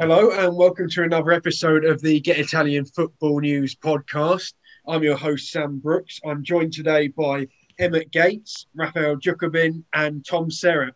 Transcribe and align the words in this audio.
Hello, 0.00 0.30
and 0.30 0.56
welcome 0.56 0.88
to 0.88 1.02
another 1.02 1.30
episode 1.30 1.84
of 1.84 2.00
the 2.00 2.20
Get 2.20 2.38
Italian 2.38 2.86
Football 2.86 3.40
News 3.40 3.74
podcast. 3.74 4.54
I'm 4.88 5.02
your 5.02 5.14
host, 5.14 5.50
Sam 5.50 5.78
Brooks. 5.78 6.18
I'm 6.24 6.42
joined 6.42 6.72
today 6.72 7.08
by 7.08 7.48
Emmett 7.78 8.10
Gates, 8.10 8.66
Raphael 8.74 9.16
Jacobin, 9.16 9.84
and 9.92 10.24
Tom 10.24 10.50
Serra. 10.50 10.94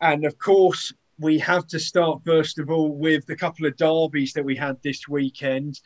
And 0.00 0.24
of 0.24 0.38
course, 0.38 0.90
we 1.18 1.38
have 1.40 1.66
to 1.66 1.78
start 1.78 2.22
first 2.24 2.58
of 2.58 2.70
all 2.70 2.96
with 2.96 3.26
the 3.26 3.36
couple 3.36 3.66
of 3.66 3.76
derbies 3.76 4.32
that 4.32 4.44
we 4.46 4.56
had 4.56 4.78
this 4.82 5.06
weekend. 5.06 5.78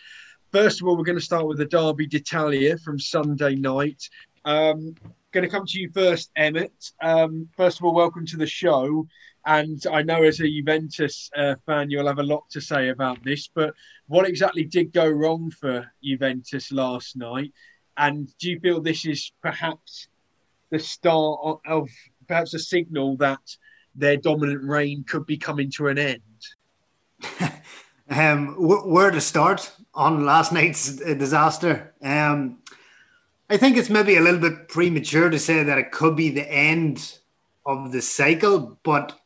First 0.52 0.80
of 0.80 0.86
all, 0.86 0.96
we're 0.96 1.02
going 1.02 1.18
to 1.18 1.24
start 1.24 1.48
with 1.48 1.58
the 1.58 1.66
Derby 1.66 2.06
d'Italia 2.06 2.78
from 2.78 3.00
Sunday 3.00 3.56
night. 3.56 4.08
Um, 4.44 4.94
going 5.32 5.42
to 5.42 5.50
come 5.50 5.66
to 5.66 5.80
you 5.80 5.90
first, 5.90 6.30
Emmett. 6.36 6.92
Um, 7.02 7.48
first 7.56 7.80
of 7.80 7.84
all, 7.84 7.94
welcome 7.94 8.26
to 8.26 8.36
the 8.36 8.46
show. 8.46 9.08
And 9.48 9.82
I 9.90 10.02
know 10.02 10.24
as 10.24 10.40
a 10.40 10.46
Juventus 10.46 11.30
uh, 11.34 11.54
fan, 11.64 11.88
you'll 11.88 12.06
have 12.06 12.18
a 12.18 12.22
lot 12.22 12.50
to 12.50 12.60
say 12.60 12.90
about 12.90 13.24
this, 13.24 13.48
but 13.48 13.72
what 14.06 14.28
exactly 14.28 14.62
did 14.62 14.92
go 14.92 15.08
wrong 15.08 15.50
for 15.50 15.90
Juventus 16.04 16.70
last 16.70 17.16
night? 17.16 17.54
And 17.96 18.28
do 18.36 18.50
you 18.50 18.60
feel 18.60 18.82
this 18.82 19.06
is 19.06 19.32
perhaps 19.40 20.08
the 20.68 20.78
start 20.78 21.40
of, 21.42 21.60
of 21.66 21.88
perhaps 22.26 22.52
a 22.52 22.58
signal 22.58 23.16
that 23.16 23.40
their 23.94 24.18
dominant 24.18 24.64
reign 24.64 25.02
could 25.08 25.24
be 25.24 25.38
coming 25.38 25.70
to 25.76 25.86
an 25.86 25.96
end? 25.96 26.20
um, 28.10 28.54
where 28.58 29.10
to 29.10 29.20
start 29.20 29.72
on 29.94 30.26
last 30.26 30.52
night's 30.52 31.00
uh, 31.00 31.14
disaster? 31.14 31.94
Um, 32.02 32.58
I 33.48 33.56
think 33.56 33.78
it's 33.78 33.88
maybe 33.88 34.18
a 34.18 34.20
little 34.20 34.40
bit 34.40 34.68
premature 34.68 35.30
to 35.30 35.38
say 35.38 35.62
that 35.62 35.78
it 35.78 35.90
could 35.90 36.16
be 36.16 36.28
the 36.28 36.52
end 36.52 37.18
of 37.64 37.92
the 37.92 38.02
cycle, 38.02 38.78
but 38.82 39.18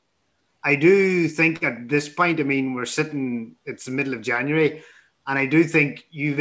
I 0.64 0.76
do 0.76 1.28
think 1.28 1.62
at 1.62 1.88
this 1.88 2.08
point, 2.08 2.40
I 2.40 2.44
mean, 2.44 2.74
we're 2.74 2.84
sitting, 2.84 3.56
it's 3.64 3.84
the 3.84 3.90
middle 3.90 4.14
of 4.14 4.22
January, 4.22 4.82
and 5.26 5.38
I 5.38 5.46
do 5.46 5.64
think 5.64 6.06
Juve 6.12 6.38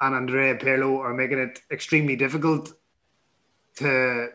and 0.00 0.14
Andrea 0.14 0.56
Pirlo 0.56 0.98
are 1.00 1.14
making 1.14 1.38
it 1.38 1.60
extremely 1.70 2.16
difficult 2.16 2.72
to 3.76 4.28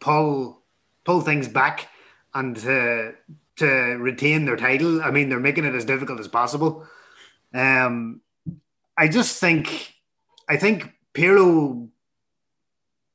pull 0.00 0.62
pull 1.04 1.20
things 1.20 1.48
back 1.48 1.88
and 2.34 2.56
to 2.56 3.14
to 3.56 3.66
retain 3.66 4.44
their 4.44 4.56
title. 4.56 5.02
I 5.02 5.10
mean, 5.10 5.28
they're 5.28 5.40
making 5.40 5.64
it 5.64 5.74
as 5.74 5.84
difficult 5.84 6.20
as 6.20 6.28
possible. 6.28 6.86
Um, 7.52 8.20
I 8.96 9.08
just 9.08 9.38
think, 9.38 9.94
I 10.48 10.56
think 10.56 10.92
Pirlo 11.14 11.88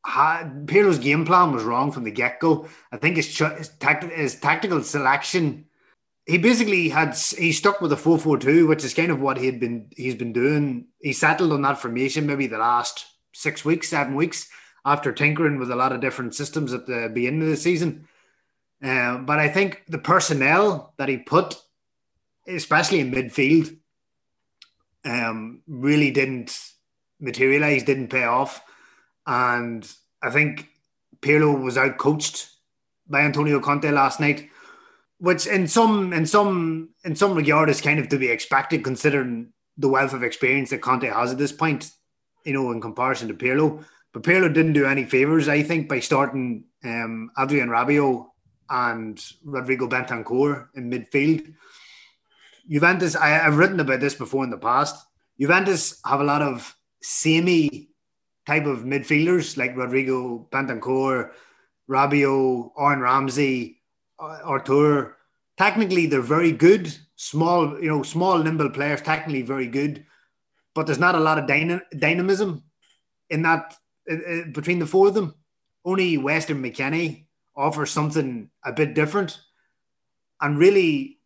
had, 0.05 0.67
Pirlo's 0.67 0.99
game 0.99 1.25
plan 1.25 1.51
was 1.51 1.63
wrong 1.63 1.91
from 1.91 2.03
the 2.03 2.11
get 2.11 2.39
go. 2.39 2.67
I 2.91 2.97
think 2.97 3.17
his, 3.17 3.37
his, 3.37 3.71
his 4.13 4.39
tactical 4.39 4.83
selection, 4.83 5.65
he 6.25 6.37
basically 6.37 6.89
had 6.89 7.15
he 7.15 7.51
stuck 7.51 7.81
with 7.81 7.91
a 7.91 7.97
four 7.97 8.19
four 8.19 8.37
two, 8.37 8.67
which 8.67 8.83
is 8.83 8.93
kind 8.93 9.11
of 9.11 9.19
what 9.19 9.37
he 9.37 9.45
had 9.47 9.59
been 9.59 9.87
he's 9.95 10.15
been 10.15 10.31
doing. 10.31 10.85
He 11.01 11.11
settled 11.11 11.51
on 11.51 11.63
that 11.63 11.79
formation 11.79 12.27
maybe 12.27 12.47
the 12.47 12.59
last 12.59 13.05
six 13.33 13.65
weeks, 13.65 13.89
seven 13.89 14.15
weeks 14.15 14.47
after 14.85 15.11
tinkering 15.11 15.57
with 15.59 15.71
a 15.71 15.75
lot 15.75 15.91
of 15.91 16.01
different 16.01 16.35
systems 16.35 16.71
at 16.71 16.85
the 16.85 17.09
beginning 17.13 17.41
of 17.41 17.47
the 17.47 17.57
season. 17.57 18.07
Um, 18.81 19.25
but 19.25 19.39
I 19.39 19.49
think 19.49 19.83
the 19.87 19.97
personnel 19.97 20.93
that 20.97 21.09
he 21.09 21.17
put, 21.17 21.55
especially 22.47 22.99
in 22.99 23.11
midfield, 23.11 23.75
um, 25.03 25.61
really 25.67 26.11
didn't 26.11 26.57
materialize, 27.19 27.83
didn't 27.83 28.09
pay 28.09 28.23
off. 28.23 28.61
And 29.29 29.87
I 30.23 30.31
think 30.31 30.69
Pirlo 31.21 31.61
was 31.61 31.77
out 31.77 31.99
coached 31.99 32.49
by 33.07 33.21
Antonio 33.21 33.59
Conte 33.59 33.89
last 33.91 34.19
night, 34.19 34.49
which 35.19 35.45
in 35.45 35.67
some 35.67 36.11
in 36.13 36.25
some 36.25 36.89
in 37.05 37.15
some 37.15 37.35
regard 37.35 37.69
is 37.69 37.79
kind 37.79 37.99
of 37.99 38.09
to 38.09 38.17
be 38.17 38.27
expected 38.27 38.83
considering 38.83 39.53
the 39.77 39.87
wealth 39.87 40.13
of 40.13 40.23
experience 40.23 40.71
that 40.71 40.81
Conte 40.81 41.07
has 41.07 41.31
at 41.31 41.37
this 41.37 41.51
point, 41.51 41.91
you 42.43 42.53
know, 42.53 42.71
in 42.71 42.81
comparison 42.81 43.27
to 43.27 43.35
Pirlo. 43.35 43.85
But 44.13 44.23
Pirlo 44.23 44.51
didn't 44.51 44.73
do 44.73 44.87
any 44.87 45.05
favors, 45.05 45.47
I 45.47 45.61
think, 45.61 45.87
by 45.87 45.99
starting 45.99 46.63
um, 46.83 47.29
Adrien 47.37 47.69
Rabiot 47.69 48.25
and 48.67 49.23
Rodrigo 49.45 49.87
Bentancur 49.87 50.69
in 50.73 50.89
midfield. 50.89 51.53
Juventus, 52.67 53.15
I, 53.15 53.29
have 53.29 53.57
written 53.57 53.79
about 53.79 53.99
this 53.99 54.15
before 54.15 54.43
in 54.43 54.49
the 54.49 54.57
past. 54.57 55.05
Juventus 55.39 56.01
have 56.03 56.19
a 56.19 56.23
lot 56.23 56.41
of 56.41 56.75
samey 57.01 57.88
type 58.49 58.65
of 58.65 58.79
midfielders 58.79 59.57
like 59.57 59.77
Rodrigo 59.77 60.47
Bentancur, 60.51 61.29
Rabiot, 61.87 62.71
Aaron 62.79 62.99
Ramsey, 62.99 63.81
uh, 64.17 64.39
Artur. 64.43 65.17
Technically, 65.55 66.07
they're 66.07 66.21
very 66.21 66.51
good, 66.51 66.91
small, 67.15 67.79
you 67.79 67.89
know, 67.89 68.01
small, 68.01 68.39
nimble 68.41 68.71
players. 68.71 69.01
Technically, 69.01 69.43
very 69.43 69.67
good, 69.67 70.03
but 70.73 70.87
there's 70.87 71.05
not 71.05 71.13
a 71.13 71.19
lot 71.19 71.37
of 71.37 71.45
dyna- 71.45 71.83
dynamism 71.95 72.63
in 73.29 73.43
that 73.43 73.75
uh, 74.11 74.49
between 74.51 74.79
the 74.79 74.87
four 74.87 75.09
of 75.09 75.13
them. 75.13 75.35
Only 75.85 76.17
Weston 76.17 76.63
McKennie 76.63 77.27
offers 77.55 77.91
something 77.91 78.49
a 78.65 78.73
bit 78.73 78.95
different, 78.95 79.39
and 80.41 80.57
really, 80.57 81.19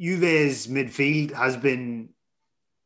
Juve's 0.00 0.66
midfield 0.66 1.34
has 1.34 1.58
been 1.58 2.08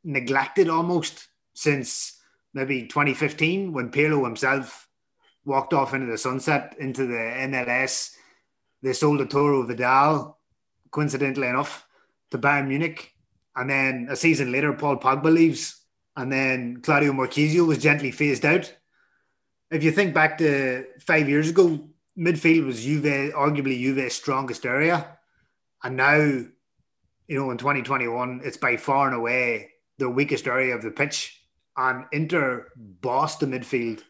neglected 0.03 0.69
almost 0.69 1.28
since 1.55 2.13
maybe 2.54 2.87
2015 2.87 3.72
when 3.72 3.91
Pirlo 3.91 4.25
himself 4.25 4.88
walked 5.44 5.75
off 5.75 5.92
into 5.92 6.06
the 6.06 6.16
sunset 6.16 6.75
into 6.78 7.06
the 7.06 7.15
MLS. 7.15 8.15
They 8.82 8.92
sold 8.92 9.20
Arturo 9.20 9.62
Vidal, 9.65 10.38
coincidentally 10.91 11.48
enough, 11.48 11.87
to 12.31 12.38
Bayern 12.38 12.69
Munich. 12.69 13.12
And 13.56 13.69
then 13.69 14.09
a 14.10 14.16
season 14.16 14.53
later, 14.53 14.72
Paul 14.72 14.98
Pogba 14.98 15.32
leaves. 15.32 15.81
And 16.16 16.31
then 16.31 16.81
Claudio 16.81 17.12
Marchisio 17.12 17.66
was 17.66 17.78
gently 17.78 18.10
phased 18.10 18.44
out. 18.44 18.72
If 19.70 19.82
you 19.82 19.91
think 19.91 20.14
back 20.14 20.38
to 20.38 20.84
five 21.00 21.28
years 21.28 21.50
ago, 21.50 21.88
midfield 22.16 22.66
was 22.66 22.84
Juve, 22.84 23.32
arguably 23.34 23.81
Juve's 23.81 24.14
strongest 24.14 24.64
area. 24.64 25.19
And 25.82 25.97
now, 25.97 26.14
you 26.16 26.48
know, 27.28 27.50
in 27.50 27.59
2021, 27.59 28.43
it's 28.44 28.56
by 28.56 28.76
far 28.76 29.09
and 29.09 29.16
away 29.16 29.70
the 29.98 30.09
weakest 30.09 30.47
area 30.47 30.75
of 30.75 30.82
the 30.82 30.91
pitch 30.91 31.44
and 31.77 32.05
Inter 32.12 32.69
bossed 32.77 33.41
the 33.41 33.47
midfield 33.47 34.03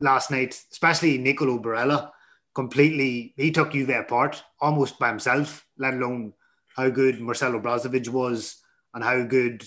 last 0.00 0.30
night, 0.30 0.60
especially 0.70 1.18
Nicolo 1.18 1.58
Barella. 1.58 2.10
Completely, 2.54 3.32
he 3.36 3.50
took 3.50 3.72
Juve 3.72 3.90
apart 3.90 4.42
almost 4.60 4.98
by 4.98 5.08
himself, 5.08 5.66
let 5.78 5.94
alone 5.94 6.32
how 6.76 6.90
good 6.90 7.20
Marcelo 7.20 7.60
Brozovic 7.60 8.08
was 8.08 8.56
and 8.92 9.04
how 9.04 9.22
good, 9.22 9.64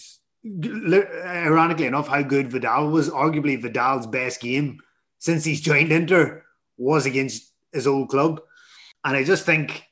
ironically 1.25 1.85
enough, 1.85 2.07
how 2.07 2.21
good 2.21 2.49
Vidal 2.49 2.89
was. 2.89 3.09
Arguably, 3.09 3.61
Vidal's 3.61 4.05
best 4.05 4.41
game 4.41 4.79
since 5.19 5.45
he's 5.45 5.61
joined 5.61 5.91
Inter 5.91 6.43
was 6.77 7.05
against 7.05 7.53
his 7.71 7.87
old 7.87 8.09
club. 8.09 8.41
And 9.05 9.15
I 9.15 9.23
just 9.23 9.45
think, 9.45 9.83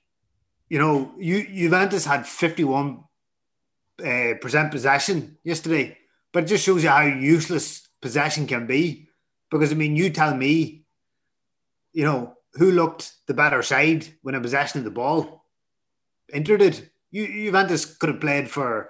you 0.69 0.79
know, 0.79 1.13
Ju- 1.19 1.47
Juventus 1.47 2.05
had 2.05 2.27
51 2.27 3.03
uh, 4.05 4.33
percent 4.41 4.71
possession 4.71 5.37
yesterday 5.43 5.97
but 6.33 6.43
it 6.43 6.47
just 6.47 6.63
shows 6.63 6.83
you 6.83 6.89
how 6.89 7.01
useless 7.01 7.87
possession 8.01 8.47
can 8.47 8.67
be. 8.67 9.07
Because 9.49 9.71
I 9.71 9.75
mean, 9.75 9.95
you 9.95 10.09
tell 10.09 10.35
me, 10.35 10.85
you 11.93 12.05
know, 12.05 12.37
who 12.53 12.71
looked 12.71 13.13
the 13.27 13.33
better 13.33 13.61
side 13.61 14.07
when 14.21 14.35
a 14.35 14.41
possession 14.41 14.79
of 14.79 14.85
the 14.85 14.91
ball 14.91 15.45
entered 16.31 16.61
it. 16.61 16.89
You, 17.11 17.27
Juventus 17.27 17.85
could 17.85 18.09
have 18.09 18.21
played 18.21 18.49
for 18.49 18.89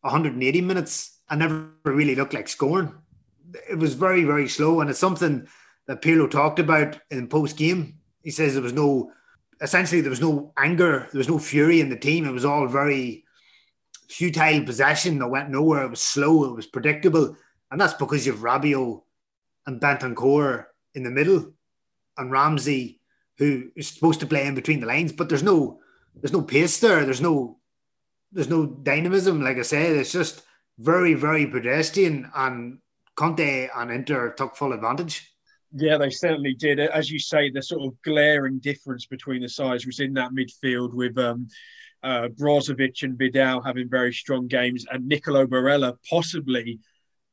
180 0.00 0.60
minutes 0.60 1.18
and 1.30 1.40
never 1.40 1.70
really 1.84 2.14
looked 2.14 2.34
like 2.34 2.48
scoring. 2.48 2.92
It 3.70 3.78
was 3.78 3.94
very, 3.94 4.24
very 4.24 4.48
slow, 4.48 4.80
and 4.80 4.90
it's 4.90 4.98
something 4.98 5.46
that 5.86 6.02
Pirlo 6.02 6.30
talked 6.30 6.58
about 6.58 6.98
in 7.10 7.28
post 7.28 7.56
game. 7.56 7.98
He 8.22 8.30
says 8.30 8.54
there 8.54 8.62
was 8.62 8.72
no, 8.72 9.12
essentially, 9.60 10.00
there 10.00 10.10
was 10.10 10.20
no 10.20 10.52
anger, 10.56 11.08
there 11.12 11.18
was 11.18 11.28
no 11.28 11.38
fury 11.38 11.80
in 11.80 11.88
the 11.88 11.96
team. 11.96 12.24
It 12.24 12.32
was 12.32 12.44
all 12.44 12.66
very 12.66 13.24
futile 14.12 14.64
possession 14.64 15.18
that 15.18 15.28
went 15.28 15.50
nowhere. 15.50 15.84
It 15.84 15.90
was 15.90 16.00
slow. 16.00 16.44
It 16.44 16.54
was 16.54 16.66
predictable, 16.66 17.36
and 17.70 17.80
that's 17.80 17.94
because 17.94 18.26
you've 18.26 18.40
Rabiot 18.40 19.02
and 19.66 19.80
Bentancur 19.80 20.66
in 20.94 21.02
the 21.02 21.10
middle, 21.10 21.52
and 22.18 22.30
Ramsey, 22.30 23.00
who 23.38 23.70
is 23.74 23.88
supposed 23.88 24.20
to 24.20 24.26
play 24.26 24.46
in 24.46 24.54
between 24.54 24.80
the 24.80 24.86
lines. 24.86 25.12
But 25.12 25.28
there's 25.28 25.42
no, 25.42 25.80
there's 26.14 26.32
no 26.32 26.42
pace 26.42 26.78
there. 26.78 27.04
There's 27.04 27.20
no, 27.20 27.58
there's 28.30 28.50
no 28.50 28.66
dynamism. 28.66 29.42
Like 29.42 29.58
I 29.58 29.62
said, 29.62 29.96
it's 29.96 30.12
just 30.12 30.42
very, 30.78 31.14
very 31.14 31.46
pedestrian, 31.46 32.30
and 32.34 32.78
Conte 33.14 33.68
and 33.74 33.90
Inter 33.90 34.32
took 34.34 34.56
full 34.56 34.72
advantage. 34.72 35.28
Yeah, 35.74 35.96
they 35.96 36.10
certainly 36.10 36.54
did. 36.54 36.80
As 36.80 37.10
you 37.10 37.18
say, 37.18 37.50
the 37.50 37.62
sort 37.62 37.82
of 37.86 38.00
glaring 38.02 38.58
difference 38.58 39.06
between 39.06 39.40
the 39.40 39.48
sides 39.48 39.86
was 39.86 40.00
in 40.00 40.12
that 40.14 40.32
midfield 40.32 40.92
with 40.92 41.16
um, 41.16 41.48
uh, 42.02 42.28
Brozovic 42.28 43.02
and 43.02 43.16
Vidal 43.16 43.62
having 43.62 43.88
very 43.88 44.12
strong 44.12 44.46
games, 44.46 44.84
and 44.90 45.06
Nicolo 45.06 45.46
Barella 45.46 45.96
possibly 46.08 46.80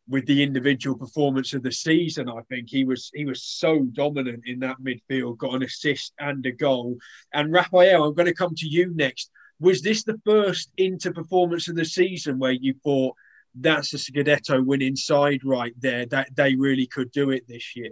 with 0.07 0.25
the 0.25 0.41
individual 0.41 0.97
performance 0.97 1.53
of 1.53 1.63
the 1.63 1.71
season. 1.71 2.27
I 2.27 2.41
think 2.49 2.67
he 2.69 2.83
was 2.83 3.11
he 3.13 3.25
was 3.25 3.43
so 3.43 3.83
dominant 3.93 4.43
in 4.45 4.59
that 4.59 4.77
midfield, 4.81 5.37
got 5.37 5.53
an 5.53 5.63
assist 5.63 6.13
and 6.19 6.45
a 6.45 6.51
goal. 6.51 6.97
And 7.33 7.53
Raphael, 7.53 8.03
I'm 8.03 8.15
going 8.15 8.25
to 8.25 8.33
come 8.33 8.55
to 8.55 8.67
you 8.67 8.91
next. 8.95 9.31
Was 9.59 9.81
this 9.81 10.03
the 10.03 10.19
first 10.25 10.71
Inter 10.77 11.13
performance 11.13 11.67
of 11.67 11.75
the 11.75 11.85
season 11.85 12.39
where 12.39 12.51
you 12.51 12.73
thought 12.83 13.15
that's 13.55 13.93
a 13.93 13.97
Scudetto 13.97 14.65
winning 14.65 14.95
side 14.95 15.43
right 15.43 15.73
there? 15.79 16.05
That 16.07 16.35
they 16.35 16.55
really 16.55 16.87
could 16.87 17.11
do 17.11 17.29
it 17.29 17.47
this 17.47 17.75
year. 17.75 17.91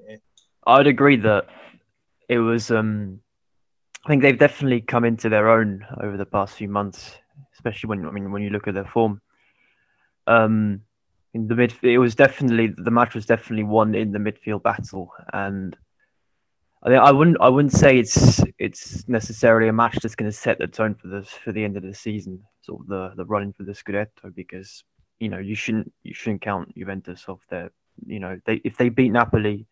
I'd 0.65 0.87
agree 0.87 1.17
that 1.17 1.45
it 2.29 2.39
was. 2.39 2.71
Um, 2.71 3.21
I 4.07 4.09
think 4.09 4.21
they've 4.21 4.39
definitely 4.39 4.79
come 4.79 5.03
into 5.03 5.27
their 5.27 5.49
own 5.49 5.85
over 6.01 6.15
the 6.15 6.25
past 6.25 6.55
few 6.55 6.69
months, 6.69 7.17
especially 7.53 7.89
when 7.89 8.05
I 8.05 8.11
mean 8.11 8.31
when 8.31 8.41
you 8.41 8.51
look 8.51 8.69
at 8.69 8.73
their 8.73 8.85
form. 8.85 9.19
Um, 10.27 10.83
in 11.33 11.49
the 11.49 11.55
mid, 11.55 11.73
it 11.81 11.97
was 11.97 12.15
definitely 12.15 12.73
the 12.77 12.89
match 12.89 13.15
was 13.15 13.25
definitely 13.25 13.65
won 13.65 13.95
in 13.95 14.13
the 14.13 14.19
midfield 14.19 14.63
battle, 14.63 15.11
and 15.33 15.75
I 16.83 16.89
think 16.89 17.01
I 17.01 17.11
wouldn't 17.11 17.35
I 17.41 17.49
wouldn't 17.49 17.73
say 17.73 17.99
it's 17.99 18.41
it's 18.57 19.05
necessarily 19.09 19.67
a 19.67 19.73
match 19.73 19.97
that's 20.01 20.15
going 20.15 20.31
to 20.31 20.37
set 20.37 20.57
the 20.57 20.67
tone 20.67 20.95
for 20.95 21.09
this 21.09 21.27
for 21.27 21.51
the 21.51 21.65
end 21.65 21.75
of 21.75 21.83
the 21.83 21.93
season, 21.93 22.41
sort 22.61 22.79
of 22.79 22.87
the 22.87 23.11
the 23.17 23.25
running 23.25 23.51
for 23.51 23.63
the 23.63 23.73
Scudetto, 23.73 24.33
because 24.33 24.85
you 25.19 25.27
know 25.27 25.39
you 25.39 25.53
shouldn't 25.53 25.91
you 26.03 26.13
shouldn't 26.13 26.41
count 26.41 26.73
Juventus 26.77 27.25
off 27.27 27.41
their 27.49 27.71
you 28.05 28.21
know 28.21 28.39
they 28.45 28.61
if 28.63 28.77
they 28.77 28.87
beat 28.87 29.11
Napoli, 29.11 29.67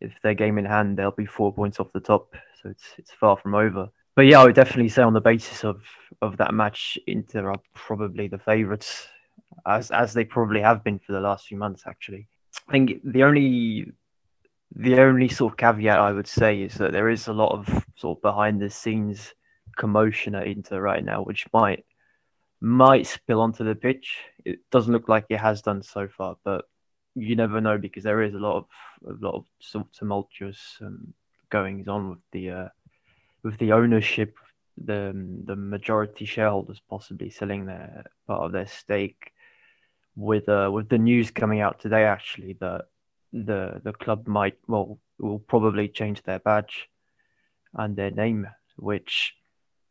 if 0.00 0.12
their 0.22 0.34
game 0.34 0.58
in 0.58 0.64
hand 0.64 0.96
they'll 0.96 1.10
be 1.10 1.26
four 1.26 1.52
points 1.52 1.80
off 1.80 1.92
the 1.92 2.00
top, 2.00 2.34
so 2.62 2.70
it's 2.70 2.84
it's 2.98 3.12
far 3.12 3.36
from 3.36 3.54
over. 3.54 3.88
But 4.16 4.26
yeah, 4.26 4.40
I 4.40 4.44
would 4.44 4.54
definitely 4.54 4.88
say 4.88 5.02
on 5.02 5.12
the 5.12 5.20
basis 5.20 5.64
of 5.64 5.82
of 6.22 6.36
that 6.38 6.54
match, 6.54 6.98
Inter 7.06 7.50
are 7.50 7.60
probably 7.74 8.28
the 8.28 8.38
favourites, 8.38 9.06
as 9.66 9.90
as 9.90 10.12
they 10.12 10.24
probably 10.24 10.60
have 10.60 10.82
been 10.82 10.98
for 10.98 11.12
the 11.12 11.20
last 11.20 11.46
few 11.46 11.56
months. 11.56 11.84
Actually, 11.86 12.26
I 12.68 12.72
think 12.72 13.00
the 13.04 13.22
only 13.22 13.92
the 14.74 15.00
only 15.00 15.28
sort 15.28 15.52
of 15.52 15.56
caveat 15.56 15.98
I 15.98 16.12
would 16.12 16.26
say 16.26 16.62
is 16.62 16.74
that 16.74 16.92
there 16.92 17.08
is 17.08 17.28
a 17.28 17.32
lot 17.32 17.52
of 17.52 17.84
sort 17.96 18.18
of 18.18 18.22
behind 18.22 18.60
the 18.60 18.70
scenes 18.70 19.34
commotion 19.76 20.34
at 20.34 20.46
Inter 20.46 20.80
right 20.80 21.04
now, 21.04 21.22
which 21.22 21.46
might 21.52 21.84
might 22.60 23.06
spill 23.06 23.40
onto 23.40 23.64
the 23.64 23.74
pitch. 23.74 24.16
It 24.44 24.58
doesn't 24.70 24.92
look 24.92 25.08
like 25.08 25.26
it 25.30 25.38
has 25.38 25.62
done 25.62 25.82
so 25.82 26.08
far, 26.08 26.36
but 26.44 26.64
you 27.18 27.36
never 27.36 27.60
know 27.60 27.78
because 27.78 28.04
there 28.04 28.22
is 28.22 28.34
a 28.34 28.38
lot 28.38 28.56
of 28.56 28.64
a 29.06 29.24
lot 29.24 29.34
of 29.34 29.92
tumultuous 29.92 30.78
um, 30.80 31.12
goings 31.50 31.88
on 31.88 32.10
with 32.10 32.18
the 32.32 32.50
uh, 32.50 32.68
with 33.42 33.58
the 33.58 33.72
ownership, 33.72 34.36
the 34.76 35.12
the 35.44 35.56
majority 35.56 36.24
shareholders 36.24 36.80
possibly 36.88 37.30
selling 37.30 37.66
their 37.66 38.04
part 38.26 38.42
of 38.42 38.52
their 38.52 38.66
stake. 38.66 39.32
With 40.16 40.48
uh, 40.48 40.70
with 40.72 40.88
the 40.88 40.98
news 40.98 41.30
coming 41.30 41.60
out 41.60 41.80
today, 41.80 42.04
actually 42.04 42.54
that 42.60 42.86
the 43.32 43.80
the 43.84 43.92
club 43.92 44.26
might 44.26 44.58
well 44.66 44.98
will 45.18 45.38
probably 45.38 45.88
change 45.88 46.22
their 46.22 46.38
badge 46.40 46.88
and 47.74 47.94
their 47.94 48.10
name, 48.10 48.46
which 48.76 49.34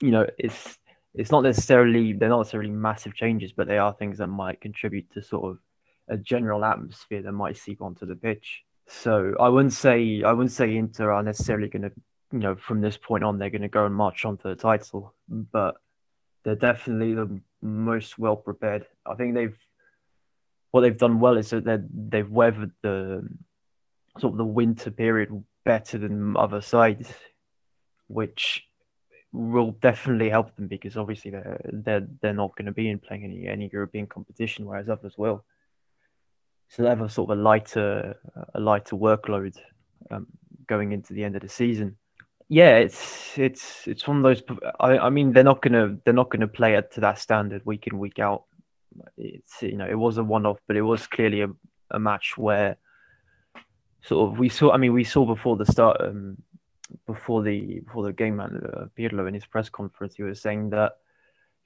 you 0.02 0.12
know 0.12 0.28
it's 0.38 0.78
it's 1.14 1.32
not 1.32 1.44
necessarily 1.44 2.14
they're 2.14 2.30
not 2.30 2.40
necessarily 2.40 2.70
massive 2.70 3.16
changes, 3.16 3.54
but 3.54 3.68
they 3.68 3.78
are 3.78 3.94
things 3.94 4.18
that 4.18 4.28
might 4.28 4.62
contribute 4.62 5.10
to 5.14 5.22
sort 5.22 5.52
of 5.52 5.60
a 6.09 6.18
general 6.18 6.63
atmosphere 6.63 7.21
that 7.21 7.31
might 7.31 7.57
seep 7.57 7.81
onto 7.81 8.06
the 8.06 8.15
pitch. 8.15 8.63
So 8.88 9.36
I 9.39 9.50
wouldn't 9.50 9.74
say 9.74 10.24
I 10.24 10.31
wouldn't 10.31 10.51
say 10.51 10.75
Inter 10.75 11.12
are 11.12 11.24
necessarily 11.24 11.68
going 11.68 11.83
to 11.83 11.92
you 12.31 12.39
know 12.39 12.56
from 12.56 12.81
this 12.81 12.98
point 12.98 13.24
on 13.24 13.38
they're 13.38 13.50
going 13.50 13.62
to 13.62 13.68
go 13.68 13.86
and 13.86 13.95
march 13.95 14.25
on 14.25 14.38
for 14.38 14.50
the 14.50 14.56
title, 14.56 15.13
but 15.27 15.75
they're 16.44 16.56
definitely 16.56 17.13
the 17.13 17.42
most 17.62 18.18
well 18.18 18.38
prepared. 18.38 18.86
I 19.06 19.15
think 19.15 19.33
they've 19.33 19.57
what 20.71 20.81
they've 20.81 20.98
done 20.98 21.19
well 21.19 21.38
is 21.38 21.50
that 21.50 21.65
they 21.65 21.77
they've 21.92 22.31
weathered 22.31 22.71
the 22.81 23.27
sort 24.19 24.33
of 24.33 24.38
the 24.38 24.45
winter 24.45 24.92
period 24.92 25.44
better 25.65 25.98
than 25.98 26.38
other 26.38 26.62
sides, 26.62 27.13
which 28.07 28.63
will 29.33 29.71
definitely 29.81 30.30
help 30.30 30.56
them 30.56 30.68
because 30.68 30.95
obviously 30.95 31.31
they're 31.31 31.59
they're 31.65 32.07
they're 32.21 32.33
not 32.33 32.56
going 32.56 32.65
to 32.65 32.71
be 32.71 32.89
in 32.89 33.00
playing 33.00 33.24
any 33.25 33.48
any 33.48 33.69
European 33.71 34.07
competition, 34.07 34.65
whereas 34.65 34.89
others 34.89 35.15
will. 35.18 35.44
So 36.69 36.84
they 36.84 36.90
have 36.90 37.02
a 37.02 37.10
sort 37.10 37.31
of 37.31 37.38
a 37.38 37.42
lighter 37.42 38.19
a 38.54 38.60
lighter 38.60 38.96
workload 38.96 39.56
um, 40.12 40.28
going 40.68 40.92
into 40.92 41.14
the 41.14 41.24
end 41.24 41.36
of 41.36 41.42
the 41.42 41.50
season. 41.50 41.98
Yeah, 42.50 42.78
it's 42.78 43.38
it's 43.38 43.88
it's 43.88 44.08
one 44.08 44.18
of 44.18 44.24
those. 44.24 44.44
I, 44.80 44.98
I 44.98 45.10
mean, 45.10 45.34
they're 45.34 45.44
not 45.44 45.62
gonna 45.62 45.98
they're 46.04 46.14
not 46.14 46.30
gonna 46.30 46.48
play 46.48 46.75
it 46.75 46.92
to 46.94 47.02
that 47.02 47.19
standard 47.19 47.66
week 47.66 47.88
in 47.88 48.00
week 48.00 48.19
out 48.19 48.44
it's 49.18 49.62
you 49.62 49.78
know 49.78 49.88
it 49.88 49.96
was 49.98 50.18
a 50.18 50.24
one-off, 50.24 50.60
but 50.68 50.75
it 50.75 50.81
was 50.81 51.08
clearly 51.08 51.42
a, 51.42 51.50
a 51.92 52.00
match 52.00 52.38
where 52.38 52.78
sort 54.02 54.31
of 54.31 54.40
we 54.40 54.50
saw. 54.50 54.72
I 54.72 54.78
mean, 54.78 54.94
we 54.94 55.04
saw 55.04 55.25
before 55.25 55.58
the 55.58 55.66
start, 55.66 55.98
um, 56.02 56.38
before 57.06 57.44
the 57.44 57.80
before 57.81 58.04
the 58.04 58.14
game, 58.14 58.38
man, 58.38 58.62
uh, 58.74 58.86
Pirlo 58.98 59.28
in 59.28 59.34
his 59.34 59.46
press 59.46 59.69
conference, 59.69 60.16
he 60.16 60.24
was 60.24 60.42
saying 60.42 60.69
that 60.72 60.94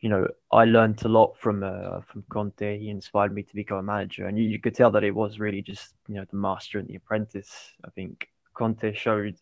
you 0.01 0.09
know 0.09 0.27
I 0.51 0.65
learned 0.65 1.03
a 1.05 1.07
lot 1.07 1.37
from 1.37 1.63
uh, 1.63 2.01
from 2.01 2.23
Conte. 2.29 2.79
He 2.79 2.89
inspired 2.89 3.33
me 3.33 3.43
to 3.43 3.55
become 3.55 3.77
a 3.77 3.83
manager, 3.83 4.25
and 4.25 4.37
you, 4.37 4.43
you 4.43 4.59
could 4.59 4.75
tell 4.75 4.91
that 4.91 5.03
it 5.03 5.15
was 5.15 5.39
really 5.39 5.61
just 5.61 5.93
you 6.07 6.15
know 6.15 6.25
the 6.29 6.37
master 6.37 6.79
and 6.79 6.87
the 6.87 6.95
apprentice. 6.95 7.71
I 7.85 7.89
think 7.91 8.27
Conte 8.53 8.93
showed 8.93 9.35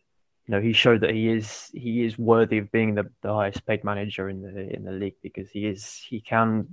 you 0.46 0.52
know 0.52 0.62
he 0.62 0.74
showed 0.74 1.02
that 1.02 1.12
he 1.12 1.30
is 1.30 1.72
he 1.74 2.04
is 2.04 2.20
worthy 2.20 2.58
of 2.58 2.72
being 2.72 2.94
the, 2.94 3.10
the 3.22 3.34
highest 3.34 3.66
paid 3.66 3.84
manager 3.86 4.30
in 4.30 4.42
the 4.42 4.76
in 4.76 4.84
the 4.84 4.92
league 4.92 5.16
because 5.24 5.50
he 5.50 5.66
is 5.66 6.04
he 6.10 6.20
can 6.20 6.68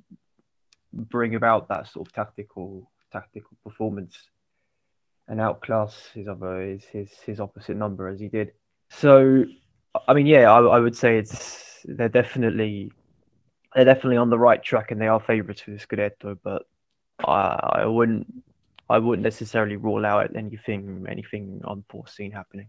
bring 0.93 1.37
about 1.37 1.69
that 1.69 1.87
sort 1.87 2.09
of 2.09 2.12
tactical 2.12 2.91
tactical 3.12 3.56
performance 3.62 4.17
and 5.29 5.41
outclass 5.41 6.11
his 6.12 6.27
other 6.27 6.61
his 6.61 6.85
his, 6.85 7.11
his 7.25 7.41
opposite 7.41 7.77
number 7.77 8.09
as 8.09 8.19
he 8.19 8.29
did. 8.29 8.53
So, 8.91 9.44
I 10.09 10.15
mean, 10.15 10.27
yeah, 10.27 10.50
I, 10.50 10.61
I 10.61 10.79
would 10.81 10.97
say 10.97 11.19
it's 11.19 11.85
they're 11.85 12.09
definitely 12.09 12.93
they're 13.76 13.84
definitely 13.84 14.17
on 14.17 14.31
the 14.31 14.38
right 14.38 14.62
track 14.62 14.90
and 14.90 15.00
they 15.00 15.06
are 15.06 15.20
favourites 15.20 15.61
for 15.61 15.70
the 15.70 15.76
Scudetto, 15.76 16.38
but 16.43 16.62
I, 17.25 17.82
I 17.82 17.84
wouldn't 17.84 18.43
I 18.88 18.99
wouldn't 18.99 19.23
necessarily 19.23 19.76
rule 19.76 20.06
out 20.06 20.34
anything 20.34 21.06
anything 21.08 21.61
unforeseen 21.64 22.32
happening. 22.32 22.69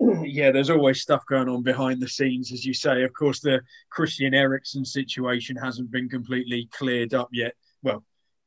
Yeah, 0.00 0.52
there's 0.52 0.70
always 0.70 1.00
stuff 1.00 1.24
going 1.26 1.48
on 1.48 1.62
behind 1.62 2.00
the 2.00 2.08
scenes, 2.08 2.52
as 2.52 2.64
you 2.64 2.74
say. 2.74 3.02
Of 3.02 3.12
course, 3.14 3.40
the 3.40 3.62
Christian 3.90 4.34
Eriksen 4.34 4.84
situation 4.84 5.56
hasn't 5.56 5.90
been 5.90 6.08
completely 6.08 6.68
cleared 6.72 7.14
up 7.14 7.28
yet 7.32 7.54
well, 7.82 8.04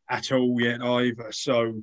at 0.09 0.31
all 0.31 0.59
yet 0.59 0.81
either. 0.81 1.31
So, 1.31 1.81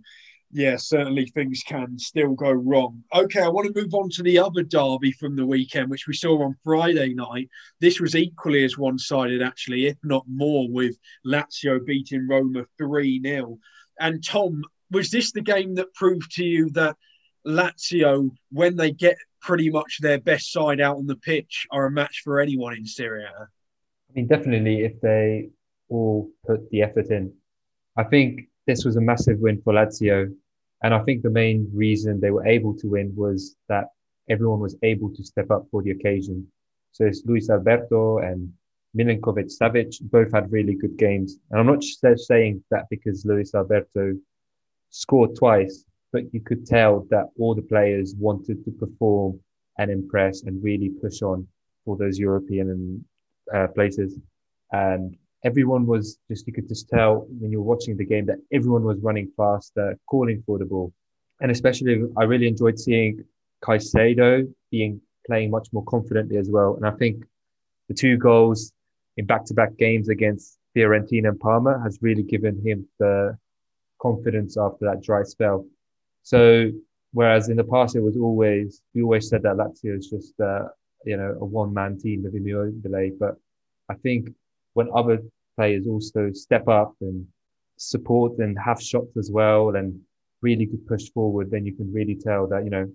yeah, 0.55 0.77
certainly 0.77 1.27
things 1.27 1.65
can 1.67 1.99
still 1.99 2.33
go 2.35 2.53
wrong. 2.53 3.03
Okay, 3.13 3.43
I 3.43 3.49
want 3.49 3.67
to 3.67 3.83
move 3.83 3.93
on 3.93 4.09
to 4.11 4.23
the 4.23 4.39
other 4.39 4.63
derby 4.63 5.11
from 5.11 5.35
the 5.35 5.45
weekend, 5.45 5.91
which 5.91 6.07
we 6.07 6.15
saw 6.15 6.45
on 6.45 6.55
Friday 6.63 7.13
night. 7.13 7.51
This 7.81 7.99
was 7.99 8.15
equally 8.15 8.65
as 8.65 8.79
one 8.79 8.97
sided, 8.97 9.43
actually, 9.43 9.87
if 9.87 9.97
not 10.05 10.25
more, 10.29 10.69
with 10.71 10.97
Lazio 11.27 11.85
beating 11.85 12.29
Roma 12.29 12.67
3 12.79 13.21
0. 13.21 13.59
And 13.99 14.25
Tom, 14.25 14.63
was 14.93 15.11
this 15.11 15.33
the 15.33 15.41
game 15.41 15.75
that 15.75 15.93
proved 15.93 16.31
to 16.37 16.45
you 16.45 16.71
that 16.71 16.97
Lazio, 17.45 18.31
when 18.53 18.77
they 18.77 18.93
get 18.93 19.17
pretty 19.41 19.71
much 19.71 19.99
their 20.01 20.21
best 20.21 20.53
side 20.53 20.81
out 20.81 20.99
on 20.99 21.07
the 21.07 21.17
pitch, 21.17 21.67
are 21.73 21.87
a 21.87 21.91
match 21.91 22.21
for 22.23 22.41
anyone 22.41 22.77
in 22.77 22.87
Serie 22.87 23.27
I 23.27 23.47
mean, 24.15 24.29
definitely 24.29 24.85
if 24.85 25.01
they 25.01 25.49
all 25.89 26.31
put 26.47 26.71
the 26.71 26.83
effort 26.83 27.11
in. 27.11 27.33
I 27.97 28.05
think 28.05 28.43
this 28.69 28.85
was 28.85 28.97
a 28.97 29.01
massive 29.01 29.41
win 29.41 29.61
for 29.63 29.73
Lazio. 29.73 30.33
And 30.85 30.93
I 30.93 31.03
think 31.03 31.23
the 31.23 31.31
main 31.31 31.71
reason 31.73 32.21
they 32.21 32.31
were 32.31 32.47
able 32.47 32.77
to 32.77 32.89
win 32.89 33.11
was 33.17 33.57
that 33.71 33.87
everyone 34.29 34.61
was 34.61 34.77
able 34.83 35.09
to 35.15 35.25
step 35.25 35.51
up 35.51 35.67
for 35.71 35.83
the 35.83 35.93
occasion. 35.93 36.47
So 36.93 37.07
it's 37.07 37.23
Luis 37.25 37.49
Alberto 37.49 38.19
and 38.19 38.53
Milinkovic 38.95 39.51
Savic 39.51 39.99
both 40.03 40.31
had 40.35 40.53
really 40.53 40.75
good 40.75 40.99
games. 40.99 41.39
And 41.51 41.59
I'm 41.59 41.67
not 41.67 41.83
saying 41.83 42.63
that 42.71 42.85
because 42.91 43.25
Luis 43.25 43.55
Alberto 43.55 44.13
scored 44.91 45.35
twice, 45.37 45.87
but 46.13 46.25
you 46.35 46.41
could 46.41 46.67
tell 46.67 47.07
that 47.09 47.31
all 47.39 47.55
the 47.55 47.63
players 47.63 48.15
wanted 48.19 48.63
to 48.67 48.71
perform 48.71 49.41
and 49.79 49.91
impress 49.91 50.43
and 50.43 50.63
really 50.63 50.91
push 50.91 51.23
on 51.23 51.49
for 51.87 51.97
those 51.97 52.19
European 52.19 53.03
uh, 53.55 53.69
places. 53.69 54.19
And 54.71 55.17
everyone 55.45 55.87
was 55.87 56.19
just, 56.29 56.47
you 56.47 56.53
could 56.53 56.69
just 56.69 56.89
tell 56.89 57.27
when 57.41 57.51
you 57.53 57.59
were 57.63 57.75
watching 57.75 57.97
the 57.97 58.05
game 58.05 58.27
that 58.27 58.39
everyone 58.53 58.83
was 58.83 58.99
running 59.01 59.31
faster, 59.37 59.97
calling 60.09 60.43
for 60.47 60.59
the 60.59 60.65
ball. 60.65 60.93
And 61.41 61.51
especially, 61.51 62.05
I 62.17 62.25
really 62.25 62.49
enjoyed 62.49 62.79
seeing 62.79 63.25
Caicedo 63.63 64.51
being 64.71 65.01
playing 65.27 65.51
much 65.51 65.69
more 65.73 65.85
confidently 65.85 66.37
as 66.37 66.49
well. 66.51 66.77
And 66.77 66.87
I 66.87 66.93
think 66.93 67.25
the 67.89 67.95
two 67.95 68.17
goals 68.17 68.73
in 69.17 69.27
back-to-back 69.27 69.77
games 69.77 70.09
against 70.09 70.59
Fiorentina 70.77 71.29
and 71.29 71.41
Parma 71.41 71.81
has 71.83 71.99
really 72.01 72.23
given 72.23 72.61
him 72.65 72.87
the 72.99 73.37
confidence 74.01 74.57
after 74.57 74.87
that 74.87 75.03
dry 75.03 75.23
spell. 75.23 75.67
So 76.23 76.71
whereas 77.13 77.49
in 77.49 77.57
the 77.57 77.65
past 77.65 77.97
it 77.97 78.01
was 78.01 78.17
always 78.17 78.83
we 78.95 79.03
always 79.03 79.29
said 79.29 79.43
that 79.43 79.57
Lazio 79.57 79.97
is 79.97 80.09
just 80.09 80.39
uh, 80.41 80.67
you 81.05 81.17
know 81.17 81.37
a 81.41 81.45
one-man 81.45 81.99
team 81.99 82.25
with 82.25 82.35
Immobile, 82.35 83.17
but 83.19 83.37
I 83.89 83.95
think 83.95 84.29
when 84.73 84.89
other 84.95 85.19
players 85.57 85.87
also 85.87 86.31
step 86.33 86.69
up 86.69 86.95
and 87.01 87.27
support 87.77 88.39
and 88.39 88.59
have 88.59 88.81
shots 88.81 89.17
as 89.17 89.31
well 89.31 89.75
and 89.77 90.01
really 90.43 90.67
could 90.67 90.87
push 90.87 91.11
forward, 91.11 91.51
then 91.51 91.65
you 91.65 91.75
can 91.75 91.93
really 91.93 92.15
tell 92.15 92.47
that, 92.49 92.65
you 92.65 92.71
know, 92.71 92.91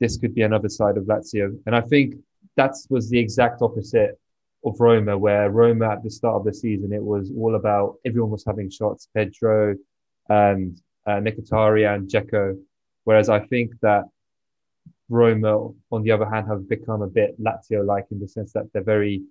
this 0.00 0.16
could 0.16 0.34
be 0.34 0.42
another 0.42 0.68
side 0.68 0.96
of 0.96 1.04
Lazio. 1.04 1.58
And 1.66 1.74
I 1.74 1.80
think 1.80 2.14
that 2.56 2.74
was 2.88 3.10
the 3.10 3.18
exact 3.18 3.62
opposite 3.62 4.18
of 4.64 4.78
Roma, 4.80 5.16
where 5.16 5.50
Roma 5.50 5.90
at 5.90 6.02
the 6.02 6.10
start 6.10 6.36
of 6.36 6.44
the 6.44 6.54
season, 6.54 6.92
it 6.92 7.02
was 7.02 7.30
all 7.36 7.54
about 7.54 7.96
everyone 8.04 8.30
was 8.30 8.44
having 8.44 8.70
shots, 8.70 9.08
Pedro 9.14 9.76
and 10.28 10.80
uh, 11.06 11.12
Mkhitaryan 11.12 11.94
and 11.94 12.08
Dzeko. 12.08 12.58
Whereas 13.04 13.28
I 13.28 13.40
think 13.46 13.72
that 13.80 14.04
Roma, 15.08 15.70
on 15.90 16.02
the 16.02 16.10
other 16.10 16.28
hand, 16.28 16.48
have 16.48 16.68
become 16.68 17.02
a 17.02 17.06
bit 17.06 17.40
Lazio-like 17.42 18.06
in 18.10 18.20
the 18.20 18.28
sense 18.28 18.52
that 18.52 18.70
they're 18.72 18.82
very 18.82 19.22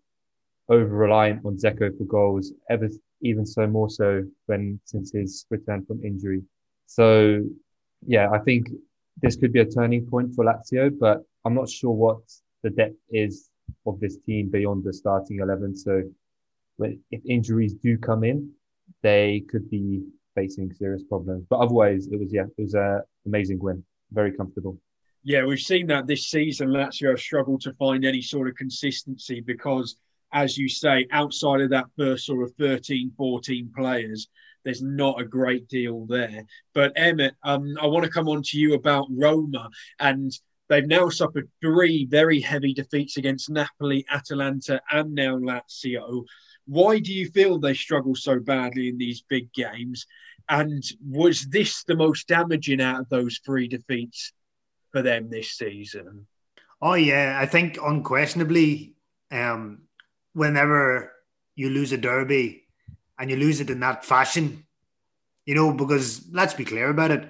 over-reliant 0.70 1.46
on 1.46 1.58
Dzeko 1.58 1.98
for 1.98 2.04
goals, 2.06 2.54
ever 2.70 2.90
even 3.22 3.46
so 3.46 3.66
more 3.68 3.90
so 3.90 4.24
when 4.46 4.80
since 4.86 5.12
his 5.12 5.46
return 5.50 5.86
from 5.86 6.04
injury. 6.04 6.44
So, 6.86 7.42
yeah, 8.06 8.30
I 8.32 8.40
think 8.40 8.68
this 9.22 9.36
could 9.36 9.54
be 9.54 9.62
a 9.62 9.66
turning 9.66 10.06
point 10.06 10.36
for 10.36 10.46
Lazio, 10.46 10.92
but 11.00 11.24
I'm 11.46 11.56
not 11.56 11.70
sure 11.70 11.92
what 11.92 12.20
the 12.64 12.70
depth 12.70 12.98
is 13.10 13.50
of 13.86 14.00
this 14.00 14.18
team 14.18 14.50
beyond 14.50 14.84
the 14.84 14.94
starting 14.94 15.40
11. 15.40 15.76
So 15.76 16.04
if 16.80 17.22
injuries 17.28 17.74
do 17.74 17.98
come 17.98 18.24
in, 18.24 18.52
they 19.02 19.44
could 19.50 19.70
be 19.70 20.04
facing 20.36 20.72
serious 20.74 21.04
problems. 21.04 21.46
But 21.50 21.60
otherwise, 21.60 22.08
it 22.08 22.20
was, 22.20 22.32
yeah, 22.32 22.44
it 22.58 22.62
was 22.62 22.76
an 22.76 23.02
amazing 23.26 23.60
win. 23.60 23.84
Very 24.12 24.32
comfortable. 24.32 24.78
Yeah, 25.24 25.44
we've 25.44 25.60
seen 25.60 25.88
that 25.88 26.08
this 26.08 26.28
season. 26.28 26.70
Lazio 26.70 27.10
have 27.10 27.20
struggled 27.20 27.62
to 27.62 27.74
find 27.74 28.06
any 28.06 28.22
sort 28.22 28.48
of 28.48 28.56
consistency 28.56 29.42
because, 29.42 29.98
as 30.34 30.58
you 30.58 30.70
say, 30.70 31.08
outside 31.12 31.62
of 31.62 31.70
that 31.72 31.86
first 31.98 32.26
sort 32.26 32.44
of 32.44 32.54
13, 32.56 33.12
14 33.18 33.72
players, 33.76 34.28
there's 34.64 34.82
not 34.82 35.22
a 35.22 35.26
great 35.26 35.68
deal 35.70 36.06
there. 36.06 36.44
But 36.74 36.94
Emmett, 36.96 37.36
um, 37.44 37.78
I 37.82 37.88
want 37.88 38.06
to 38.06 38.12
come 38.12 38.28
on 38.28 38.42
to 38.44 38.60
you 38.60 38.74
about 38.74 39.08
Roma 39.10 39.70
and 40.00 40.32
They've 40.70 40.86
now 40.86 41.10
suffered 41.10 41.50
three 41.62 42.06
very 42.06 42.42
heavy 42.42 42.74
defeats 42.74 43.18
against 43.18 43.50
Napoli, 43.50 44.06
Atalanta, 44.12 44.82
and 44.92 45.16
now 45.16 45.38
Lazio. 45.38 46.26
Why 46.66 47.00
do 47.00 47.14
you 47.14 47.30
feel 47.30 47.58
they 47.58 47.74
struggle 47.74 48.16
so 48.16 48.40
badly 48.40 48.90
in 48.90 48.98
these 48.98 49.22
big 49.22 49.52
games? 49.54 50.06
And 50.50 50.84
was 51.06 51.48
this 51.48 51.84
the 51.84 51.96
most 51.96 52.28
damaging 52.28 52.82
out 52.82 53.02
of 53.02 53.10
those 53.10 53.40
three 53.46 53.68
defeats 53.68 54.34
for 54.92 55.02
them 55.02 55.30
this 55.30 55.52
season? 55.52 56.28
Oh 56.82 56.96
yeah, 56.96 57.38
I 57.42 57.46
think 57.46 57.78
unquestionably, 57.82 58.96
um, 59.32 59.87
whenever 60.38 61.12
you 61.56 61.70
lose 61.70 61.92
a 61.92 61.98
derby 61.98 62.64
and 63.18 63.32
you 63.32 63.36
lose 63.36 63.60
it 63.60 63.72
in 63.72 63.80
that 63.80 64.06
fashion, 64.06 64.64
you 65.48 65.56
know, 65.56 65.74
because 65.74 66.28
let's 66.32 66.54
be 66.54 66.64
clear 66.64 66.90
about 66.90 67.10
it, 67.10 67.28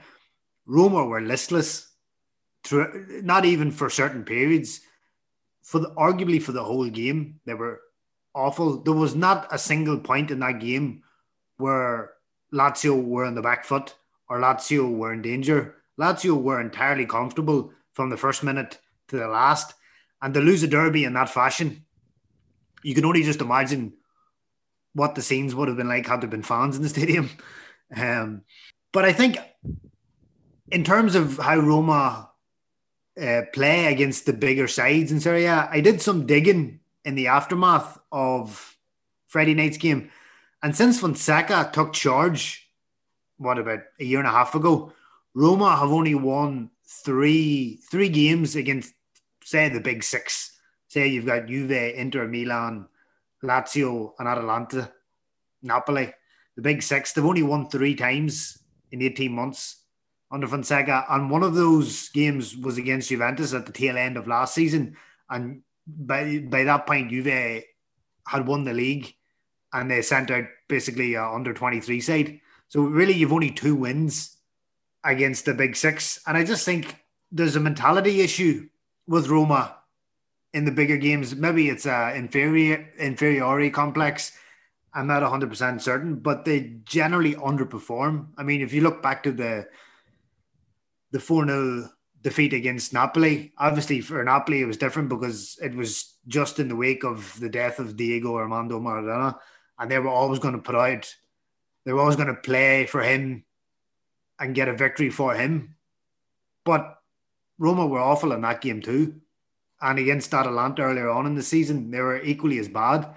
Roma 0.66 1.06
were 1.06 1.22
listless 1.22 1.90
through, 2.66 3.22
not 3.24 3.46
even 3.46 3.72
for 3.72 3.90
certain 3.90 4.26
periods. 4.26 4.82
For 5.64 5.80
the, 5.80 5.90
arguably 5.92 6.42
for 6.42 6.52
the 6.52 6.64
whole 6.64 6.90
game, 6.90 7.40
they 7.46 7.54
were 7.54 7.80
awful. 8.36 8.84
There 8.84 8.94
was 8.94 9.16
not 9.16 9.48
a 9.52 9.58
single 9.58 9.98
point 9.98 10.30
in 10.30 10.40
that 10.40 10.60
game 10.60 11.04
where 11.58 12.12
Lazio 12.54 13.02
were 13.02 13.24
on 13.24 13.36
the 13.36 13.42
back 13.42 13.64
foot 13.64 13.96
or 14.30 14.40
Lazio 14.40 14.94
were 14.94 15.14
in 15.14 15.22
danger. 15.22 15.76
Lazio 15.98 16.42
were 16.42 16.60
entirely 16.60 17.06
comfortable 17.06 17.72
from 17.94 18.10
the 18.10 18.18
first 18.18 18.44
minute 18.44 18.80
to 19.08 19.18
the 19.18 19.28
last, 19.28 19.74
and 20.22 20.34
to 20.34 20.42
lose 20.42 20.62
a 20.64 20.68
derby 20.68 21.06
in 21.06 21.14
that 21.14 21.30
fashion, 21.30 21.86
you 22.84 22.96
can 22.96 23.06
only 23.06 23.24
just 23.24 23.42
imagine 23.42 23.94
what 24.94 25.16
the 25.16 25.22
scenes 25.22 25.54
would 25.54 25.68
have 25.68 25.78
been 25.78 25.90
like 25.90 26.08
had 26.08 26.22
there 26.22 26.30
been 26.30 26.44
fans 26.44 26.76
in 26.76 26.84
the 26.84 26.90
stadium. 26.98 27.30
Um, 27.96 28.42
but 28.92 29.06
I 29.06 29.14
think, 29.14 29.38
in 30.72 30.84
terms 30.84 31.16
of 31.16 31.38
how 31.38 31.58
Roma 31.58 32.28
uh, 33.22 33.42
play 33.54 33.86
against 33.92 34.26
the 34.26 34.34
bigger 34.34 34.68
sides 34.68 35.12
in 35.12 35.20
Serie 35.20 35.46
A. 35.46 35.68
I 35.72 35.82
did 35.82 36.02
some 36.02 36.26
digging 36.26 36.80
in 37.04 37.16
the 37.16 37.28
aftermath 37.28 37.98
of 38.12 38.78
Friday 39.28 39.54
night's 39.54 39.78
game. 39.78 40.12
And 40.62 40.76
since 40.76 41.00
Fonseca 41.00 41.70
took 41.74 41.94
charge, 41.94 42.70
what 43.38 43.58
about 43.58 43.80
a 44.00 44.04
year 44.04 44.20
and 44.20 44.28
a 44.28 44.32
half 44.32 44.56
ago, 44.56 44.94
Roma 45.34 45.76
have 45.78 45.90
only 45.90 46.16
won 46.16 46.72
three 46.86 47.80
three 47.90 48.10
games 48.10 48.56
against, 48.56 48.94
say, 49.44 49.70
the 49.70 49.80
big 49.80 50.04
six. 50.04 50.57
Say 50.88 51.08
you've 51.08 51.26
got 51.26 51.48
Juve, 51.48 51.72
Inter, 51.72 52.28
Milan, 52.28 52.88
Lazio, 53.44 54.14
and 54.20 54.28
Atalanta, 54.28 54.92
Napoli. 55.62 56.14
The 56.56 56.62
big 56.62 56.82
six. 56.82 57.14
They've 57.14 57.26
only 57.26 57.44
won 57.44 57.70
three 57.70 57.96
times 57.96 58.58
in 58.92 59.02
18 59.02 59.32
months 59.32 59.84
under 60.32 60.48
Fonseca, 60.48 61.06
and 61.10 61.30
one 61.30 61.44
of 61.44 61.54
those 61.54 62.10
games 62.10 62.56
was 62.58 62.78
against 62.78 63.10
Juventus 63.10 63.54
at 63.54 63.66
the 63.66 63.72
tail 63.72 63.98
end 63.98 64.18
of 64.18 64.28
last 64.28 64.54
season, 64.54 64.98
and 65.30 65.62
by 65.88 66.40
by 66.40 66.64
that 66.64 66.86
point, 66.86 67.10
Juve 67.12 67.64
had 68.28 68.46
won 68.46 68.64
the 68.66 68.74
league, 68.74 69.14
and 69.72 69.90
they 69.90 70.02
sent 70.02 70.32
out 70.32 70.46
basically 70.68 71.14
a 71.14 71.24
under 71.24 71.54
twenty 71.54 71.80
three 71.80 72.02
side. 72.02 72.42
So 72.68 72.82
really, 72.82 73.14
you've 73.14 73.32
only 73.32 73.52
two 73.52 73.76
wins 73.76 74.38
against 75.04 75.46
the 75.46 75.54
big 75.54 75.76
six, 75.76 76.20
and 76.28 76.36
I 76.36 76.44
just 76.44 76.66
think 76.66 76.98
there's 77.32 77.56
a 77.56 77.62
mentality 77.62 78.22
issue 78.22 78.68
with 79.08 79.30
Roma 79.30 79.77
in 80.54 80.66
the 80.66 80.72
bigger 80.72 80.98
games. 80.98 81.36
Maybe 81.36 81.70
it's 81.70 81.86
a 81.86 82.16
inferior 82.16 82.90
inferiority 82.98 83.70
complex. 83.70 84.32
I'm 84.94 85.08
not 85.08 85.22
100% 85.22 85.82
certain, 85.82 86.16
but 86.16 86.46
they 86.46 86.78
generally 86.84 87.36
underperform. 87.36 88.30
I 88.38 88.44
mean, 88.44 88.62
if 88.62 88.74
you 88.74 88.82
look 88.82 89.04
back 89.04 89.24
to 89.24 89.32
the 89.32 89.68
the 91.12 91.20
4 91.20 91.46
0 91.46 91.90
defeat 92.22 92.54
against 92.54 92.94
Napoli. 92.94 93.54
Obviously, 93.58 94.02
for 94.02 94.24
Napoli, 94.24 94.62
it 94.62 94.66
was 94.66 94.78
different 94.78 95.10
because 95.10 95.58
it 95.62 95.74
was 95.74 96.16
just 96.28 96.60
in 96.60 96.68
the 96.68 96.76
wake 96.76 97.04
of 97.04 97.40
the 97.40 97.50
death 97.50 97.80
of 97.80 97.96
Diego 97.96 98.36
Armando 98.36 98.80
Maradona, 98.80 99.38
and 99.80 99.90
they 99.90 100.00
were 100.00 100.10
always 100.10 100.40
going 100.40 100.56
to 100.56 100.62
put 100.62 100.76
out, 100.76 101.14
they 101.86 101.94
were 101.94 102.02
always 102.02 102.16
going 102.16 102.28
to 102.28 102.34
play 102.34 102.86
for 102.86 103.02
him 103.02 103.46
and 104.40 104.56
get 104.56 104.68
a 104.68 104.74
victory 104.74 105.10
for 105.10 105.34
him. 105.34 105.76
But 106.66 106.98
Roma 107.58 107.88
were 107.88 108.00
awful 108.00 108.34
in 108.34 108.42
that 108.42 108.62
game 108.62 108.82
too. 108.82 109.22
And 109.82 110.00
against 110.00 110.34
Atalanta 110.34 110.82
earlier 110.82 111.10
on 111.10 111.28
in 111.28 111.36
the 111.36 111.44
season, 111.44 111.92
they 111.92 112.02
were 112.02 112.22
equally 112.22 112.58
as 112.60 112.68
bad. 112.68 113.14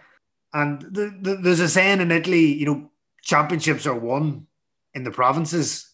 And 0.52 0.82
the, 0.82 1.16
the, 1.20 1.36
there's 1.36 1.60
a 1.60 1.68
saying 1.68 2.00
in 2.00 2.10
Italy, 2.10 2.52
you 2.52 2.66
know, 2.66 2.90
championships 3.22 3.86
are 3.86 3.94
won 3.94 4.46
in 4.94 5.04
the 5.04 5.10
provinces. 5.10 5.88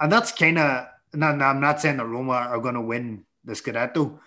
And 0.00 0.10
that's 0.10 0.32
kind 0.32 0.58
of 0.58 0.86
I'm 1.12 1.60
not 1.60 1.80
saying 1.80 1.96
that 1.96 2.06
Roma 2.06 2.32
are 2.32 2.60
going 2.60 2.74
to 2.74 2.80
win 2.80 3.24
the 3.44 3.52
Scudetto, 3.52 4.18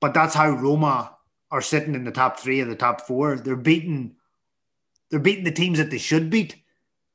but 0.00 0.12
that's 0.12 0.34
how 0.34 0.50
Roma 0.50 1.16
are 1.50 1.62
sitting 1.62 1.94
in 1.94 2.04
the 2.04 2.10
top 2.10 2.38
three 2.38 2.60
of 2.60 2.68
the 2.68 2.76
top 2.76 3.00
four. 3.02 3.36
They're 3.36 3.56
beating, 3.56 4.16
they're 5.10 5.20
beating 5.20 5.44
the 5.44 5.52
teams 5.52 5.78
that 5.78 5.90
they 5.90 5.98
should 5.98 6.28
beat, 6.30 6.56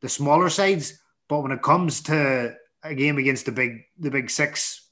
the 0.01 0.10
smaller 0.10 0.50
sides. 0.50 1.00
But 1.28 1.42
when 1.42 1.51
it 1.51 1.62
comes 1.62 2.01
to 2.04 2.56
a 2.84 2.96
game 2.96 3.18
against 3.18 3.46
the 3.46 3.51
big, 3.51 3.84
the 4.00 4.10
big 4.10 4.30
six, 4.30 4.88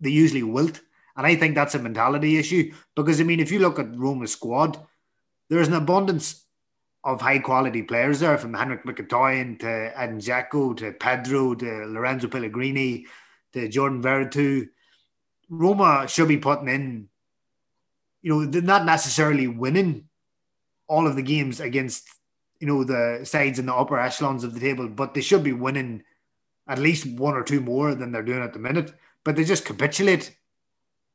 they 0.00 0.10
usually 0.10 0.42
wilt. 0.42 0.80
And 1.16 1.26
I 1.26 1.34
think 1.34 1.54
that's 1.54 1.74
a 1.74 1.78
mentality 1.78 2.36
issue 2.36 2.72
because 2.94 3.20
I 3.20 3.24
mean, 3.24 3.40
if 3.40 3.50
you 3.50 3.58
look 3.58 3.78
at 3.78 3.96
Roma's 3.96 4.32
squad, 4.32 4.78
there's 5.48 5.68
an 5.68 5.74
abundance 5.74 6.44
of 7.04 7.20
high 7.20 7.38
quality 7.38 7.82
players 7.82 8.20
there, 8.20 8.36
from 8.36 8.52
Henrik 8.52 8.84
Mkhitaryan 8.84 9.60
to 9.60 9.92
Edin 9.98 10.18
Dzeko 10.18 10.76
to 10.78 10.92
Pedro 10.92 11.54
to 11.54 11.86
Lorenzo 11.86 12.26
Pellegrini 12.26 13.06
to 13.52 13.68
Jordan 13.68 14.02
Veretout. 14.02 14.68
Roma 15.48 16.06
should 16.08 16.26
be 16.26 16.36
putting 16.36 16.68
in, 16.68 17.08
you 18.22 18.30
know, 18.30 18.44
they're 18.44 18.60
not 18.60 18.84
necessarily 18.84 19.46
winning 19.46 20.08
all 20.88 21.06
of 21.06 21.14
the 21.14 21.22
games 21.22 21.60
against, 21.60 22.08
you 22.58 22.66
know, 22.66 22.82
the 22.82 23.20
sides 23.22 23.60
in 23.60 23.66
the 23.66 23.74
upper 23.74 23.98
echelons 23.98 24.42
of 24.42 24.52
the 24.52 24.60
table, 24.60 24.88
but 24.88 25.14
they 25.14 25.20
should 25.20 25.44
be 25.44 25.52
winning 25.52 26.02
at 26.68 26.80
least 26.80 27.06
one 27.06 27.34
or 27.34 27.44
two 27.44 27.60
more 27.60 27.94
than 27.94 28.10
they're 28.10 28.24
doing 28.24 28.42
at 28.42 28.52
the 28.52 28.58
minute. 28.58 28.92
But 29.22 29.36
they 29.36 29.44
just 29.44 29.64
capitulate 29.64 30.36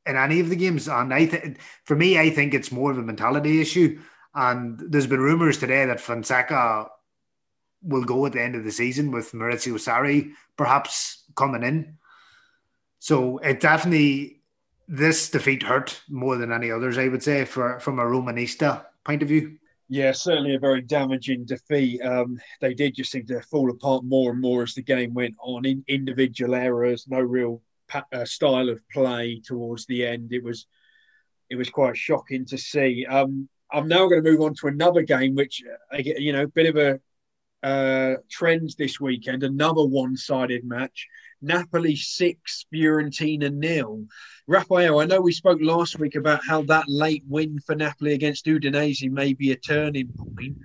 in 0.06 0.16
any 0.16 0.40
of 0.40 0.50
the 0.50 0.56
games. 0.56 0.88
And 0.88 1.14
I 1.14 1.26
think, 1.26 1.60
for 1.86 1.96
me, 1.96 2.20
I 2.20 2.30
think 2.30 2.54
it's 2.54 2.72
more 2.72 2.92
of 2.92 2.98
a 2.98 3.04
mentality 3.04 3.62
issue. 3.62 4.00
And 4.34 4.80
there's 4.80 5.08
been 5.08 5.20
rumors 5.20 5.58
today 5.58 5.86
that 5.86 6.00
Fonseca 6.00 6.88
will 7.84 8.04
go 8.04 8.26
at 8.26 8.34
the 8.34 8.42
end 8.42 8.56
of 8.56 8.64
the 8.64 8.72
season 8.72 9.12
with 9.12 9.32
Maurizio 9.32 9.74
Sarri 9.74 10.32
perhaps 10.56 11.24
coming 11.36 11.64
in. 11.64 11.98
So 13.00 13.40
it 13.40 13.60
definitely 13.60 14.42
this 14.88 15.30
defeat 15.30 15.64
hurt 15.64 16.02
more 16.10 16.38
than 16.38 16.52
any 16.52 16.70
others, 16.70 16.98
I 16.98 17.08
would 17.08 17.24
say, 17.24 17.46
for 17.46 17.80
from 17.80 18.00
a 18.00 18.04
Romanista 18.04 18.86
point 19.04 19.24
of 19.24 19.30
view. 19.30 19.58
Yeah, 19.90 20.12
certainly 20.14 20.56
a 20.56 20.60
very 20.60 20.82
damaging 20.82 21.46
defeat. 21.46 22.02
Um, 22.02 22.40
they 22.62 22.74
did 22.74 22.96
just 22.96 23.12
seem 23.12 23.26
to 23.26 23.42
fall 23.42 23.70
apart 23.72 24.06
more 24.06 24.32
and 24.32 24.40
more 24.40 24.64
as 24.64 24.74
the 24.74 24.82
game 24.82 25.14
went 25.14 25.36
on. 25.40 25.66
In 25.66 25.84
individual 25.88 26.56
errors, 26.56 27.08
no 27.10 27.20
real 27.20 27.62
uh, 27.94 28.26
style 28.26 28.70
of 28.70 28.82
play 28.90 29.42
towards 29.46 29.86
the 29.86 30.06
end. 30.06 30.32
It 30.34 30.44
was 30.44 30.68
it 31.50 31.56
was 31.56 31.70
quite 31.70 31.98
shocking 31.98 32.46
to 32.46 32.58
see. 32.58 33.06
Um, 33.06 33.50
I'm 33.72 33.88
now 33.88 34.08
going 34.08 34.24
to 34.24 34.32
move 34.32 34.42
on 34.42 34.54
to 34.56 34.68
another 34.68 35.02
game, 35.02 35.36
which 35.36 35.62
uh, 35.94 35.98
you 35.98 36.34
know, 36.34 36.48
bit 36.48 36.76
of 36.76 36.78
a 36.78 37.00
uh, 37.66 38.18
trend 38.30 38.74
this 38.78 39.00
weekend. 39.00 39.44
Another 39.44 39.86
one-sided 39.86 40.64
match 40.66 41.08
Napoli 41.42 41.96
six, 41.96 42.66
Fiorentina 42.74 43.52
nil. 43.52 44.06
Raphael, 44.48 45.00
I 45.00 45.06
know 45.06 45.22
we 45.22 45.32
spoke 45.32 45.60
last 45.62 46.00
week 46.00 46.16
about 46.16 46.42
how 46.48 46.62
that 46.64 46.86
late 46.88 47.24
win 47.28 47.60
for 47.66 47.76
Napoli 47.76 48.14
against 48.14 48.46
Udinese 48.46 49.10
may 49.10 49.34
be 49.34 49.52
a 49.52 49.56
turning 49.56 50.10
point. 50.10 50.56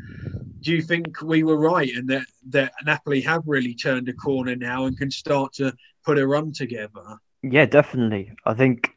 Do 0.66 0.72
you 0.72 0.82
think 0.82 1.22
we 1.22 1.44
were 1.44 1.58
right 1.58 1.94
and 1.94 2.08
that, 2.08 2.26
that 2.48 2.72
Napoli 2.84 3.20
have 3.20 3.44
really 3.46 3.72
turned 3.72 4.08
a 4.08 4.12
corner 4.12 4.56
now 4.56 4.86
and 4.86 4.98
can 4.98 5.12
start 5.12 5.52
to 5.54 5.72
put 6.04 6.18
a 6.18 6.26
run 6.26 6.52
together? 6.52 7.18
Yeah, 7.44 7.66
definitely. 7.66 8.32
I 8.44 8.54
think 8.54 8.90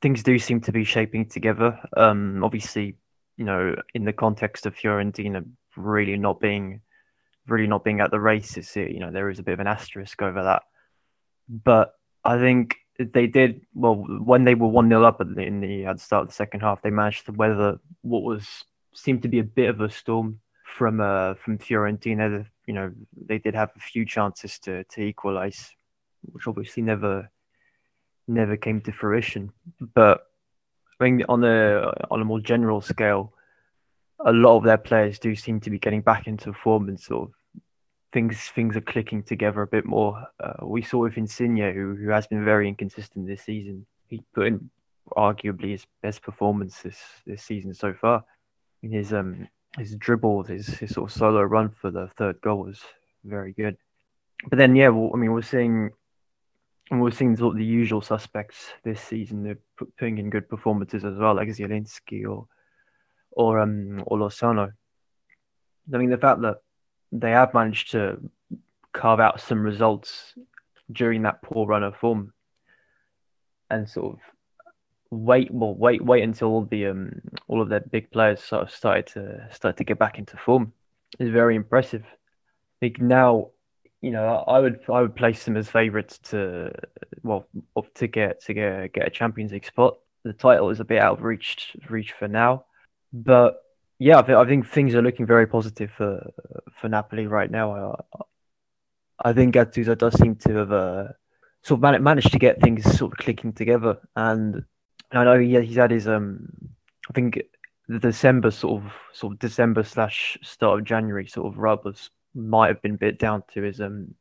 things 0.00 0.24
do 0.24 0.36
seem 0.40 0.60
to 0.62 0.72
be 0.72 0.82
shaping 0.82 1.26
together. 1.26 1.78
Um, 1.96 2.42
obviously, 2.42 2.96
you 3.36 3.44
know, 3.44 3.76
in 3.94 4.04
the 4.04 4.12
context 4.12 4.66
of 4.66 4.74
Fiorentina 4.74 5.44
really 5.76 6.18
not 6.18 6.40
being 6.40 6.80
really 7.46 7.68
not 7.68 7.84
being 7.84 8.00
at 8.00 8.10
the 8.10 8.18
races, 8.18 8.74
you 8.74 8.98
know, 8.98 9.12
there 9.12 9.30
is 9.30 9.38
a 9.38 9.44
bit 9.44 9.52
of 9.52 9.60
an 9.60 9.68
asterisk 9.68 10.20
over 10.22 10.42
that. 10.42 10.64
But 11.48 11.94
I 12.24 12.36
think 12.36 12.78
they 12.98 13.28
did 13.28 13.60
well 13.74 13.94
when 13.94 14.42
they 14.42 14.56
were 14.56 14.66
one 14.66 14.88
0 14.88 15.04
up 15.04 15.20
in 15.20 15.60
the, 15.60 15.84
at 15.84 15.98
the 15.98 16.02
start 16.02 16.22
of 16.22 16.28
the 16.30 16.34
second 16.34 16.62
half. 16.62 16.82
They 16.82 16.90
managed 16.90 17.26
to 17.26 17.32
weather 17.32 17.78
what 18.00 18.24
was 18.24 18.64
seemed 18.92 19.22
to 19.22 19.28
be 19.28 19.38
a 19.38 19.44
bit 19.44 19.70
of 19.70 19.80
a 19.80 19.88
storm 19.88 20.40
from 20.76 21.00
uh 21.00 21.34
from 21.34 21.58
Fiorentina. 21.58 22.46
You 22.66 22.74
know, 22.74 22.92
they 23.26 23.38
did 23.38 23.54
have 23.54 23.70
a 23.76 23.80
few 23.80 24.04
chances 24.04 24.58
to 24.60 24.84
to 24.84 25.00
equalize, 25.00 25.70
which 26.32 26.46
obviously 26.46 26.82
never 26.82 27.30
never 28.28 28.56
came 28.56 28.80
to 28.82 28.92
fruition. 28.92 29.52
But 29.94 30.26
I 31.00 31.04
think 31.04 31.22
on 31.28 31.44
a 31.44 31.92
on 32.10 32.20
a 32.20 32.24
more 32.24 32.40
general 32.40 32.80
scale, 32.80 33.32
a 34.20 34.32
lot 34.32 34.56
of 34.56 34.64
their 34.64 34.78
players 34.78 35.18
do 35.18 35.34
seem 35.34 35.60
to 35.60 35.70
be 35.70 35.78
getting 35.78 36.02
back 36.02 36.26
into 36.26 36.52
form 36.52 36.88
and 36.88 36.98
sort 36.98 37.28
of 37.28 37.34
things 38.12 38.38
things 38.54 38.76
are 38.76 38.82
clicking 38.82 39.22
together 39.22 39.62
a 39.62 39.66
bit 39.66 39.84
more. 39.84 40.26
Uh, 40.40 40.66
we 40.66 40.82
saw 40.82 40.98
with 40.98 41.18
Insigne, 41.18 41.72
who 41.74 41.96
who 41.96 42.08
has 42.10 42.26
been 42.26 42.44
very 42.44 42.68
inconsistent 42.68 43.26
this 43.26 43.42
season. 43.42 43.86
He 44.08 44.22
put 44.34 44.46
in 44.46 44.70
arguably 45.16 45.70
his 45.70 45.86
best 46.02 46.22
performance 46.22 46.82
this, 46.82 46.98
this 47.26 47.42
season 47.42 47.74
so 47.74 47.92
far. 47.92 48.24
His 48.82 49.12
um 49.12 49.48
his 49.78 49.96
dribble, 49.96 50.44
his 50.44 50.66
his 50.66 50.90
sort 50.90 51.10
of 51.10 51.16
solo 51.16 51.42
run 51.42 51.70
for 51.70 51.90
the 51.90 52.08
third 52.16 52.40
goal 52.40 52.64
was 52.64 52.80
very 53.24 53.52
good. 53.52 53.76
But 54.48 54.58
then 54.58 54.76
yeah, 54.76 54.88
well, 54.88 55.10
I 55.14 55.16
mean 55.16 55.32
we're 55.32 55.42
seeing 55.42 55.90
we're 56.90 57.10
seeing 57.10 57.36
sort 57.36 57.54
of 57.54 57.58
the 57.58 57.64
usual 57.64 58.02
suspects 58.02 58.66
this 58.84 59.00
season. 59.00 59.42
They're 59.42 59.58
putting 59.98 60.18
in 60.18 60.30
good 60.30 60.48
performances 60.48 61.04
as 61.04 61.16
well, 61.16 61.34
like 61.34 61.48
Zielinski 61.48 62.28
or 62.28 62.46
or 63.30 63.60
um 63.60 64.02
or 64.06 64.18
Lozano. 64.18 64.72
I 65.92 65.96
mean 65.96 66.10
the 66.10 66.18
fact 66.18 66.42
that 66.42 66.58
they 67.10 67.30
have 67.30 67.54
managed 67.54 67.92
to 67.92 68.18
carve 68.92 69.20
out 69.20 69.40
some 69.40 69.62
results 69.62 70.34
during 70.90 71.22
that 71.22 71.42
poor 71.42 71.66
run 71.66 71.82
of 71.82 71.96
form 71.96 72.32
and 73.70 73.88
sort 73.88 74.14
of 74.14 74.20
wait 75.12 75.50
well 75.50 75.74
wait 75.74 76.02
wait 76.02 76.24
until 76.24 76.48
all 76.48 76.64
the 76.64 76.86
um 76.86 77.20
all 77.46 77.60
of 77.60 77.68
their 77.68 77.80
big 77.80 78.10
players 78.10 78.42
sort 78.42 78.62
of 78.62 78.70
started 78.70 79.06
to 79.06 79.46
start 79.52 79.76
to 79.76 79.84
get 79.84 79.98
back 79.98 80.18
into 80.18 80.38
form 80.38 80.72
is 81.18 81.28
very 81.28 81.54
impressive. 81.54 82.02
I 82.04 82.78
think 82.80 82.98
now, 83.00 83.50
you 84.00 84.10
know, 84.10 84.42
I 84.48 84.58
would 84.58 84.80
I 84.88 85.02
would 85.02 85.14
place 85.14 85.44
them 85.44 85.58
as 85.58 85.68
favourites 85.68 86.18
to 86.30 86.72
well 87.22 87.46
to 87.94 88.06
get 88.06 88.42
to 88.44 88.54
get 88.54 88.94
get 88.94 89.06
a 89.06 89.10
Champions 89.10 89.52
League 89.52 89.66
spot. 89.66 89.98
The 90.24 90.32
title 90.32 90.70
is 90.70 90.80
a 90.80 90.84
bit 90.84 91.02
out 91.02 91.18
of 91.18 91.24
reach 91.24 91.76
reach 91.90 92.12
for 92.12 92.26
now, 92.26 92.64
but 93.12 93.62
yeah, 93.98 94.18
I 94.18 94.22
think, 94.22 94.38
I 94.38 94.44
think 94.46 94.66
things 94.66 94.94
are 94.94 95.02
looking 95.02 95.26
very 95.26 95.46
positive 95.46 95.90
for 95.90 96.32
for 96.80 96.88
Napoli 96.88 97.26
right 97.26 97.50
now. 97.50 97.94
I, 98.14 99.28
I 99.28 99.32
think 99.34 99.54
Gattuso 99.54 99.96
does 99.96 100.18
seem 100.18 100.36
to 100.36 100.54
have 100.54 100.72
uh, 100.72 101.08
sort 101.62 101.78
of 101.78 101.82
man- 101.82 102.02
managed 102.02 102.32
to 102.32 102.38
get 102.38 102.62
things 102.62 102.82
sort 102.98 103.12
of 103.12 103.18
clicking 103.18 103.52
together, 103.52 103.98
and 104.16 104.64
I 105.12 105.24
know 105.24 105.38
he, 105.38 105.60
he's 105.60 105.76
had 105.76 105.90
his 105.90 106.08
um, 106.08 106.48
I 107.08 107.12
think 107.12 107.42
the 107.88 107.98
December 107.98 108.50
sort 108.50 108.82
of 108.82 108.92
sort 109.12 109.34
of 109.34 109.38
December 109.38 109.82
slash 109.82 110.38
start 110.42 110.78
of 110.80 110.86
January 110.86 111.26
sort 111.26 111.52
of 111.52 111.58
rub 111.58 111.84
was 111.84 112.10
might 112.34 112.68
have 112.68 112.82
been 112.82 112.94
a 112.94 112.98
bit 112.98 113.18
down 113.18 113.42
to 113.52 113.62
his 113.62 113.80
um 113.80 114.14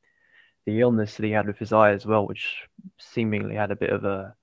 the 0.65 0.81
illness 0.81 1.15
that 1.15 1.25
he 1.25 1.31
had 1.31 1.47
with 1.47 1.57
his 1.57 1.73
eye 1.73 1.91
as 1.91 2.05
well, 2.05 2.27
which 2.27 2.67
seemingly 2.99 3.55
had 3.55 3.71
a 3.71 3.75
bit 3.75 3.89
of 3.89 4.03
a 4.03 4.35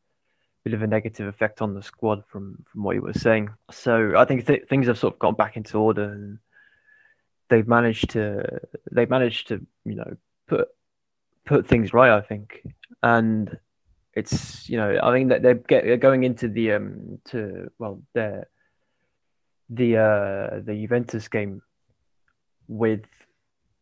bit 0.64 0.74
of 0.74 0.82
a 0.82 0.86
negative 0.86 1.28
effect 1.28 1.62
on 1.62 1.74
the 1.74 1.82
squad 1.82 2.24
from 2.28 2.64
from 2.70 2.82
what 2.82 2.96
you 2.96 3.02
were 3.02 3.12
saying. 3.12 3.50
So 3.70 4.14
I 4.16 4.24
think 4.24 4.46
th- 4.46 4.68
things 4.68 4.86
have 4.86 4.98
sort 4.98 5.14
of 5.14 5.18
gone 5.18 5.34
back 5.34 5.56
into 5.56 5.78
order, 5.78 6.04
and 6.04 6.38
they've 7.48 7.68
managed 7.68 8.10
to 8.10 8.60
they've 8.90 9.10
managed 9.10 9.48
to 9.48 9.64
you 9.84 9.96
know 9.96 10.16
put 10.48 10.68
put 11.44 11.66
things 11.66 11.92
right. 11.92 12.10
I 12.10 12.20
think, 12.20 12.62
and 13.02 13.58
it's 14.18 14.68
you 14.68 14.76
know 14.76 14.98
I 15.02 15.12
think 15.12 15.30
that 15.30 15.42
they're, 15.42 15.54
get, 15.54 15.84
they're 15.84 15.96
going 15.96 16.24
into 16.24 16.48
the 16.48 16.72
um 16.72 17.18
to 17.26 17.70
well 17.78 18.02
they're 18.14 18.48
the 19.70 19.96
uh 19.96 20.60
the 20.64 20.74
Juventus 20.74 21.28
game 21.28 21.62
with 22.68 23.04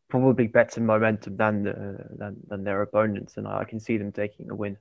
probably 0.09 0.47
better 0.47 0.81
momentum 0.81 1.37
than 1.37 1.65
the, 1.65 1.99
than, 2.17 2.37
than 2.49 2.65
their 2.65 2.83
opponents, 2.83 3.37
and 3.37 3.47
I 3.47 3.65
can 3.65 3.81
see 3.81 3.97
them 3.99 4.13
taking 4.13 4.47
the 4.47 4.55
win. 4.55 4.77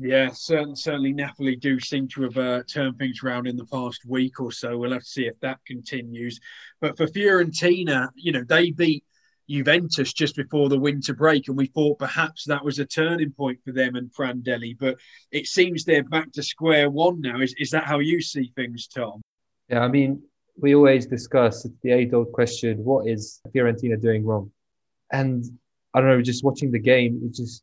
Yeah, 0.00 0.30
certainly, 0.32 0.76
certainly 0.76 1.12
Napoli 1.12 1.56
do 1.56 1.80
seem 1.80 2.06
to 2.08 2.22
have 2.22 2.38
uh, 2.38 2.62
turned 2.72 2.98
things 2.98 3.20
around 3.22 3.48
in 3.48 3.56
the 3.56 3.66
past 3.66 4.04
week 4.06 4.40
or 4.40 4.52
so. 4.52 4.78
We'll 4.78 4.92
have 4.92 5.02
to 5.02 5.08
see 5.08 5.26
if 5.26 5.38
that 5.40 5.58
continues. 5.66 6.38
But 6.80 6.96
for 6.96 7.06
Fiorentina, 7.06 8.08
you 8.14 8.30
know, 8.30 8.44
they 8.44 8.70
beat 8.70 9.04
Juventus 9.48 10.12
just 10.12 10.36
before 10.36 10.68
the 10.68 10.78
winter 10.78 11.14
break, 11.14 11.48
and 11.48 11.56
we 11.56 11.66
thought 11.66 11.98
perhaps 11.98 12.44
that 12.44 12.64
was 12.64 12.78
a 12.78 12.84
turning 12.84 13.32
point 13.32 13.58
for 13.64 13.72
them 13.72 13.96
and 13.96 14.10
Prandelli. 14.12 14.76
But 14.78 14.96
it 15.32 15.46
seems 15.46 15.84
they're 15.84 16.04
back 16.04 16.32
to 16.32 16.42
square 16.42 16.90
one 16.90 17.20
now. 17.20 17.40
Is, 17.40 17.54
is 17.58 17.70
that 17.70 17.84
how 17.84 17.98
you 17.98 18.20
see 18.20 18.52
things, 18.54 18.86
Tom? 18.88 19.22
Yeah, 19.68 19.80
I 19.80 19.88
mean, 19.88 20.22
we 20.60 20.74
always 20.74 21.06
discuss 21.06 21.66
the 21.82 21.92
age 21.92 22.12
old 22.12 22.32
question 22.32 22.84
what 22.84 23.06
is 23.06 23.40
Fiorentina 23.54 24.00
doing 24.00 24.24
wrong? 24.24 24.50
And 25.12 25.44
I 25.94 26.00
don't 26.00 26.10
know, 26.10 26.22
just 26.22 26.44
watching 26.44 26.70
the 26.70 26.78
game, 26.78 27.20
it 27.24 27.34
just 27.34 27.62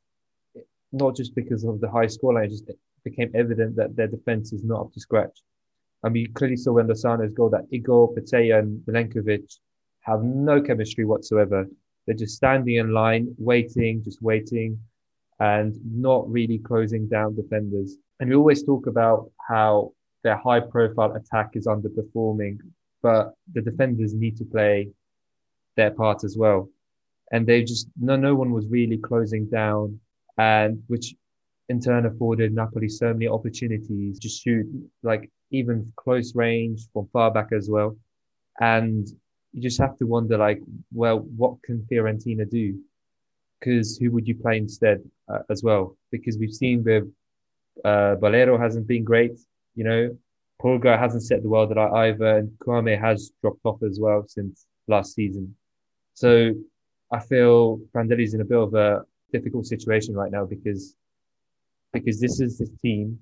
not 0.91 1.15
just 1.15 1.36
because 1.36 1.63
of 1.63 1.82
the 1.82 1.89
high 1.89 2.06
scoreline, 2.06 2.45
it 2.45 2.52
just 2.52 2.71
became 3.04 3.32
evident 3.36 3.76
that 3.76 3.95
their 3.95 4.08
defense 4.08 4.54
is 4.54 4.63
not 4.63 4.82
up 4.82 4.93
to 4.93 5.00
scratch. 5.00 5.39
I 6.04 6.10
mean, 6.10 6.32
clearly 6.34 6.56
saw 6.56 6.74
when 6.74 6.88
Lozano's 6.88 7.34
goal 7.34 7.50
that 7.50 7.65
Igor, 7.71 8.13
Petagna, 8.13 8.60
and 8.60 8.80
Milenkovic 8.86 9.58
have 10.06 10.24
no 10.24 10.62
chemistry 10.62 11.06
whatsoever. 11.06 11.68
They're 12.06 12.15
just 12.15 12.36
standing 12.36 12.76
in 12.76 12.94
line, 12.94 13.34
waiting, 13.38 14.04
just 14.04 14.22
waiting, 14.22 14.80
and 15.39 15.76
not 15.84 16.30
really 16.32 16.60
closing 16.60 17.08
down 17.08 17.36
defenders. 17.36 17.98
And 18.20 18.30
we 18.30 18.36
always 18.36 18.63
talk 18.63 18.88
about 18.88 19.32
how 19.48 19.94
their 20.24 20.38
high 20.38 20.60
profile 20.60 21.13
attack 21.13 21.52
is 21.54 21.68
underperforming, 21.68 22.60
but 23.02 23.34
the 23.54 23.62
defenders 23.62 24.13
need 24.13 24.38
to 24.38 24.46
play 24.46 24.89
their 25.76 25.91
part 25.91 26.24
as 26.24 26.38
well. 26.38 26.70
And 27.32 27.46
they 27.46 27.63
just, 27.63 27.88
no, 28.00 28.15
no 28.15 28.36
one 28.36 28.52
was 28.52 28.68
really 28.68 28.98
closing 28.98 29.48
down 29.50 30.00
and 30.38 30.82
which 30.88 31.15
in 31.70 31.82
turn 31.82 32.06
afforded 32.06 32.54
Napoli 32.54 32.88
so 32.88 33.12
many 33.13 33.28
opportunities 33.28 34.20
to 34.20 34.30
shoot 34.30 34.68
like 35.02 35.32
even 35.52 35.91
close 35.96 36.36
range 36.36 36.88
from 36.94 37.08
far 37.12 37.32
back 37.32 37.50
as 37.52 37.70
well. 37.70 37.98
And 38.60 39.08
you 39.56 39.62
just 39.62 39.80
have 39.80 39.98
to 39.98 40.06
wonder 40.06 40.38
like, 40.38 40.62
well, 40.94 41.20
what 41.20 41.63
can 41.63 41.88
Fiorentina 41.89 42.50
do? 42.50 42.78
Because 43.58 43.98
who 43.98 44.12
would 44.12 44.28
you 44.28 44.36
play 44.36 44.58
instead 44.58 45.02
uh, 45.30 45.39
as 45.50 45.63
well? 45.63 45.96
Because 46.12 46.38
we've 46.38 46.54
seen 46.54 46.84
with 46.84 47.06
uh, 47.86 48.58
hasn't 48.58 48.86
been 48.86 49.06
great, 49.06 49.39
you 49.76 49.86
know. 49.86 50.18
Pulgar 50.62 50.98
hasn't 50.98 51.24
set 51.24 51.41
the 51.41 51.50
world 51.50 51.72
alight 51.72 52.10
either, 52.10 52.38
and 52.38 52.50
Kouamé 52.60 53.00
has 53.00 53.32
dropped 53.41 53.65
off 53.65 53.82
as 53.82 53.98
well 54.00 54.26
since 54.28 54.65
last 54.88 55.15
season. 55.15 55.56
So 56.15 56.54
I 57.12 57.20
feel 57.20 57.80
Prandelli's 57.94 58.34
in 58.34 58.41
a 58.41 58.46
bit 58.46 58.58
of 58.58 58.74
a 58.74 59.06
difficult 59.32 59.68
situation 59.68 60.15
right 60.15 60.32
now 60.32 60.46
because 60.46 60.96
because 61.94 62.20
this 62.20 62.41
is 62.41 62.60
his 62.60 62.72
team. 62.82 63.18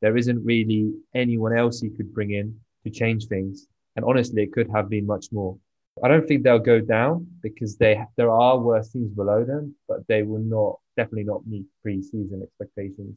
There 0.00 0.16
isn't 0.16 0.44
really 0.44 0.92
anyone 1.14 1.56
else 1.56 1.80
he 1.80 1.90
could 1.90 2.14
bring 2.14 2.32
in 2.32 2.60
to 2.84 2.90
change 2.90 3.26
things. 3.26 3.66
And 3.96 4.04
honestly, 4.04 4.42
it 4.42 4.52
could 4.52 4.70
have 4.70 4.88
been 4.88 5.06
much 5.06 5.26
more. 5.32 5.58
I 6.04 6.08
don't 6.08 6.28
think 6.28 6.42
they'll 6.42 6.58
go 6.58 6.80
down 6.80 7.26
because 7.42 7.76
they 7.78 8.04
there 8.16 8.30
are 8.30 8.58
worse 8.58 8.90
teams 8.90 9.12
below 9.12 9.44
them, 9.44 9.74
but 9.88 10.06
they 10.08 10.22
will 10.22 10.42
not 10.42 10.78
definitely 10.96 11.24
not 11.24 11.46
meet 11.46 11.64
pre-season 11.82 12.42
expectations. 12.42 13.16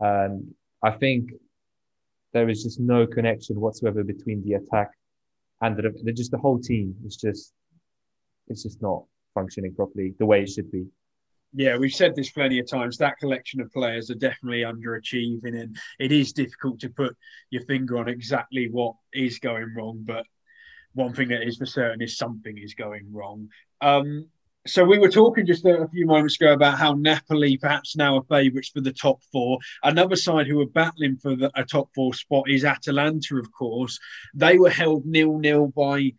And 0.00 0.54
I 0.82 0.90
think 0.90 1.30
there 2.32 2.48
is 2.48 2.64
just 2.64 2.80
no 2.80 3.06
connection 3.06 3.60
whatsoever 3.60 4.02
between 4.02 4.42
the 4.44 4.54
attack 4.54 4.90
and 5.60 5.76
the 5.76 6.12
just 6.12 6.32
the 6.32 6.38
whole 6.38 6.58
team. 6.58 6.96
It's 7.04 7.16
just 7.16 7.52
it's 8.48 8.64
just 8.64 8.82
not 8.82 9.04
functioning 9.32 9.74
properly 9.74 10.14
the 10.18 10.26
way 10.26 10.42
it 10.42 10.50
should 10.50 10.70
be 10.70 10.86
yeah, 11.54 11.76
we've 11.76 11.92
said 11.92 12.14
this 12.14 12.30
plenty 12.30 12.58
of 12.58 12.68
times. 12.68 12.98
That 12.98 13.18
collection 13.18 13.60
of 13.60 13.72
players 13.72 14.10
are 14.10 14.16
definitely 14.16 14.62
underachieving, 14.62 15.60
and 15.60 15.76
it 15.98 16.12
is 16.12 16.32
difficult 16.32 16.80
to 16.80 16.88
put 16.88 17.16
your 17.50 17.62
finger 17.62 17.98
on 17.98 18.08
exactly 18.08 18.68
what 18.68 18.94
is 19.12 19.38
going 19.38 19.72
wrong. 19.74 20.02
But 20.04 20.26
one 20.94 21.14
thing 21.14 21.28
that 21.28 21.46
is 21.46 21.56
for 21.56 21.66
certain 21.66 22.02
is 22.02 22.16
something 22.16 22.58
is 22.58 22.74
going 22.74 23.12
wrong. 23.12 23.48
Um, 23.80 24.28
So 24.66 24.82
we 24.82 24.98
were 24.98 25.10
talking 25.10 25.44
just 25.44 25.66
a, 25.66 25.86
few 25.92 26.06
moments 26.06 26.36
ago 26.40 26.54
about 26.54 26.78
how 26.78 26.94
Napoli 26.94 27.58
perhaps 27.58 27.96
now 27.96 28.16
are 28.16 28.24
favourites 28.30 28.70
for 28.70 28.80
the 28.80 28.94
top 28.94 29.22
four. 29.30 29.58
Another 29.82 30.16
side 30.16 30.46
who 30.46 30.60
are 30.62 30.66
battling 30.82 31.16
for 31.18 31.36
the, 31.36 31.50
a 31.54 31.64
top 31.64 31.90
four 31.94 32.14
spot 32.14 32.48
is 32.48 32.64
Atalanta, 32.64 33.36
of 33.36 33.52
course. 33.52 33.98
They 34.32 34.56
were 34.58 34.70
held 34.70 35.04
nil-nil 35.04 35.68
by 35.76 36.14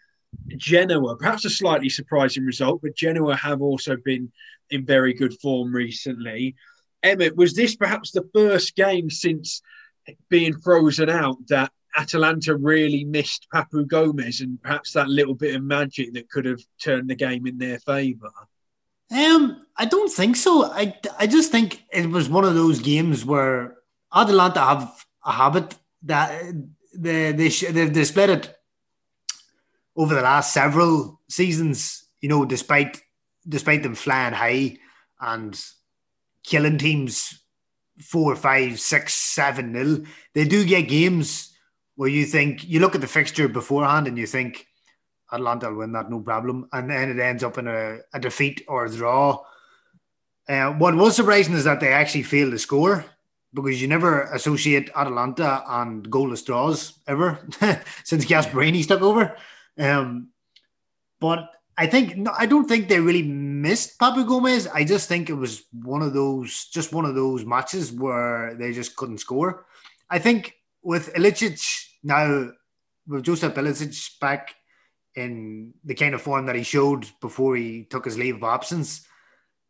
Genoa. 0.57 1.17
Perhaps 1.17 1.45
a 1.45 1.49
slightly 1.49 1.89
surprising 1.89 2.45
result, 2.45 2.81
but 2.81 2.95
Genoa 2.95 3.35
have 3.35 3.61
also 3.61 3.95
been 4.03 4.31
in 4.69 4.85
very 4.85 5.13
good 5.13 5.39
form 5.39 5.73
recently. 5.73 6.55
Emmett, 7.03 7.35
was 7.35 7.53
this 7.53 7.75
perhaps 7.75 8.11
the 8.11 8.27
first 8.33 8.75
game 8.75 9.09
since 9.09 9.61
being 10.29 10.57
frozen 10.57 11.09
out 11.09 11.37
that 11.47 11.71
Atalanta 11.97 12.55
really 12.55 13.05
missed 13.05 13.47
Papu 13.53 13.87
Gomez 13.87 14.41
and 14.41 14.61
perhaps 14.61 14.93
that 14.93 15.07
little 15.07 15.35
bit 15.35 15.55
of 15.55 15.63
magic 15.63 16.13
that 16.13 16.29
could 16.29 16.45
have 16.45 16.59
turned 16.81 17.09
the 17.09 17.15
game 17.15 17.47
in 17.47 17.57
their 17.57 17.79
favour? 17.79 18.31
Um, 19.11 19.65
I 19.77 19.85
don't 19.85 20.11
think 20.11 20.35
so. 20.35 20.65
I, 20.65 20.95
I 21.17 21.27
just 21.27 21.51
think 21.51 21.83
it 21.91 22.09
was 22.09 22.27
one 22.27 22.43
of 22.43 22.55
those 22.55 22.79
games 22.79 23.23
where 23.23 23.77
Atalanta 24.13 24.59
have 24.59 25.05
a 25.23 25.31
habit 25.31 25.75
that 26.03 26.41
they 26.93 27.31
they 27.31 27.49
they've 27.49 27.93
displayed 27.93 28.29
it 28.29 28.55
over 29.95 30.15
the 30.15 30.21
last 30.21 30.53
several 30.53 31.21
seasons. 31.29 32.05
You 32.21 32.29
know, 32.29 32.45
despite 32.45 33.01
despite 33.47 33.83
them 33.83 33.95
flying 33.95 34.33
high 34.33 34.77
and 35.19 35.59
killing 36.43 36.77
teams 36.77 37.41
four, 38.01 38.35
five, 38.35 38.79
six, 38.79 39.13
seven 39.13 39.71
nil, 39.71 40.03
they 40.33 40.45
do 40.45 40.65
get 40.65 40.87
games 40.87 41.55
where 41.95 42.09
you 42.09 42.25
think 42.25 42.67
you 42.67 42.79
look 42.79 42.95
at 42.95 43.01
the 43.01 43.07
fixture 43.07 43.47
beforehand 43.47 44.07
and 44.07 44.17
you 44.17 44.27
think 44.27 44.67
Atalanta 45.31 45.69
will 45.69 45.77
win 45.77 45.91
that 45.93 46.09
no 46.09 46.19
problem, 46.19 46.67
and 46.71 46.89
then 46.89 47.09
it 47.09 47.19
ends 47.19 47.43
up 47.43 47.57
in 47.57 47.67
a, 47.67 47.99
a 48.13 48.19
defeat 48.19 48.63
or 48.67 48.85
a 48.85 48.91
draw. 48.91 49.43
Uh, 50.47 50.71
what 50.73 50.95
was 50.95 51.15
surprising 51.15 51.55
is 51.55 51.63
that 51.63 51.79
they 51.79 51.91
actually 51.91 52.23
failed 52.23 52.51
to 52.51 52.59
score 52.59 53.05
because 53.53 53.81
you 53.81 53.87
never 53.87 54.23
associate 54.33 54.89
Atalanta 54.95 55.63
and 55.67 56.09
goalless 56.11 56.45
draws 56.45 56.99
ever 57.07 57.39
since 58.03 58.25
Gasperini 58.25 58.85
took 58.87 59.01
over. 59.01 59.35
Um, 59.77 60.29
but 61.19 61.49
I 61.77 61.87
think 61.87 62.15
no, 62.17 62.31
I 62.37 62.45
don't 62.45 62.67
think 62.67 62.87
they 62.87 62.99
really 62.99 63.23
missed 63.23 63.99
Papu 63.99 64.25
Gomez. 64.27 64.67
I 64.67 64.83
just 64.83 65.07
think 65.07 65.29
it 65.29 65.33
was 65.33 65.63
one 65.71 66.01
of 66.01 66.13
those, 66.13 66.65
just 66.65 66.93
one 66.93 67.05
of 67.05 67.15
those 67.15 67.45
matches 67.45 67.91
where 67.91 68.55
they 68.55 68.71
just 68.71 68.95
couldn't 68.95 69.19
score. 69.19 69.65
I 70.09 70.19
think 70.19 70.53
with 70.81 71.13
Ilicic 71.13 71.59
now, 72.03 72.51
with 73.07 73.23
Joseph 73.23 73.55
Ilicic 73.55 74.19
back 74.19 74.55
in 75.15 75.73
the 75.83 75.95
kind 75.95 76.13
of 76.13 76.21
form 76.21 76.45
that 76.45 76.55
he 76.55 76.63
showed 76.63 77.07
before 77.21 77.55
he 77.55 77.85
took 77.85 78.05
his 78.05 78.17
leave 78.17 78.35
of 78.35 78.43
absence, 78.43 79.05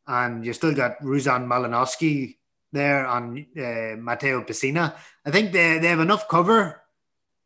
and 0.08 0.46
you 0.46 0.54
still 0.54 0.74
got 0.74 1.00
Ruslan 1.02 1.48
Malinovskyi 1.48 2.38
there 2.72 3.06
and 3.08 3.46
uh, 3.58 3.96
Matteo 3.98 4.44
Pessina. 4.44 4.96
I 5.26 5.32
think 5.32 5.52
they, 5.52 5.80
they 5.80 5.88
have 5.88 6.00
enough 6.00 6.28
cover. 6.28 6.82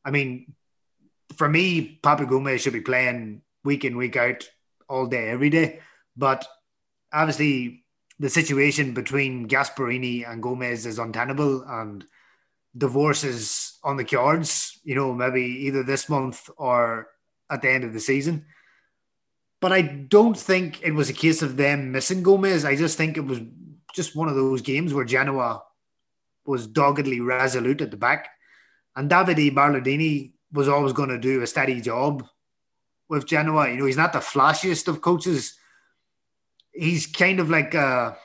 I 0.04 0.12
mean, 0.12 0.54
for 1.40 1.48
me, 1.48 1.98
Papu 2.04 2.28
Gomez 2.28 2.62
should 2.62 2.74
be 2.74 2.82
playing 2.82 3.42
week 3.64 3.86
in, 3.86 3.96
week 3.96 4.18
out, 4.18 4.50
all 4.90 5.08
day, 5.08 5.30
every 5.30 5.50
day. 5.50 5.80
But 6.18 6.46
obviously, 7.14 7.86
the 8.20 8.30
situation 8.30 8.94
between 8.94 9.48
Gasperini 9.48 10.30
and 10.30 10.44
Gomez 10.44 10.86
is 10.86 11.00
untenable, 11.00 11.64
and 11.64 12.06
divorce 12.78 13.24
is 13.24 13.80
on 13.86 13.96
the 13.96 14.04
cards, 14.04 14.82
you 14.84 14.96
know, 14.96 15.14
maybe 15.14 15.42
either 15.68 15.82
this 15.82 16.10
month 16.10 16.50
or 16.58 17.08
at 17.50 17.62
the 17.62 17.70
end 17.70 17.86
of 17.86 17.94
the 17.94 18.02
season. 18.02 18.46
But 19.62 19.72
I 19.72 19.82
don't 19.82 20.38
think 20.38 20.82
it 20.84 20.92
was 20.92 21.10
a 21.10 21.14
case 21.14 21.42
of 21.42 21.56
them 21.56 21.94
missing 21.94 22.22
Gomez. 22.22 22.66
I 22.66 22.76
just 22.76 22.98
think 22.98 23.16
it 23.16 23.26
was 23.26 23.40
just 23.96 24.14
one 24.14 24.28
of 24.28 24.36
those 24.36 24.62
games 24.62 24.94
where 24.94 25.06
Genoa 25.06 25.64
was 26.46 26.68
doggedly 26.68 27.22
resolute 27.22 27.80
at 27.80 27.92
the 27.92 27.98
back. 27.98 28.28
And 28.94 29.10
Davide 29.10 29.56
Ballardini 29.56 30.34
was 30.52 30.68
always 30.68 30.94
going 30.94 31.10
to 31.10 31.18
do 31.18 31.42
a 31.42 31.48
steady 31.48 31.82
job 31.82 32.26
with 33.08 33.26
Genoa. 33.26 33.70
You 33.70 33.78
know, 33.78 33.86
he's 33.86 33.98
not 33.98 34.14
the 34.14 34.20
flashiest 34.20 34.88
of 34.88 35.02
coaches. 35.02 35.58
He's 36.72 37.08
kind 37.08 37.40
of 37.40 37.50
like 37.50 37.74
a, 37.74 38.18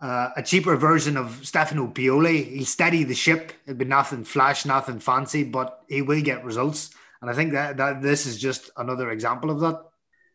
a 0.00 0.42
cheaper 0.44 0.76
version 0.76 1.16
of 1.16 1.46
Stefano 1.46 1.88
Pioli. 1.88 2.44
He 2.44 2.64
steady 2.64 3.04
the 3.04 3.14
ship. 3.14 3.52
It'd 3.66 3.78
be 3.78 3.84
nothing 3.84 4.24
flash, 4.24 4.64
nothing 4.64 5.00
fancy, 5.00 5.44
but 5.44 5.82
he 5.88 6.02
will 6.02 6.22
get 6.22 6.44
results. 6.44 6.90
And 7.20 7.30
I 7.30 7.34
think 7.34 7.52
that, 7.52 7.76
that 7.78 8.02
this 8.02 8.26
is 8.26 8.38
just 8.38 8.70
another 8.76 9.10
example 9.10 9.50
of 9.50 9.60
that. 9.60 9.82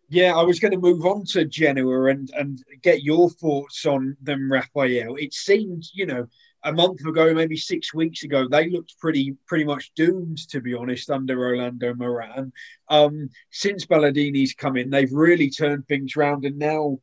Yeah, 0.10 0.36
I 0.36 0.44
was 0.44 0.60
going 0.60 0.74
to 0.74 0.78
move 0.78 1.06
on 1.06 1.26
to 1.28 1.46
Genoa 1.46 2.12
and 2.12 2.30
and 2.38 2.64
get 2.82 3.04
your 3.04 3.30
thoughts 3.30 3.86
on 3.86 4.16
them, 4.22 4.52
Raphael. 4.52 5.16
It 5.16 5.34
seemed, 5.34 5.86
you 5.94 6.06
know, 6.06 6.28
a 6.64 6.72
month 6.72 7.06
ago, 7.06 7.34
maybe 7.34 7.58
six 7.58 7.94
weeks 7.94 8.24
ago, 8.24 8.48
they 8.48 8.70
looked 8.70 8.98
pretty 9.00 9.36
pretty 9.48 9.66
much 9.66 9.92
doomed, 9.96 10.38
to 10.50 10.62
be 10.62 10.74
honest, 10.74 11.10
under 11.10 11.38
Rolando 11.38 11.94
Maran. 11.94 12.52
Um, 12.90 13.30
since 13.52 13.86
Ballardini's 13.86 14.54
come 14.54 14.78
in, 14.78 14.90
they've 14.90 15.12
really 15.12 15.50
turned 15.50 15.88
things 15.88 16.16
around, 16.16 16.46
and 16.46 16.58
now 16.58 17.00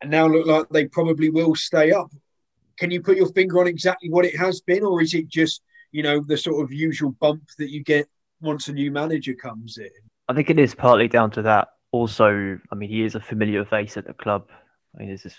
and 0.00 0.10
now 0.10 0.26
look 0.26 0.46
like 0.46 0.68
they 0.68 0.86
probably 0.86 1.30
will 1.30 1.54
stay 1.54 1.92
up. 1.92 2.12
Can 2.78 2.90
you 2.90 3.02
put 3.02 3.16
your 3.16 3.32
finger 3.32 3.60
on 3.60 3.66
exactly 3.66 4.10
what 4.10 4.24
it 4.24 4.36
has 4.36 4.60
been, 4.60 4.84
or 4.84 5.00
is 5.02 5.14
it 5.14 5.28
just 5.28 5.62
you 5.90 6.02
know 6.02 6.20
the 6.20 6.36
sort 6.36 6.62
of 6.62 6.72
usual 6.72 7.12
bump 7.12 7.42
that 7.58 7.70
you 7.70 7.82
get 7.82 8.08
once 8.40 8.68
a 8.68 8.72
new 8.72 8.90
manager 8.90 9.34
comes 9.34 9.78
in? 9.78 9.90
I 10.28 10.34
think 10.34 10.50
it 10.50 10.58
is 10.58 10.74
partly 10.74 11.08
down 11.08 11.30
to 11.32 11.42
that. 11.42 11.68
Also, 11.90 12.58
I 12.70 12.74
mean, 12.74 12.90
he 12.90 13.02
is 13.02 13.14
a 13.14 13.20
familiar 13.20 13.64
face 13.64 13.96
at 13.96 14.06
the 14.06 14.12
club. 14.12 14.48
I 14.94 14.98
mean, 14.98 15.10
this 15.10 15.24
is 15.24 15.34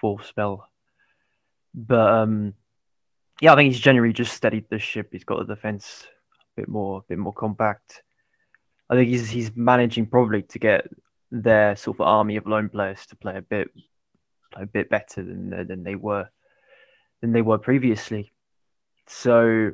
fourth 0.00 0.24
spell, 0.24 0.66
but 1.74 2.10
um, 2.10 2.54
yeah, 3.40 3.52
I 3.52 3.56
think 3.56 3.72
he's 3.72 3.80
generally 3.80 4.12
just 4.12 4.34
steadied 4.34 4.66
the 4.68 4.78
ship. 4.78 5.08
He's 5.12 5.24
got 5.24 5.38
the 5.38 5.54
defense 5.54 6.06
a 6.56 6.60
bit 6.60 6.68
more, 6.68 6.98
a 6.98 7.02
bit 7.08 7.18
more 7.18 7.32
compact. 7.32 8.02
I 8.90 8.94
think 8.94 9.08
he's 9.08 9.30
he's 9.30 9.54
managing 9.56 10.06
probably 10.06 10.42
to 10.42 10.58
get 10.58 10.88
their 11.30 11.76
sort 11.76 11.96
of 11.96 12.00
army 12.02 12.36
of 12.36 12.46
loan 12.46 12.68
players 12.68 13.06
to 13.06 13.16
play 13.16 13.36
a 13.36 13.42
bit 13.42 13.70
a 14.54 14.66
bit 14.66 14.90
better 14.90 15.22
than 15.22 15.66
than 15.66 15.84
they 15.84 15.94
were 15.94 16.28
than 17.20 17.32
they 17.32 17.42
were 17.42 17.58
previously. 17.58 18.32
So 19.06 19.72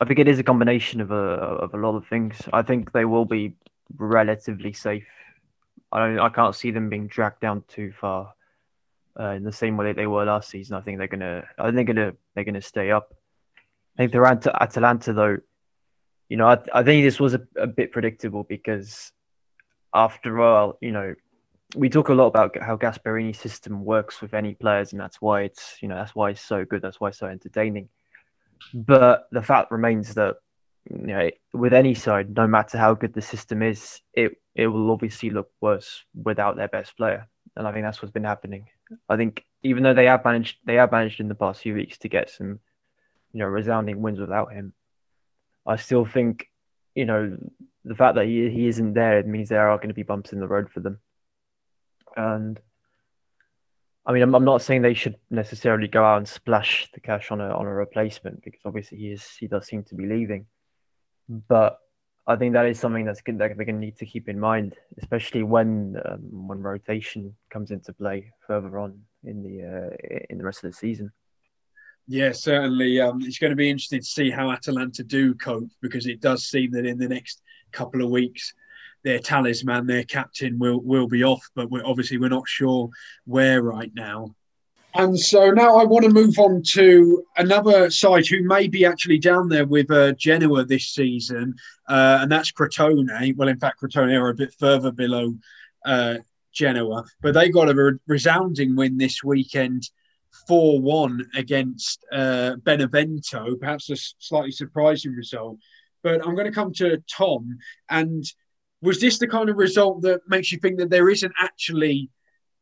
I 0.00 0.04
think 0.04 0.18
it 0.18 0.28
is 0.28 0.38
a 0.38 0.44
combination 0.44 1.00
of 1.00 1.10
a 1.10 1.14
of 1.64 1.74
a 1.74 1.78
lot 1.78 1.96
of 1.96 2.06
things. 2.06 2.36
I 2.52 2.62
think 2.62 2.92
they 2.92 3.04
will 3.04 3.26
be 3.26 3.54
relatively 3.96 4.72
safe. 4.72 5.08
I 5.92 5.98
don't. 5.98 6.18
I 6.18 6.30
can't 6.30 6.54
see 6.54 6.70
them 6.70 6.88
being 6.88 7.08
dragged 7.08 7.40
down 7.40 7.64
too 7.68 7.92
far 8.00 8.32
uh, 9.18 9.30
in 9.30 9.44
the 9.44 9.52
same 9.52 9.76
way 9.76 9.86
that 9.86 9.96
they 9.96 10.06
were 10.06 10.24
last 10.24 10.50
season. 10.50 10.76
I 10.76 10.80
think 10.80 10.98
they're 10.98 11.08
gonna. 11.08 11.44
I 11.58 11.64
think 11.64 11.76
they're 11.76 11.84
gonna. 11.84 12.12
They're 12.34 12.44
gonna 12.44 12.62
stay 12.62 12.90
up. 12.90 13.14
I 13.96 14.02
think 14.02 14.12
they're 14.12 14.24
at 14.24 14.46
Atalanta 14.46 15.12
though. 15.12 15.38
You 16.28 16.36
know, 16.36 16.48
I, 16.48 16.58
I 16.74 16.82
think 16.82 17.04
this 17.04 17.20
was 17.20 17.34
a, 17.34 17.40
a 17.56 17.66
bit 17.66 17.92
predictable 17.92 18.44
because 18.44 19.12
after 19.94 20.40
all, 20.40 20.76
you 20.80 20.92
know, 20.92 21.14
we 21.74 21.88
talk 21.88 22.08
a 22.08 22.14
lot 22.14 22.26
about 22.26 22.56
how 22.60 22.76
Gasperini's 22.76 23.38
system 23.38 23.84
works 23.84 24.20
with 24.20 24.34
any 24.34 24.54
players, 24.54 24.92
and 24.92 25.00
that's 25.00 25.20
why 25.20 25.42
it's 25.42 25.78
you 25.80 25.88
know 25.88 25.96
that's 25.96 26.14
why 26.14 26.30
it's 26.30 26.42
so 26.42 26.64
good. 26.64 26.82
That's 26.82 27.00
why 27.00 27.08
it's 27.08 27.18
so 27.18 27.26
entertaining. 27.26 27.88
But 28.74 29.26
the 29.32 29.42
fact 29.42 29.70
remains 29.70 30.14
that 30.14 30.36
you 30.90 31.06
know 31.06 31.30
with 31.52 31.72
any 31.72 31.94
side, 31.94 32.36
no 32.36 32.46
matter 32.46 32.78
how 32.78 32.94
good 32.94 33.14
the 33.14 33.22
system 33.22 33.62
is, 33.62 34.00
it 34.12 34.32
it 34.54 34.66
will 34.66 34.90
obviously 34.90 35.30
look 35.30 35.50
worse 35.60 36.04
without 36.14 36.56
their 36.56 36.68
best 36.68 36.96
player, 36.96 37.28
and 37.56 37.66
I 37.66 37.72
think 37.72 37.84
that's 37.84 38.02
what's 38.02 38.12
been 38.12 38.24
happening. 38.24 38.66
I 39.08 39.16
think 39.16 39.44
even 39.62 39.82
though 39.82 39.94
they 39.94 40.06
have 40.06 40.24
managed 40.24 40.58
they 40.64 40.74
have 40.74 40.92
managed 40.92 41.20
in 41.20 41.28
the 41.28 41.34
past 41.34 41.62
few 41.62 41.74
weeks 41.74 41.98
to 41.98 42.08
get 42.08 42.30
some 42.30 42.60
you 43.32 43.40
know 43.40 43.46
resounding 43.46 44.02
wins 44.02 44.20
without 44.20 44.52
him, 44.52 44.72
I 45.66 45.76
still 45.76 46.04
think 46.04 46.48
you 46.94 47.04
know 47.04 47.36
the 47.84 47.94
fact 47.94 48.16
that 48.16 48.26
he 48.26 48.48
he 48.50 48.68
isn't 48.68 48.94
there 48.94 49.18
it 49.18 49.26
means 49.26 49.48
there 49.48 49.68
are 49.68 49.76
going 49.78 49.88
to 49.88 49.94
be 49.94 50.02
bumps 50.02 50.32
in 50.32 50.40
the 50.40 50.48
road 50.48 50.70
for 50.70 50.80
them. 50.80 50.98
And 52.16 52.58
I 54.06 54.12
mean, 54.12 54.22
I'm, 54.22 54.34
I'm 54.34 54.44
not 54.44 54.62
saying 54.62 54.82
they 54.82 54.94
should 54.94 55.16
necessarily 55.30 55.88
go 55.88 56.04
out 56.04 56.18
and 56.18 56.28
splash 56.28 56.88
the 56.94 57.00
cash 57.00 57.30
on 57.30 57.40
a 57.40 57.48
on 57.48 57.66
a 57.66 57.74
replacement 57.74 58.42
because 58.44 58.60
obviously 58.64 58.98
he 58.98 59.12
is 59.12 59.28
he 59.38 59.48
does 59.48 59.66
seem 59.66 59.82
to 59.84 59.94
be 59.96 60.06
leaving, 60.06 60.46
but 61.28 61.78
I 62.26 62.36
think 62.36 62.54
that 62.54 62.66
is 62.66 62.80
something 62.80 63.04
that's 63.04 63.20
good, 63.20 63.38
that 63.38 63.56
they're 63.56 63.64
going 63.64 63.80
to 63.80 63.86
need 63.86 63.98
to 63.98 64.06
keep 64.06 64.28
in 64.28 64.38
mind, 64.40 64.74
especially 64.98 65.44
when 65.44 66.00
um, 66.04 66.48
when 66.48 66.60
rotation 66.60 67.36
comes 67.50 67.70
into 67.70 67.92
play 67.92 68.32
further 68.46 68.78
on 68.78 69.00
in 69.24 69.42
the 69.42 69.62
uh, 69.62 70.24
in 70.30 70.38
the 70.38 70.44
rest 70.44 70.64
of 70.64 70.70
the 70.70 70.76
season. 70.76 71.12
Yeah, 72.08 72.32
certainly. 72.32 73.00
Um, 73.00 73.20
it's 73.22 73.38
going 73.38 73.50
to 73.50 73.56
be 73.56 73.70
interesting 73.70 74.00
to 74.00 74.06
see 74.06 74.30
how 74.30 74.50
Atalanta 74.50 75.04
do 75.04 75.34
cope 75.34 75.70
because 75.80 76.06
it 76.06 76.20
does 76.20 76.44
seem 76.44 76.70
that 76.72 76.86
in 76.86 76.98
the 76.98 77.08
next 77.08 77.42
couple 77.72 78.02
of 78.02 78.10
weeks 78.10 78.54
their 79.06 79.18
talisman, 79.20 79.86
their 79.86 80.02
captain 80.02 80.58
will 80.58 80.80
will 80.80 81.06
be 81.06 81.22
off, 81.22 81.48
but 81.54 81.70
we're, 81.70 81.86
obviously 81.86 82.18
we're 82.18 82.28
not 82.28 82.48
sure 82.48 82.90
where 83.24 83.62
right 83.62 83.92
now. 83.94 84.34
And 84.98 85.18
so 85.18 85.50
now 85.50 85.76
I 85.76 85.84
want 85.84 86.06
to 86.06 86.10
move 86.10 86.38
on 86.38 86.62
to 86.68 87.22
another 87.36 87.90
side 87.90 88.26
who 88.26 88.42
may 88.42 88.66
be 88.66 88.86
actually 88.86 89.18
down 89.18 89.50
there 89.50 89.66
with 89.66 89.90
uh, 89.90 90.12
Genoa 90.12 90.64
this 90.64 90.86
season, 90.86 91.54
uh, 91.86 92.20
and 92.22 92.32
that's 92.32 92.50
Crotone. 92.50 93.36
Well, 93.36 93.48
in 93.48 93.58
fact, 93.58 93.82
Crotone 93.82 94.18
are 94.18 94.30
a 94.30 94.34
bit 94.34 94.54
further 94.58 94.90
below 94.90 95.34
uh, 95.84 96.14
Genoa, 96.54 97.04
but 97.20 97.34
they 97.34 97.50
got 97.50 97.68
a 97.68 97.74
re- 97.74 97.98
resounding 98.06 98.74
win 98.74 98.96
this 98.96 99.22
weekend 99.22 99.90
4 100.48 100.80
1 100.80 101.30
against 101.34 102.02
uh, 102.10 102.56
Benevento, 102.64 103.54
perhaps 103.56 103.90
a 103.90 103.96
slightly 103.96 104.50
surprising 104.50 105.12
result. 105.12 105.58
But 106.02 106.26
I'm 106.26 106.34
going 106.34 106.46
to 106.46 106.52
come 106.52 106.72
to 106.74 107.02
Tom. 107.14 107.58
And 107.90 108.24
was 108.80 108.98
this 108.98 109.18
the 109.18 109.28
kind 109.28 109.50
of 109.50 109.56
result 109.56 110.00
that 110.02 110.22
makes 110.26 110.52
you 110.52 110.58
think 110.58 110.78
that 110.78 110.88
there 110.88 111.10
isn't 111.10 111.34
actually 111.38 112.08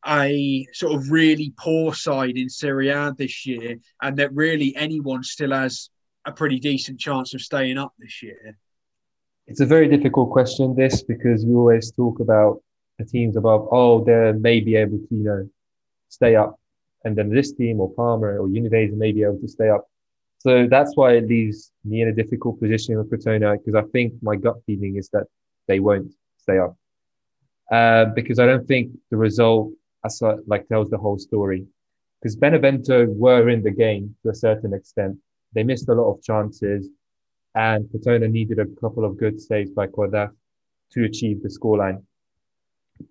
a 0.07 0.67
sort 0.73 0.95
of 0.95 1.11
really 1.11 1.53
poor 1.59 1.95
side 1.95 2.37
in 2.37 2.49
Serie 2.49 2.91
A 2.91 3.15
this 3.17 3.47
year, 3.47 3.77
and 4.03 4.17
that 4.19 4.33
really 4.35 4.75
anyone 4.77 5.23
still 5.23 5.53
has 5.53 5.91
a 6.27 6.33
pretty 6.33 6.59
decent 6.59 6.99
chance 6.99 7.35
of 7.35 7.41
staying 7.41 7.79
up 7.79 7.93
this 7.99 8.23
year? 8.23 8.57
It's 9.47 9.61
a 9.61 9.67
very 9.67 9.89
difficult 9.89 10.31
question, 10.31 10.75
this, 10.75 11.03
because 11.03 11.45
we 11.45 11.55
always 11.55 11.91
talk 11.91 12.21
about 12.21 12.63
the 12.99 13.05
teams 13.05 13.37
above, 13.37 13.69
oh, 13.71 14.03
they 14.05 14.33
may 14.33 14.61
be 14.61 14.77
able 14.77 14.99
to, 14.99 15.09
you 15.11 15.25
know, 15.25 15.49
stay 16.09 16.37
up. 16.37 16.59
And 17.05 17.15
then 17.17 17.29
this 17.29 17.53
team 17.53 17.81
or 17.81 17.93
Parma 17.93 18.27
or 18.27 18.49
Udinese 18.49 18.97
may 18.97 19.13
be 19.13 19.23
able 19.23 19.39
to 19.41 19.49
stay 19.49 19.69
up. 19.69 19.87
So 20.39 20.67
that's 20.67 20.97
why 20.97 21.13
it 21.13 21.27
leaves 21.27 21.73
me 21.85 22.03
in 22.03 22.09
a 22.09 22.13
difficult 22.13 22.61
position 22.61 22.97
with 22.97 23.11
Crotone, 23.11 23.59
because 23.59 23.75
I 23.75 23.87
think 23.91 24.15
my 24.23 24.37
gut 24.37 24.57
feeling 24.65 24.97
is 24.97 25.09
that 25.11 25.25
they 25.69 25.81
won't 25.81 26.13
stay 26.39 26.59
up. 26.59 26.77
Uh, 27.71 28.07
because 28.07 28.39
I 28.39 28.47
don't 28.47 28.67
think 28.67 28.93
the 29.11 29.17
result 29.17 29.73
as 30.05 30.21
like 30.47 30.69
tells 30.69 30.91
the 30.91 30.99
whole 30.99 31.19
story. 31.19 31.67
Because 32.21 32.37
Benevento 32.37 33.07
were 33.07 33.49
in 33.49 33.63
the 33.63 33.71
game 33.71 34.15
to 34.23 34.31
a 34.31 34.35
certain 34.35 34.73
extent. 34.73 35.19
They 35.55 35.63
missed 35.63 35.89
a 35.89 35.95
lot 35.95 36.11
of 36.11 36.23
chances, 36.23 36.89
and 37.55 37.85
Crotone 37.87 38.31
needed 38.31 38.59
a 38.59 38.67
couple 38.81 39.05
of 39.05 39.19
good 39.19 39.41
saves 39.41 39.71
by 39.71 39.87
Cordaz 39.87 40.31
to 40.93 41.05
achieve 41.05 41.43
the 41.43 41.49
scoreline. 41.49 42.03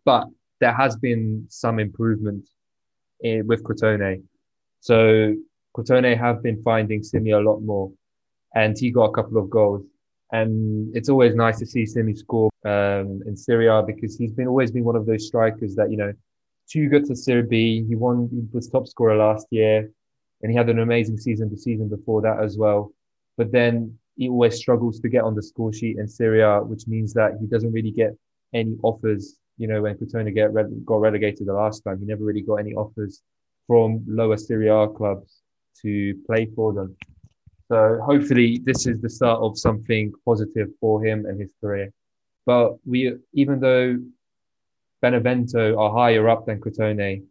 But 0.03 0.27
there 0.59 0.73
has 0.73 0.95
been 0.95 1.45
some 1.49 1.79
improvement 1.79 2.47
in, 3.21 3.47
with 3.47 3.63
Crotone. 3.63 4.23
So 4.79 5.35
Crotone 5.75 6.17
have 6.17 6.43
been 6.43 6.61
finding 6.61 7.03
Simy 7.03 7.31
a 7.31 7.39
lot 7.39 7.59
more, 7.59 7.91
and 8.55 8.77
he 8.77 8.91
got 8.91 9.05
a 9.05 9.13
couple 9.13 9.37
of 9.37 9.49
goals. 9.49 9.83
And 10.31 10.95
it's 10.95 11.09
always 11.09 11.35
nice 11.35 11.59
to 11.59 11.65
see 11.65 11.85
Simy 11.85 12.15
score 12.15 12.49
um, 12.65 13.21
in 13.25 13.35
Serie 13.37 13.67
A 13.67 13.83
because 13.83 14.17
he's 14.17 14.31
been 14.31 14.47
always 14.47 14.71
been 14.71 14.83
one 14.83 14.95
of 14.95 15.05
those 15.05 15.27
strikers 15.27 15.75
that 15.75 15.91
you 15.91 15.97
know 15.97 16.13
too 16.69 16.89
good 16.89 17.05
to 17.05 17.15
Serie 17.15 17.43
B. 17.43 17.85
He 17.87 17.95
won. 17.95 18.29
He 18.31 18.41
was 18.51 18.69
top 18.69 18.87
scorer 18.87 19.15
last 19.15 19.47
year, 19.51 19.89
and 20.41 20.51
he 20.51 20.57
had 20.57 20.69
an 20.69 20.79
amazing 20.79 21.17
season 21.17 21.49
the 21.49 21.57
season 21.57 21.89
before 21.89 22.21
that 22.21 22.41
as 22.41 22.57
well. 22.57 22.91
But 23.37 23.51
then 23.51 23.97
he 24.15 24.29
always 24.29 24.57
struggles 24.57 24.99
to 24.99 25.09
get 25.09 25.23
on 25.23 25.35
the 25.35 25.43
score 25.43 25.73
sheet 25.73 25.97
in 25.97 26.07
Serie 26.07 26.41
A, 26.41 26.61
which 26.61 26.87
means 26.87 27.13
that 27.13 27.37
he 27.39 27.47
doesn't 27.47 27.71
really 27.71 27.91
get 27.91 28.15
any 28.53 28.77
offers. 28.83 29.37
You 29.57 29.67
know, 29.67 29.81
when 29.81 29.95
Crotone 29.95 30.33
get 30.33 30.53
got 30.85 31.01
relegated 31.01 31.47
the 31.47 31.53
last 31.53 31.81
time, 31.81 31.99
he 31.99 32.05
never 32.05 32.23
really 32.23 32.41
got 32.41 32.55
any 32.55 32.73
offers 32.73 33.21
from 33.67 34.03
lower 34.07 34.37
Serie 34.37 34.69
A 34.69 34.87
clubs 34.87 35.41
to 35.81 36.15
play 36.25 36.47
for 36.55 36.73
them. 36.73 36.95
So 37.69 37.99
hopefully, 38.03 38.61
this 38.63 38.85
is 38.85 39.01
the 39.01 39.09
start 39.09 39.41
of 39.41 39.57
something 39.57 40.13
positive 40.25 40.69
for 40.79 41.03
him 41.03 41.25
and 41.25 41.39
his 41.39 41.53
career. 41.61 41.91
But 42.45 42.75
we, 42.85 43.15
even 43.33 43.59
though 43.59 43.97
Benevento 45.03 45.77
are 45.77 45.91
higher 45.91 46.29
up 46.29 46.45
than 46.45 46.61
Crotone, 46.61 47.23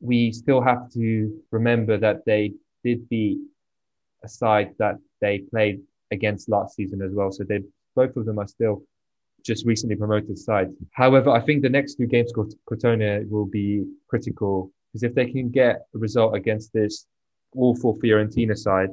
we 0.00 0.30
still 0.30 0.60
have 0.60 0.90
to 0.90 1.32
remember 1.50 1.96
that 1.96 2.26
they 2.26 2.52
did 2.84 3.08
beat 3.08 3.38
a 4.22 4.28
side 4.28 4.74
that 4.78 4.96
they 5.22 5.38
played 5.38 5.80
against 6.10 6.50
last 6.50 6.76
season 6.76 7.00
as 7.00 7.12
well. 7.14 7.32
So 7.32 7.42
they 7.44 7.60
both 7.96 8.14
of 8.16 8.26
them 8.26 8.38
are 8.38 8.46
still 8.46 8.82
just 9.42 9.64
recently 9.64 9.96
promoted 9.96 10.38
sides. 10.38 10.74
However, 10.92 11.30
I 11.30 11.40
think 11.40 11.62
the 11.62 11.70
next 11.70 11.94
two 11.94 12.06
games 12.06 12.30
Crotone 12.68 13.26
will 13.30 13.46
be 13.46 13.86
critical 14.06 14.70
because 14.92 15.02
if 15.02 15.14
they 15.14 15.30
can 15.30 15.48
get 15.50 15.86
a 15.94 15.98
result 15.98 16.36
against 16.36 16.74
this 16.74 17.06
awful 17.56 17.98
Fiorentina 18.00 18.54
side, 18.56 18.90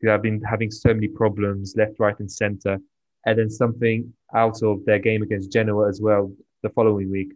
who 0.00 0.08
have 0.08 0.22
been 0.22 0.42
having 0.42 0.72
so 0.72 0.92
many 0.92 1.06
problems 1.06 1.74
left, 1.76 2.00
right, 2.00 2.18
and 2.18 2.30
centre, 2.30 2.78
and 3.26 3.38
then 3.38 3.50
something 3.50 4.12
out 4.34 4.60
of 4.64 4.84
their 4.86 4.98
game 4.98 5.22
against 5.22 5.52
Genoa 5.52 5.88
as 5.88 6.00
well 6.00 6.32
the 6.62 6.70
following 6.70 7.10
week, 7.10 7.32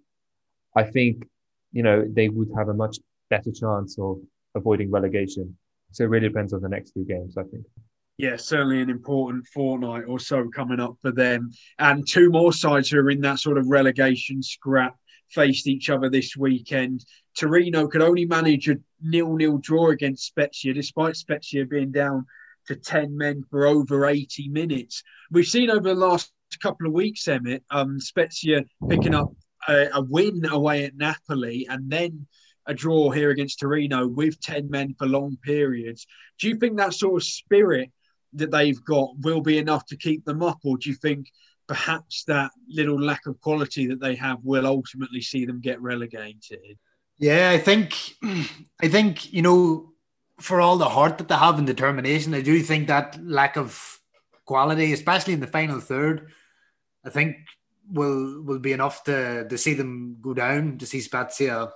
I 0.75 0.85
think, 0.85 1.25
you 1.73 1.83
know, 1.83 2.05
they 2.09 2.29
would 2.29 2.51
have 2.57 2.69
a 2.69 2.75
much 2.75 2.99
better 3.31 3.53
chance 3.53 3.97
of 3.99 4.19
avoiding 4.55 4.91
relegation. 4.91 5.57
So 5.93 6.05
it 6.05 6.09
really 6.09 6.29
depends 6.29 6.53
on 6.53 6.61
the 6.61 6.69
next 6.69 6.93
two 6.93 7.05
games, 7.05 7.37
I 7.37 7.43
think. 7.45 7.65
Yeah, 8.17 8.37
certainly 8.37 8.81
an 8.81 8.91
important 8.91 9.47
fortnight 9.49 10.05
or 10.07 10.21
so 10.21 10.49
coming 10.49 10.81
up 10.81 10.97
for 11.03 11.11
them. 11.11 11.51
And 11.79 12.07
two 12.07 12.31
more 12.31 12.53
sides 12.53 12.91
who 12.91 12.99
are 12.99 13.11
in 13.11 13.21
that 13.23 13.41
sort 13.41 13.59
of 13.59 13.67
relegation 13.69 14.43
scrap 14.43 14.97
faced 15.31 15.67
each 15.67 15.91
other 15.91 16.09
this 16.09 16.37
weekend. 16.37 17.05
Torino 17.37 17.89
could 17.89 18.03
only 18.03 18.25
manage 18.25 18.69
a 18.69 18.77
nil-nil 19.03 19.59
draw 19.59 19.91
against 19.91 20.27
Spezia, 20.27 20.73
despite 20.73 21.17
Spezia 21.17 21.67
being 21.67 21.91
down 21.91 22.25
to 22.69 22.77
10 22.77 23.17
men 23.17 23.43
for 23.51 23.67
over 23.67 24.07
80 24.07 24.49
minutes. 24.49 25.03
We've 25.31 25.47
seen 25.47 25.71
over 25.71 25.89
the 25.89 25.95
last 25.95 26.33
couple 26.63 26.87
of 26.87 26.93
weeks, 26.93 27.27
Emmett, 27.27 27.65
um, 27.71 27.99
Spezia 27.99 28.65
picking 28.89 29.15
up 29.15 29.33
a, 29.69 29.89
a 29.95 30.03
win 30.03 30.45
away 30.47 30.85
at 30.85 30.97
Napoli 30.97 31.67
and 31.69 31.91
then 31.91 32.27
a 32.67 32.75
draw 32.75 33.11
here 33.11 33.31
against 33.31 33.61
Torino 33.61 34.07
with 34.07 34.41
10 34.41 34.71
men 34.71 34.95
for 34.99 35.07
long 35.07 35.37
periods. 35.43 36.07
Do 36.39 36.49
you 36.49 36.57
think 36.57 36.77
that 36.77 36.95
sort 36.95 37.23
of 37.23 37.27
spirit 37.27 37.91
that 38.35 38.51
they've 38.51 38.83
got 38.85 39.11
will 39.19 39.41
be 39.41 39.59
enough 39.59 39.87
to 39.87 39.97
keep 39.97 40.25
them 40.25 40.43
up, 40.43 40.59
or 40.65 40.77
do 40.77 40.89
you 40.89 40.97
think 40.97 41.31
perhaps 41.67 42.25
that 42.25 42.51
little 42.69 43.01
lack 43.01 43.27
of 43.27 43.41
quality 43.41 43.87
that 43.87 44.01
they 44.01 44.15
have 44.15 44.39
will 44.43 44.67
ultimately 44.67 45.21
see 45.21 45.45
them 45.45 45.61
get 45.61 45.81
relegated? 45.81 46.79
Yeah, 47.19 47.51
I 47.51 47.59
think, 47.59 47.95
I 48.83 48.89
think 48.89 49.33
you 49.33 49.43
know, 49.43 49.93
for 50.41 50.61
all 50.61 50.77
the 50.77 50.89
heart 50.89 51.19
that 51.19 51.29
they 51.29 51.37
have 51.37 51.59
and 51.59 51.67
determination, 51.67 52.35
I 52.35 52.41
do 52.41 52.61
think 52.61 52.89
that 52.89 53.19
lack 53.25 53.57
of 53.57 54.01
quality, 54.45 54.93
especially 54.93 55.33
in 55.33 55.41
the 55.41 55.47
final 55.47 55.81
third, 55.81 56.33
I 57.05 57.11
think 57.11 57.37
will 57.91 58.43
will 58.43 58.59
be 58.59 58.73
enough 58.73 59.05
to 59.05 59.47
to 59.49 59.59
see 59.59 59.75
them 59.75 60.19
go 60.21 60.35
down 60.35 60.79
to 60.79 60.87
see 60.87 61.01
Spezia 61.01 61.71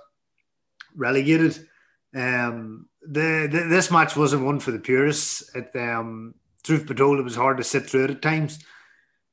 relegated. 0.95 1.67
Um, 2.15 2.87
the, 3.01 3.47
the 3.51 3.65
this 3.69 3.91
match 3.91 4.15
wasn't 4.15 4.45
one 4.45 4.59
for 4.59 4.71
the 4.71 4.79
purists. 4.79 5.49
It, 5.55 5.75
um, 5.75 6.35
truth 6.63 6.87
be 6.87 6.93
told, 6.93 7.19
it 7.19 7.23
was 7.23 7.35
hard 7.35 7.57
to 7.57 7.63
sit 7.63 7.89
through 7.89 8.05
it 8.05 8.11
at 8.11 8.21
times. 8.21 8.59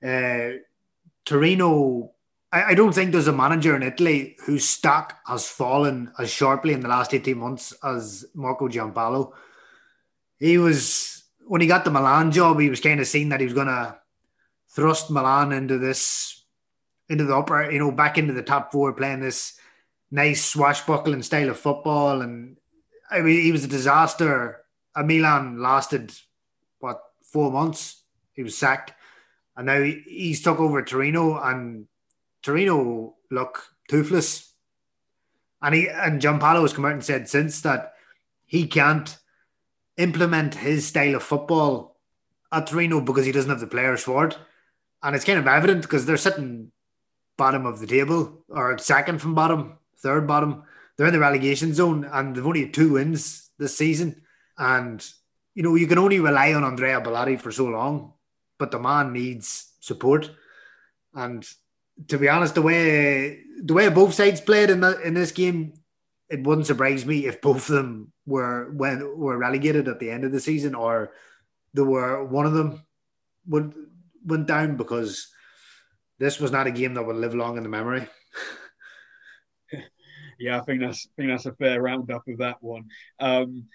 Uh, 0.05 0.59
Torino, 1.25 2.13
I, 2.53 2.65
I 2.65 2.75
don't 2.75 2.95
think 2.95 3.13
there's 3.13 3.29
a 3.29 3.33
manager 3.33 3.75
in 3.75 3.83
Italy 3.83 4.37
whose 4.45 4.65
stock 4.65 5.19
has 5.27 5.49
fallen 5.49 6.13
as 6.19 6.31
sharply 6.31 6.73
in 6.73 6.81
the 6.81 6.89
last 6.89 7.13
18 7.13 7.37
months 7.37 7.75
as 7.83 8.25
Marco 8.35 8.69
Giampaolo. 8.69 9.33
He 10.39 10.59
was, 10.59 11.25
when 11.47 11.61
he 11.61 11.67
got 11.67 11.85
the 11.85 11.91
Milan 11.91 12.31
job, 12.31 12.61
he 12.61 12.71
was 12.71 12.81
kind 12.81 13.01
of 13.01 13.07
seen 13.07 13.31
that 13.31 13.41
he 13.41 13.47
was 13.47 13.55
going 13.55 13.67
to 13.67 13.99
thrust 14.69 15.11
Milan 15.11 15.53
into 15.53 15.79
this 15.79 16.36
into 17.09 17.25
the 17.25 17.37
upper, 17.37 17.71
you 17.71 17.79
know, 17.79 17.91
back 17.91 18.19
into 18.19 18.33
the 18.33 18.43
top 18.43 18.73
four, 18.73 18.93
playing 18.93 19.21
this 19.21 19.59
nice 20.11 20.45
swashbuckling 20.45 21.23
style 21.23 21.51
of 21.51 21.59
football. 21.59 22.21
And 22.21 22.57
I 23.11 23.21
mean, 23.21 23.41
he 23.41 23.53
was 23.53 23.65
a 23.65 23.69
disaster. 23.69 24.63
A 24.95 25.05
Milan 25.05 25.61
lasted 25.61 26.13
what 26.79 27.01
four 27.23 27.51
months. 27.51 28.03
He 28.33 28.43
was 28.43 28.57
sacked, 28.57 28.93
and 29.57 29.67
now 29.67 29.83
he's 29.83 30.43
took 30.43 30.61
over 30.61 30.83
Torino, 30.83 31.41
and 31.41 31.87
Torino 32.43 33.15
look 33.31 33.63
toothless. 33.89 34.53
And 35.63 35.75
he 35.75 35.89
and 35.89 36.21
Giampaolo 36.21 36.63
has 36.63 36.75
come 36.75 36.85
out 36.85 36.93
and 36.93 37.05
said 37.05 37.29
since 37.29 37.63
that 37.63 37.95
he 38.45 38.67
can't 38.67 39.17
implement 39.97 40.55
his 40.55 40.87
style 40.87 41.15
of 41.15 41.23
football 41.23 41.97
at 42.53 42.67
Torino 42.67 43.01
because 43.01 43.27
he 43.27 43.33
doesn't 43.33 43.51
have 43.51 43.61
the 43.61 43.67
players 43.67 44.03
for 44.03 44.27
it. 44.27 44.39
And 45.03 45.17
it's 45.17 45.25
kind 45.25 45.39
of 45.39 45.47
evident 45.47 45.83
because 45.83 46.05
they're 46.05 46.17
sitting 46.17 46.73
bottom 47.37 47.67
of 47.67 47.81
the 47.81 47.87
table 47.87 48.45
or 48.49 48.79
second 48.79 49.21
from 49.21 49.35
bottom, 49.35 49.79
third 49.99 50.27
bottom. 50.27 50.63
They're 50.97 51.07
in 51.07 51.13
the 51.13 51.21
relegation 51.21 51.75
zone 51.75 52.09
and 52.11 52.35
they've 52.35 52.47
only 52.47 52.63
had 52.63 52.75
two 52.75 52.95
wins 52.95 53.51
this 53.59 53.77
season. 53.77 54.23
And, 54.59 55.05
you 55.55 55.63
know, 55.63 55.75
you 55.75 55.87
can 55.87 55.99
only 55.99 56.21
rely 56.21 56.55
on 56.55 56.65
Andrea 56.65 57.01
Bellotti 57.01 57.41
for 57.41 57.53
so 57.53 57.67
long, 57.67 58.15
but 58.59 58.71
the 58.71 58.79
man 58.79 59.13
needs 59.13 59.73
support. 59.81 60.31
And 61.15 61.47
to 62.09 62.19
be 62.19 62.29
honest, 62.29 62.55
the 62.55 62.63
way 62.63 63.43
the 63.63 63.75
way 63.75 63.89
both 63.89 64.15
sides 64.15 64.41
played 64.41 64.71
in 64.71 64.81
the, 64.81 65.01
in 65.01 65.15
this 65.15 65.33
game, 65.33 65.75
it 66.29 66.43
wouldn't 66.43 66.67
surprise 66.67 67.07
me 67.07 67.27
if 67.27 67.41
both 67.41 67.69
of 67.69 67.75
them 67.75 68.13
were 68.27 68.71
when 68.73 69.19
were 69.19 69.39
relegated 69.39 69.89
at 69.89 70.01
the 70.01 70.11
end 70.11 70.25
of 70.25 70.33
the 70.33 70.41
season 70.41 70.75
or 70.75 71.13
there 71.73 71.85
were 71.85 72.25
one 72.25 72.47
of 72.47 72.53
them 72.53 72.85
would 73.47 73.75
went 74.25 74.47
down 74.47 74.77
because 74.77 75.29
this 76.19 76.41
was 76.41 76.53
not 76.53 76.67
a 76.67 76.71
game 76.71 76.95
that 76.95 77.05
would 77.05 77.17
live 77.17 77.35
long 77.35 77.57
in 77.57 77.63
the 77.63 77.69
memory. 77.69 78.07
yeah, 80.39 80.59
I 80.59 80.63
think 80.63 80.81
that's 80.81 81.07
I 81.07 81.11
think 81.17 81.31
that's 81.31 81.47
a 81.47 81.53
fair 81.55 81.83
roundup 81.83 82.27
of 82.29 82.39
that 82.39 82.57
one. 82.61 82.85
Um, 83.21 83.67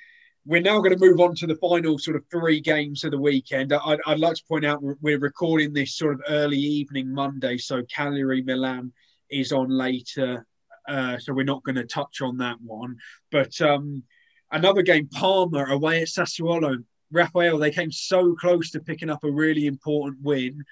we're 0.46 0.62
now 0.62 0.80
going 0.80 0.98
to 0.98 1.06
move 1.06 1.20
on 1.20 1.36
to 1.36 1.48
the 1.48 1.56
final 1.56 2.00
sort 2.00 2.18
of 2.18 2.24
three 2.32 2.60
games 2.60 3.04
of 3.04 3.12
the 3.12 3.20
weekend. 3.20 3.72
I'd, 3.72 4.00
I'd 4.08 4.20
like 4.20 4.36
to 4.36 4.44
point 4.48 4.66
out 4.66 4.82
we're 4.82 5.20
recording 5.20 5.72
this 5.72 5.96
sort 5.96 6.16
of 6.16 6.22
early 6.28 6.58
evening 6.58 7.14
Monday, 7.14 7.58
so 7.58 7.84
Cagliari 7.84 8.42
Milan 8.42 8.92
is 9.30 9.52
on 9.52 9.70
later 9.70 10.46
uh, 10.88 11.18
so 11.18 11.34
we're 11.34 11.44
not 11.44 11.64
going 11.64 11.76
to 11.76 11.86
touch 11.86 12.22
on 12.22 12.38
that 12.38 12.60
one. 12.62 12.98
But 13.32 13.60
um, 13.62 14.04
another 14.52 14.82
game, 14.82 15.08
Parma 15.08 15.66
away 15.66 16.02
at 16.02 16.08
Sassuolo. 16.08 16.84
Raphael, 17.12 17.58
they 17.58 17.72
came 17.72 17.92
so 17.92 18.36
close 18.36 18.72
to 18.72 18.80
picking 18.80 19.10
up 19.10 19.24
a 19.24 19.32
really 19.32 19.68
important 19.68 20.22
win. 20.22 20.64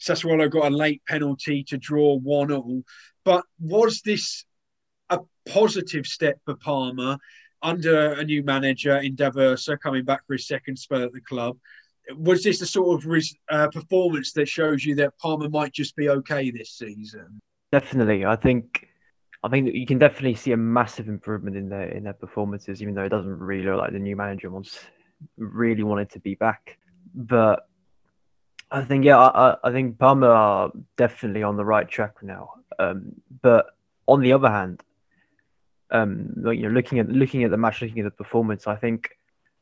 Sassuolo 0.00 0.50
got 0.50 0.72
a 0.72 0.74
late 0.74 1.02
penalty 1.06 1.64
to 1.64 1.78
draw 1.78 2.16
one 2.18 2.52
all. 2.52 2.82
But 3.24 3.44
was 3.58 4.02
this 4.02 4.44
a 5.10 5.20
positive 5.48 6.06
step 6.06 6.38
for 6.44 6.54
Parma 6.56 7.18
under 7.62 8.12
a 8.12 8.24
new 8.24 8.42
manager 8.42 8.96
in 8.98 9.14
D'Aversa 9.14 9.78
coming 9.80 10.04
back 10.04 10.26
for 10.26 10.34
his 10.34 10.46
second 10.46 10.78
spell 10.78 11.02
at 11.02 11.12
the 11.12 11.20
club? 11.20 11.56
Was 12.16 12.44
this 12.44 12.60
the 12.60 12.66
sort 12.66 13.04
of 13.04 13.22
uh, 13.50 13.68
performance 13.68 14.32
that 14.32 14.48
shows 14.48 14.84
you 14.84 14.94
that 14.96 15.18
Parma 15.18 15.48
might 15.48 15.72
just 15.72 15.96
be 15.96 16.08
okay 16.08 16.50
this 16.50 16.72
season? 16.72 17.40
Definitely, 17.72 18.24
I 18.24 18.36
think. 18.36 18.88
I 19.42 19.48
think 19.48 19.74
you 19.74 19.86
can 19.86 19.98
definitely 19.98 20.34
see 20.34 20.52
a 20.52 20.56
massive 20.56 21.08
improvement 21.08 21.56
in 21.56 21.68
their 21.68 21.88
in 21.88 22.04
their 22.04 22.14
performances, 22.14 22.80
even 22.80 22.94
though 22.94 23.04
it 23.04 23.10
doesn't 23.10 23.38
really 23.38 23.64
look 23.64 23.78
like 23.78 23.92
the 23.92 23.98
new 23.98 24.16
manager 24.16 24.50
wants 24.50 24.78
really 25.36 25.82
wanted 25.82 26.10
to 26.10 26.20
be 26.20 26.34
back. 26.34 26.78
But 27.14 27.68
I 28.70 28.82
think 28.82 29.04
yeah, 29.04 29.18
I, 29.18 29.56
I 29.62 29.72
think 29.72 29.98
Parma 29.98 30.26
are 30.26 30.72
definitely 30.96 31.42
on 31.42 31.56
the 31.56 31.64
right 31.64 31.88
track 31.88 32.22
now. 32.22 32.54
Um, 32.78 33.12
but 33.42 33.66
on 34.06 34.20
the 34.20 34.32
other 34.32 34.50
hand, 34.50 34.82
um, 35.90 36.34
you 36.46 36.62
know, 36.62 36.68
looking 36.70 36.98
at 36.98 37.08
looking 37.08 37.44
at 37.44 37.50
the 37.50 37.56
match, 37.56 37.80
looking 37.80 38.00
at 38.00 38.04
the 38.04 38.10
performance, 38.10 38.66
I 38.66 38.76
think 38.76 39.10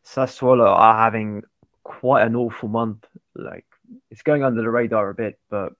Sassuolo 0.04 0.66
are 0.66 0.96
having 0.96 1.42
quite 1.82 2.26
an 2.26 2.34
awful 2.34 2.68
month. 2.68 3.04
Like 3.34 3.66
it's 4.10 4.22
going 4.22 4.42
under 4.42 4.62
the 4.62 4.70
radar 4.70 5.10
a 5.10 5.14
bit, 5.14 5.38
but 5.50 5.74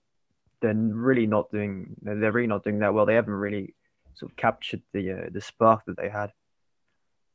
they're 0.61 0.73
really 0.73 1.25
not 1.25 1.51
doing. 1.51 1.95
They're 2.01 2.31
really 2.31 2.47
not 2.47 2.63
doing 2.63 2.79
that 2.79 2.93
well. 2.93 3.07
They 3.07 3.15
haven't 3.15 3.33
really 3.33 3.73
sort 4.13 4.31
of 4.31 4.37
captured 4.37 4.83
the 4.93 5.11
uh, 5.11 5.29
the 5.31 5.41
spark 5.41 5.85
that 5.85 5.97
they 5.97 6.09
had 6.09 6.31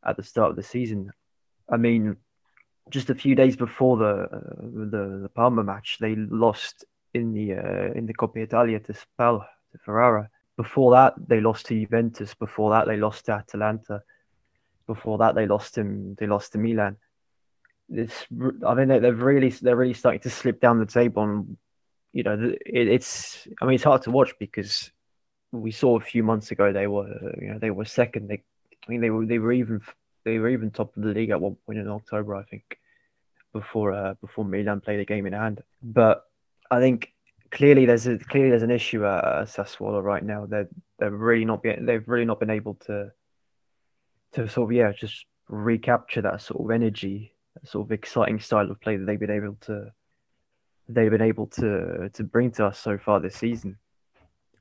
at 0.05 0.16
the 0.16 0.22
start 0.22 0.50
of 0.50 0.57
the 0.57 0.62
season. 0.62 1.12
I 1.68 1.76
mean, 1.76 2.16
just 2.90 3.11
a 3.11 3.14
few 3.14 3.35
days 3.35 3.57
before 3.57 3.96
the 3.96 4.05
uh, 4.05 4.40
the, 4.61 5.20
the 5.22 5.31
Parma 5.35 5.62
match, 5.62 5.98
they 6.00 6.16
lost 6.16 6.85
in 7.14 7.33
the 7.33 7.55
uh, 7.55 7.92
in 7.94 8.07
the 8.07 8.14
Coppa 8.14 8.38
Italia 8.38 8.81
to 8.81 8.94
SPAL 8.94 9.46
to 9.72 9.79
Ferrara. 9.79 10.29
Before 10.57 10.92
that, 10.92 11.14
they 11.26 11.40
lost 11.40 11.66
to 11.66 11.74
Juventus. 11.74 12.35
Before 12.35 12.70
that, 12.70 12.87
they 12.87 12.96
lost 12.96 13.26
to 13.26 13.33
Atalanta. 13.33 14.03
Before 14.87 15.18
that, 15.18 15.35
they 15.35 15.46
lost 15.46 15.74
to 15.76 16.14
they 16.18 16.26
lost 16.26 16.53
to 16.53 16.59
Milan. 16.59 16.96
It's 17.88 18.26
I 18.66 18.74
mean 18.74 18.88
they're 18.88 19.14
really 19.14 19.50
they're 19.50 19.76
really 19.76 19.94
starting 19.94 20.20
to 20.20 20.31
slip 20.31 20.61
down 20.61 20.79
the 20.79 20.87
table. 20.87 21.22
And 21.22 21.57
you 22.12 22.24
know 22.24 22.53
it, 22.66 22.88
it's 22.88 23.48
I 23.61 23.64
mean 23.64 23.76
it's 23.76 23.85
hard 23.85 24.03
to 24.03 24.11
watch 24.11 24.35
because 24.38 24.90
we 25.53 25.70
saw 25.70 25.96
a 25.96 26.00
few 26.00 26.22
months 26.22 26.50
ago 26.50 26.72
they 26.72 26.87
were 26.87 27.09
you 27.40 27.53
know 27.53 27.59
they 27.59 27.70
were 27.70 27.85
second. 27.85 28.29
They 28.29 28.42
I 28.87 28.90
mean 28.90 29.00
they 29.00 29.11
were 29.11 29.26
they 29.26 29.38
were 29.38 29.53
even 29.53 29.81
they 30.24 30.38
were 30.38 30.48
even 30.48 30.70
top 30.70 30.96
of 30.96 31.03
the 31.03 31.11
league 31.11 31.31
at 31.31 31.40
one 31.40 31.57
point 31.66 31.79
in 31.79 31.88
October 31.88 32.35
I 32.35 32.42
think 32.42 32.80
before 33.52 33.92
uh, 33.92 34.14
before 34.20 34.44
Milan 34.44 34.80
play 34.80 34.96
the 34.96 35.04
game 35.04 35.26
in 35.26 35.32
hand. 35.32 35.62
But 35.82 36.24
I 36.70 36.80
think 36.80 37.12
clearly 37.50 37.86
there's 37.86 38.06
a, 38.06 38.18
clearly 38.18 38.50
there's 38.50 38.62
an 38.62 38.70
issue 38.70 39.04
at 39.04 39.24
uh, 39.24 39.44
Sassuolo 39.44 40.02
right 40.02 40.24
now. 40.24 40.46
They're 40.46 40.68
they're 40.98 41.10
really 41.10 41.44
not 41.44 41.62
be, 41.62 41.74
they've 41.78 42.06
really 42.08 42.24
not 42.24 42.40
been 42.40 42.50
able 42.50 42.74
to 42.86 43.12
to 44.32 44.48
sort 44.48 44.70
of 44.70 44.76
yeah 44.76 44.92
just 44.92 45.26
recapture 45.48 46.22
that 46.22 46.40
sort 46.40 46.64
of 46.64 46.70
energy, 46.70 47.34
that 47.54 47.68
sort 47.68 47.86
of 47.86 47.92
exciting 47.92 48.40
style 48.40 48.70
of 48.70 48.80
play 48.80 48.96
that 48.96 49.04
they've 49.04 49.18
been 49.18 49.30
able 49.30 49.56
to 49.62 49.92
they've 50.88 51.10
been 51.10 51.22
able 51.22 51.46
to 51.46 52.10
to 52.12 52.24
bring 52.24 52.50
to 52.52 52.66
us 52.66 52.78
so 52.78 52.98
far 52.98 53.20
this 53.20 53.36
season. 53.36 53.76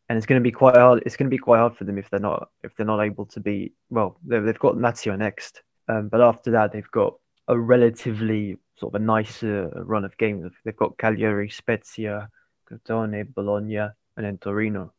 And 0.08 0.18
it's 0.18 0.26
going 0.26 0.42
to 0.42 0.44
be 0.44 0.52
quite 0.52 0.76
hard. 0.76 1.04
It's 1.06 1.16
going 1.16 1.28
to 1.28 1.36
be 1.36 1.38
quite 1.38 1.60
hard 1.60 1.78
for 1.78 1.84
them 1.84 2.00
if 2.00 2.10
they're 2.10 2.20
not 2.20 2.50
if 2.64 2.76
they're 2.76 2.86
not 2.86 3.02
able 3.02 3.28
to 3.28 3.40
be 3.40 3.74
well. 3.92 4.18
They've, 4.26 4.44
they've 4.44 4.58
got 4.58 4.76
Lazio 4.76 5.16
next, 5.16 5.62
um, 5.88 6.08
but 6.10 6.20
after 6.20 6.52
that 6.52 6.72
they've 6.72 6.92
got 6.92 7.14
a 7.48 7.58
relatively 7.58 8.58
sort 8.80 8.96
of 8.96 9.02
a 9.02 9.06
nicer 9.06 9.70
run 9.86 10.06
of 10.06 10.18
games. 10.18 10.52
They've 10.64 10.76
got 10.76 10.98
Cagliari, 10.98 11.50
Spezia, 11.50 12.30
Crotone, 12.70 13.34
Bologna, 13.34 13.78
and 13.78 14.26
then 14.26 14.38
Torino. 14.38 14.94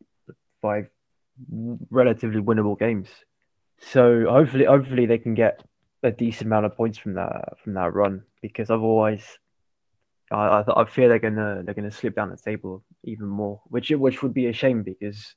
Five 0.61 0.89
relatively 1.89 2.41
winnable 2.41 2.77
games. 2.77 3.09
So 3.79 4.25
hopefully, 4.29 4.65
hopefully 4.65 5.05
they 5.07 5.17
can 5.17 5.33
get 5.33 5.63
a 6.03 6.11
decent 6.11 6.47
amount 6.47 6.65
of 6.65 6.75
points 6.75 6.97
from 6.97 7.15
that 7.15 7.59
from 7.63 7.73
that 7.73 7.93
run 7.93 8.23
because 8.41 8.69
otherwise, 8.69 9.23
I 10.31 10.63
I, 10.63 10.81
I 10.81 10.85
fear 10.85 11.09
they're 11.09 11.19
gonna 11.19 11.63
they're 11.63 11.73
gonna 11.73 11.91
slip 11.91 12.15
down 12.15 12.29
the 12.29 12.37
table 12.37 12.83
even 13.03 13.27
more, 13.27 13.61
which 13.65 13.89
which 13.89 14.21
would 14.21 14.33
be 14.33 14.47
a 14.47 14.53
shame 14.53 14.83
because 14.83 15.35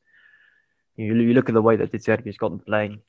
you, 0.97 1.15
you 1.15 1.33
look 1.35 1.49
at 1.49 1.55
the 1.55 1.63
way 1.63 1.77
that 1.77 1.91
De 1.91 1.99
Zerbi's 1.99 2.37
got 2.37 2.51
them 2.51 2.61
playing. 2.61 3.01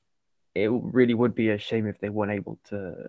It 0.56 0.70
really 0.72 1.14
would 1.14 1.36
be 1.36 1.50
a 1.50 1.58
shame 1.58 1.86
if 1.86 2.00
they 2.00 2.10
weren't 2.10 2.32
able 2.32 2.60
to 2.70 3.08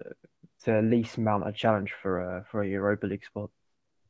to 0.65 0.73
at 0.73 0.85
least 0.85 1.19
mount 1.19 1.49
a 1.49 1.53
challenge 1.53 1.95
for 2.03 2.21
a 2.21 2.45
for 2.51 2.63
a 2.63 2.69
Europa 2.69 3.07
League 3.07 3.25
spot. 3.25 3.51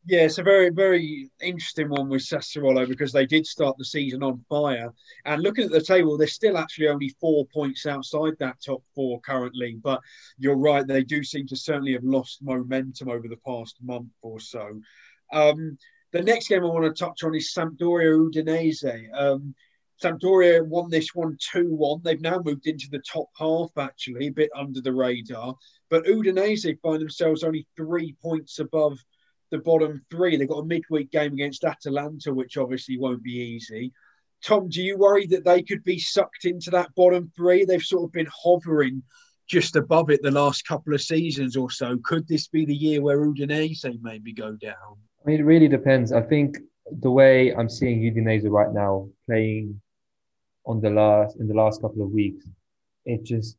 Yeah, 0.09 0.21
it's 0.21 0.39
a 0.39 0.43
very, 0.45 0.71
very 0.71 1.29
interesting 1.43 1.89
one 1.89 2.09
with 2.09 2.23
Sassuolo 2.23 2.87
because 2.87 3.11
they 3.11 3.27
did 3.27 3.45
start 3.45 3.77
the 3.77 3.85
season 3.85 4.23
on 4.23 4.45
fire. 4.49 4.93
And 5.25 5.43
looking 5.43 5.65
at 5.65 5.73
the 5.73 5.81
table, 5.81 6.17
they're 6.17 6.29
still 6.29 6.57
actually 6.57 6.87
only 6.87 7.09
four 7.21 7.45
points 7.53 7.87
outside 7.87 8.35
that 8.39 8.63
top 8.65 8.85
four 8.95 9.21
currently. 9.23 9.77
But 9.83 10.01
you're 10.39 10.57
right, 10.57 10.87
they 10.87 11.03
do 11.03 11.25
seem 11.25 11.49
to 11.49 11.57
certainly 11.57 11.93
have 11.95 12.05
lost 12.05 12.41
momentum 12.41 13.09
over 13.09 13.27
the 13.27 13.39
past 13.45 13.79
month 13.83 14.13
or 14.23 14.39
so. 14.39 14.81
Um, 15.33 15.77
the 16.13 16.23
next 16.23 16.49
game 16.49 16.63
I 16.63 16.69
want 16.69 16.85
to 16.85 17.05
touch 17.05 17.25
on 17.25 17.35
is 17.35 17.53
Sampdoria 17.53 18.31
Udinese. 18.31 19.09
Um, 19.13 19.57
Sampdoria 20.03 20.67
won 20.67 20.91
this 20.91 21.15
one 21.15 21.37
2 21.53 21.75
1. 21.75 22.01
They've 22.05 22.21
now 22.21 22.41
moved 22.45 22.67
into 22.67 22.89
the 22.91 23.03
top 23.11 23.29
half, 23.39 23.71
actually, 23.79 24.27
a 24.27 24.31
bit 24.33 24.51
under 24.55 24.81
the 24.81 24.93
radar. 24.93 25.55
But 25.89 26.05
Udinese 26.05 26.81
find 26.81 27.01
themselves 27.01 27.43
only 27.43 27.67
three 27.77 28.15
points 28.23 28.59
above 28.59 28.99
the 29.51 29.59
bottom 29.59 30.05
three. 30.11 30.37
They've 30.37 30.49
got 30.49 30.61
a 30.61 30.67
midweek 30.67 31.11
game 31.11 31.33
against 31.33 31.65
Atalanta, 31.65 32.35
which 32.35 32.57
obviously 32.59 32.99
won't 32.99 33.23
be 33.23 33.33
easy. 33.33 33.93
Tom, 34.45 34.69
do 34.69 34.83
you 34.83 34.99
worry 34.99 35.27
that 35.29 35.45
they 35.45 35.63
could 35.63 35.83
be 35.83 35.99
sucked 35.99 36.45
into 36.45 36.71
that 36.73 36.95
bottom 36.95 37.33
three? 37.35 37.65
They've 37.65 37.83
sort 37.83 38.05
of 38.05 38.13
been 38.13 38.29
hovering 38.45 39.03
just 39.47 39.77
above 39.77 40.11
it 40.11 40.23
the 40.23 40.31
last 40.31 40.67
couple 40.67 40.93
of 40.93 41.01
seasons 41.01 41.57
or 41.57 41.71
so. 41.71 41.97
Could 42.05 42.27
this 42.29 42.49
be 42.49 42.65
the 42.65 42.75
year 42.75 43.01
where 43.01 43.19
Udinese 43.19 43.85
maybe 44.03 44.33
go 44.33 44.53
down? 44.53 44.75
I 45.25 45.31
mean, 45.31 45.41
it 45.41 45.45
really 45.45 45.69
depends. 45.69 46.13
I 46.13 46.21
think 46.21 46.59
the 47.01 47.11
way 47.11 47.55
I'm 47.55 47.69
seeing 47.69 48.01
Udinese 48.01 48.49
right 48.51 48.73
now 48.73 49.09
playing 49.27 49.81
on 50.67 50.81
the 50.81 50.91
last 50.91 51.37
in 51.39 51.49
the 51.49 51.55
last 51.55 51.81
couple 51.81 52.03
of 52.03 52.11
weeks, 52.11 52.45
it 53.05 53.25
just 53.25 53.57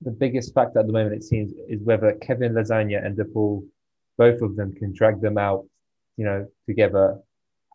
the 0.00 0.10
biggest 0.10 0.54
factor 0.54 0.80
at 0.80 0.86
the 0.86 0.92
moment 0.92 1.14
it 1.14 1.24
seems 1.24 1.52
is 1.68 1.82
whether 1.82 2.12
Kevin 2.20 2.52
Lasagna 2.52 3.04
and 3.04 3.16
De 3.16 3.24
Paul, 3.24 3.64
both 4.18 4.42
of 4.42 4.54
them 4.56 4.72
can 4.74 4.92
drag 4.92 5.20
them 5.20 5.38
out, 5.38 5.64
you 6.16 6.24
know, 6.24 6.46
together, 6.66 7.18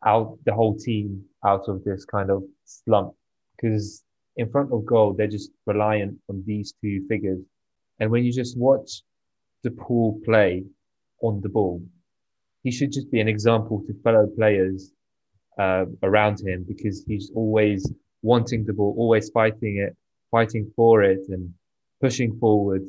out 0.05 0.37
the 0.45 0.53
whole 0.53 0.77
team 0.77 1.23
out 1.43 1.67
of 1.67 1.83
this 1.83 2.05
kind 2.05 2.29
of 2.29 2.43
slump. 2.65 3.13
Because 3.55 4.03
in 4.37 4.49
front 4.49 4.71
of 4.71 4.85
goal, 4.85 5.13
they're 5.13 5.27
just 5.27 5.51
reliant 5.65 6.17
on 6.29 6.43
these 6.45 6.73
two 6.81 7.05
figures. 7.07 7.39
And 7.99 8.11
when 8.11 8.23
you 8.23 8.31
just 8.31 8.57
watch 8.57 9.01
De 9.63 9.71
Paul 9.71 10.21
play 10.23 10.63
on 11.21 11.41
the 11.41 11.49
ball, 11.49 11.81
he 12.63 12.71
should 12.71 12.91
just 12.91 13.11
be 13.11 13.19
an 13.19 13.27
example 13.27 13.83
to 13.87 13.93
fellow 14.03 14.27
players 14.37 14.91
uh, 15.57 15.85
around 16.03 16.39
him 16.45 16.65
because 16.67 17.03
he's 17.07 17.31
always 17.35 17.91
wanting 18.21 18.65
the 18.65 18.73
ball, 18.73 18.95
always 18.97 19.29
fighting 19.29 19.77
it, 19.77 19.95
fighting 20.31 20.71
for 20.75 21.03
it, 21.03 21.21
and 21.29 21.53
pushing 22.01 22.37
forward, 22.39 22.83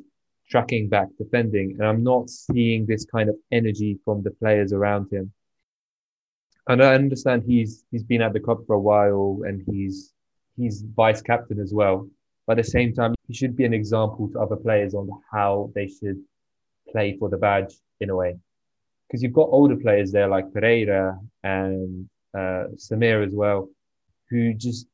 tracking 0.49 0.89
back, 0.89 1.09
defending. 1.19 1.77
And 1.79 1.87
I'm 1.87 2.03
not 2.03 2.29
seeing 2.31 2.87
this 2.87 3.05
kind 3.05 3.29
of 3.29 3.37
energy 3.53 3.99
from 4.05 4.23
the 4.23 4.31
players 4.31 4.73
around 4.73 5.13
him. 5.13 5.33
And 6.69 6.83
I 6.83 6.95
understand 6.95 7.43
he's 7.47 7.85
he's 7.91 8.05
been 8.05 8.23
at 8.23 8.33
the 8.33 8.41
club 8.41 8.67
for 8.67 8.75
a 8.75 8.81
while 8.81 9.41
and 9.45 9.63
he's 9.71 10.13
he's 10.57 10.83
vice 10.95 11.23
captain 11.23 11.59
as 11.59 11.73
well. 11.73 12.09
But 12.47 12.59
at 12.59 12.65
the 12.65 12.71
same 12.71 12.93
time, 12.93 13.15
he 13.27 13.35
should 13.35 13.57
be 13.57 13.65
an 13.65 13.75
example 13.75 14.29
to 14.31 14.41
other 14.41 14.57
players 14.57 14.95
on 14.95 15.09
how 15.33 15.71
they 15.75 15.87
should 15.87 16.21
play 16.91 17.17
for 17.19 17.29
the 17.29 17.37
badge 17.37 17.75
in 18.01 18.11
a 18.11 18.17
way. 18.17 18.37
Because 19.07 19.23
you've 19.23 19.33
got 19.33 19.49
older 19.51 19.77
players 19.77 20.13
there 20.13 20.29
like 20.29 20.47
Pereyra 20.51 21.19
and 21.43 22.09
uh, 22.35 22.65
Samir 22.77 23.27
as 23.27 23.35
well, 23.35 23.69
who 24.31 24.55
just 24.55 24.87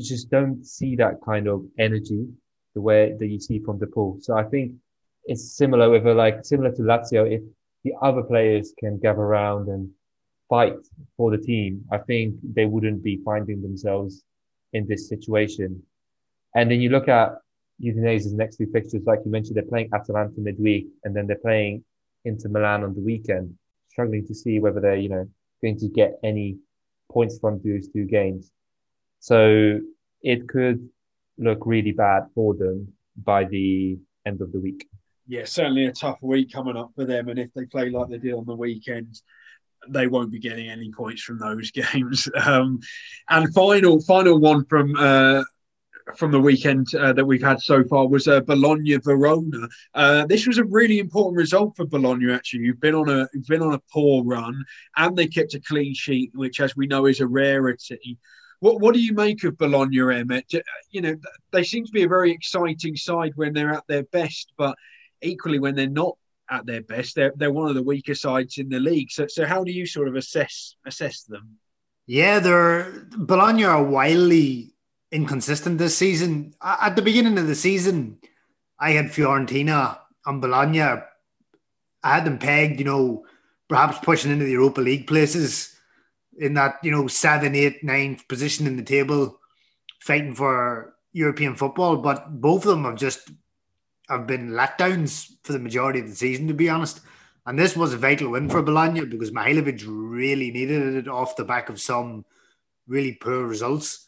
just 0.00 0.30
don't 0.30 0.64
see 0.64 0.96
that 0.96 1.20
kind 1.24 1.46
of 1.46 1.64
energy 1.78 2.26
the 2.74 2.80
way 2.80 3.14
that 3.18 3.26
you 3.26 3.40
see 3.40 3.58
from 3.58 3.78
De 3.78 3.86
Paul. 3.86 4.18
So 4.20 4.36
I 4.36 4.44
think 4.44 4.72
it's 5.24 5.56
similar 5.56 5.90
with 5.90 6.06
a, 6.06 6.14
like 6.14 6.44
similar 6.44 6.70
to 6.72 6.82
Lazio. 6.82 7.30
If 7.30 7.42
the 7.84 7.92
other 8.02 8.22
players 8.22 8.72
can 8.78 8.98
gather 8.98 9.22
around 9.22 9.68
and 9.68 9.90
fight 10.48 10.74
for 11.16 11.30
the 11.30 11.38
team, 11.38 11.84
I 11.90 11.98
think 11.98 12.36
they 12.42 12.66
wouldn't 12.66 13.02
be 13.02 13.20
finding 13.24 13.62
themselves 13.62 14.22
in 14.72 14.86
this 14.86 15.08
situation. 15.08 15.82
And 16.54 16.70
then 16.70 16.80
you 16.80 16.90
look 16.90 17.08
at 17.08 17.36
Udinese's 17.82 18.32
next 18.32 18.56
two 18.56 18.66
fixtures, 18.72 19.02
like 19.06 19.20
you 19.24 19.30
mentioned, 19.30 19.56
they're 19.56 19.64
playing 19.64 19.90
Atalanta 19.92 20.40
midweek 20.40 20.86
and 21.04 21.14
then 21.14 21.26
they're 21.26 21.36
playing 21.36 21.84
Inter 22.24 22.48
Milan 22.48 22.84
on 22.84 22.94
the 22.94 23.00
weekend. 23.00 23.54
Struggling 23.90 24.26
to 24.26 24.34
see 24.34 24.58
whether 24.60 24.80
they're, 24.80 24.96
you 24.96 25.08
know, 25.08 25.28
going 25.62 25.78
to 25.78 25.88
get 25.88 26.18
any 26.22 26.58
points 27.10 27.38
from 27.38 27.60
those 27.64 27.88
two 27.88 28.04
games. 28.04 28.50
So 29.20 29.80
it 30.22 30.48
could 30.48 30.88
look 31.38 31.66
really 31.66 31.92
bad 31.92 32.24
for 32.34 32.54
them 32.54 32.92
by 33.16 33.44
the 33.44 33.98
end 34.26 34.40
of 34.40 34.52
the 34.52 34.60
week. 34.60 34.88
Yeah, 35.28 35.44
certainly 35.44 35.86
a 35.86 35.92
tough 35.92 36.18
week 36.22 36.52
coming 36.52 36.76
up 36.76 36.92
for 36.94 37.04
them. 37.04 37.28
And 37.28 37.38
if 37.38 37.52
they 37.54 37.66
play 37.66 37.90
like 37.90 38.08
they 38.08 38.18
did 38.18 38.34
on 38.34 38.46
the 38.46 38.54
weekend, 38.54 39.20
they 39.88 40.06
won't 40.06 40.32
be 40.32 40.38
getting 40.38 40.68
any 40.68 40.90
points 40.92 41.22
from 41.22 41.38
those 41.38 41.70
games. 41.92 42.28
Um, 42.44 42.80
and 43.28 43.52
final, 43.52 44.00
final 44.00 44.38
one 44.38 44.64
from 44.66 44.94
uh, 44.96 45.42
from 46.14 46.30
the 46.30 46.40
weekend 46.40 46.94
uh, 46.94 47.12
that 47.12 47.24
we've 47.24 47.42
had 47.42 47.60
so 47.60 47.82
far 47.84 48.06
was 48.06 48.28
uh, 48.28 48.40
Bologna 48.40 48.96
Verona. 48.96 49.68
Uh, 49.94 50.26
this 50.26 50.46
was 50.46 50.58
a 50.58 50.64
really 50.64 50.98
important 51.00 51.36
result 51.36 51.76
for 51.76 51.84
Bologna. 51.86 52.32
Actually, 52.32 52.64
you've 52.64 52.80
been 52.80 52.94
on 52.94 53.08
a 53.08 53.28
you've 53.34 53.46
been 53.46 53.62
on 53.62 53.74
a 53.74 53.82
poor 53.92 54.22
run, 54.24 54.64
and 54.96 55.16
they 55.16 55.26
kept 55.26 55.54
a 55.54 55.60
clean 55.60 55.94
sheet, 55.94 56.30
which, 56.34 56.60
as 56.60 56.76
we 56.76 56.86
know, 56.86 57.06
is 57.06 57.20
a 57.20 57.26
rarity. 57.26 58.18
What 58.60 58.80
what 58.80 58.94
do 58.94 59.00
you 59.00 59.12
make 59.12 59.44
of 59.44 59.58
Bologna, 59.58 60.00
Emmett? 60.00 60.52
You 60.90 61.00
know, 61.00 61.16
they 61.52 61.64
seem 61.64 61.84
to 61.84 61.92
be 61.92 62.04
a 62.04 62.08
very 62.08 62.32
exciting 62.32 62.96
side 62.96 63.32
when 63.36 63.52
they're 63.52 63.72
at 63.72 63.86
their 63.86 64.04
best, 64.04 64.52
but 64.56 64.76
equally 65.22 65.58
when 65.58 65.74
they're 65.74 65.88
not 65.88 66.16
at 66.50 66.66
their 66.66 66.82
best, 66.82 67.14
they're 67.14 67.32
they're 67.36 67.52
one 67.52 67.68
of 67.68 67.74
the 67.74 67.82
weaker 67.82 68.14
sides 68.14 68.58
in 68.58 68.68
the 68.68 68.80
league. 68.80 69.10
So 69.10 69.26
so 69.26 69.44
how 69.44 69.64
do 69.64 69.72
you 69.72 69.86
sort 69.86 70.08
of 70.08 70.16
assess 70.16 70.76
assess 70.86 71.22
them? 71.22 71.58
Yeah, 72.06 72.38
they're 72.38 73.06
Bologna 73.16 73.64
are 73.64 73.82
wildly 73.82 74.74
inconsistent 75.12 75.78
this 75.78 75.96
season. 75.96 76.54
At 76.62 76.96
the 76.96 77.02
beginning 77.02 77.38
of 77.38 77.46
the 77.46 77.54
season, 77.54 78.18
I 78.78 78.92
had 78.92 79.06
Fiorentina 79.06 79.98
and 80.24 80.40
Bologna. 80.40 80.80
I 80.80 81.02
had 82.02 82.24
them 82.24 82.38
pegged, 82.38 82.78
you 82.78 82.84
know, 82.84 83.26
perhaps 83.68 83.98
pushing 83.98 84.30
into 84.30 84.44
the 84.44 84.52
Europa 84.52 84.80
League 84.80 85.06
places 85.06 85.75
in 86.38 86.54
that, 86.54 86.78
you 86.82 86.90
know, 86.90 87.06
seven, 87.06 87.54
eight, 87.54 87.82
ninth 87.82 88.26
position 88.28 88.66
in 88.66 88.76
the 88.76 88.82
table, 88.82 89.40
fighting 90.00 90.34
for 90.34 90.94
European 91.12 91.54
football. 91.54 91.96
But 91.96 92.40
both 92.40 92.64
of 92.64 92.70
them 92.70 92.84
have 92.84 92.96
just 92.96 93.30
have 94.08 94.26
been 94.26 94.50
letdowns 94.50 95.32
for 95.42 95.52
the 95.52 95.58
majority 95.58 96.00
of 96.00 96.08
the 96.08 96.14
season, 96.14 96.46
to 96.48 96.54
be 96.54 96.68
honest. 96.68 97.00
And 97.46 97.58
this 97.58 97.76
was 97.76 97.92
a 97.92 97.98
vital 97.98 98.30
win 98.30 98.48
for 98.48 98.62
Bologna 98.62 99.04
because 99.04 99.30
Mihailovic 99.30 99.84
really 99.86 100.50
needed 100.50 100.94
it 100.94 101.08
off 101.08 101.36
the 101.36 101.44
back 101.44 101.68
of 101.68 101.80
some 101.80 102.24
really 102.88 103.12
poor 103.12 103.46
results. 103.46 104.06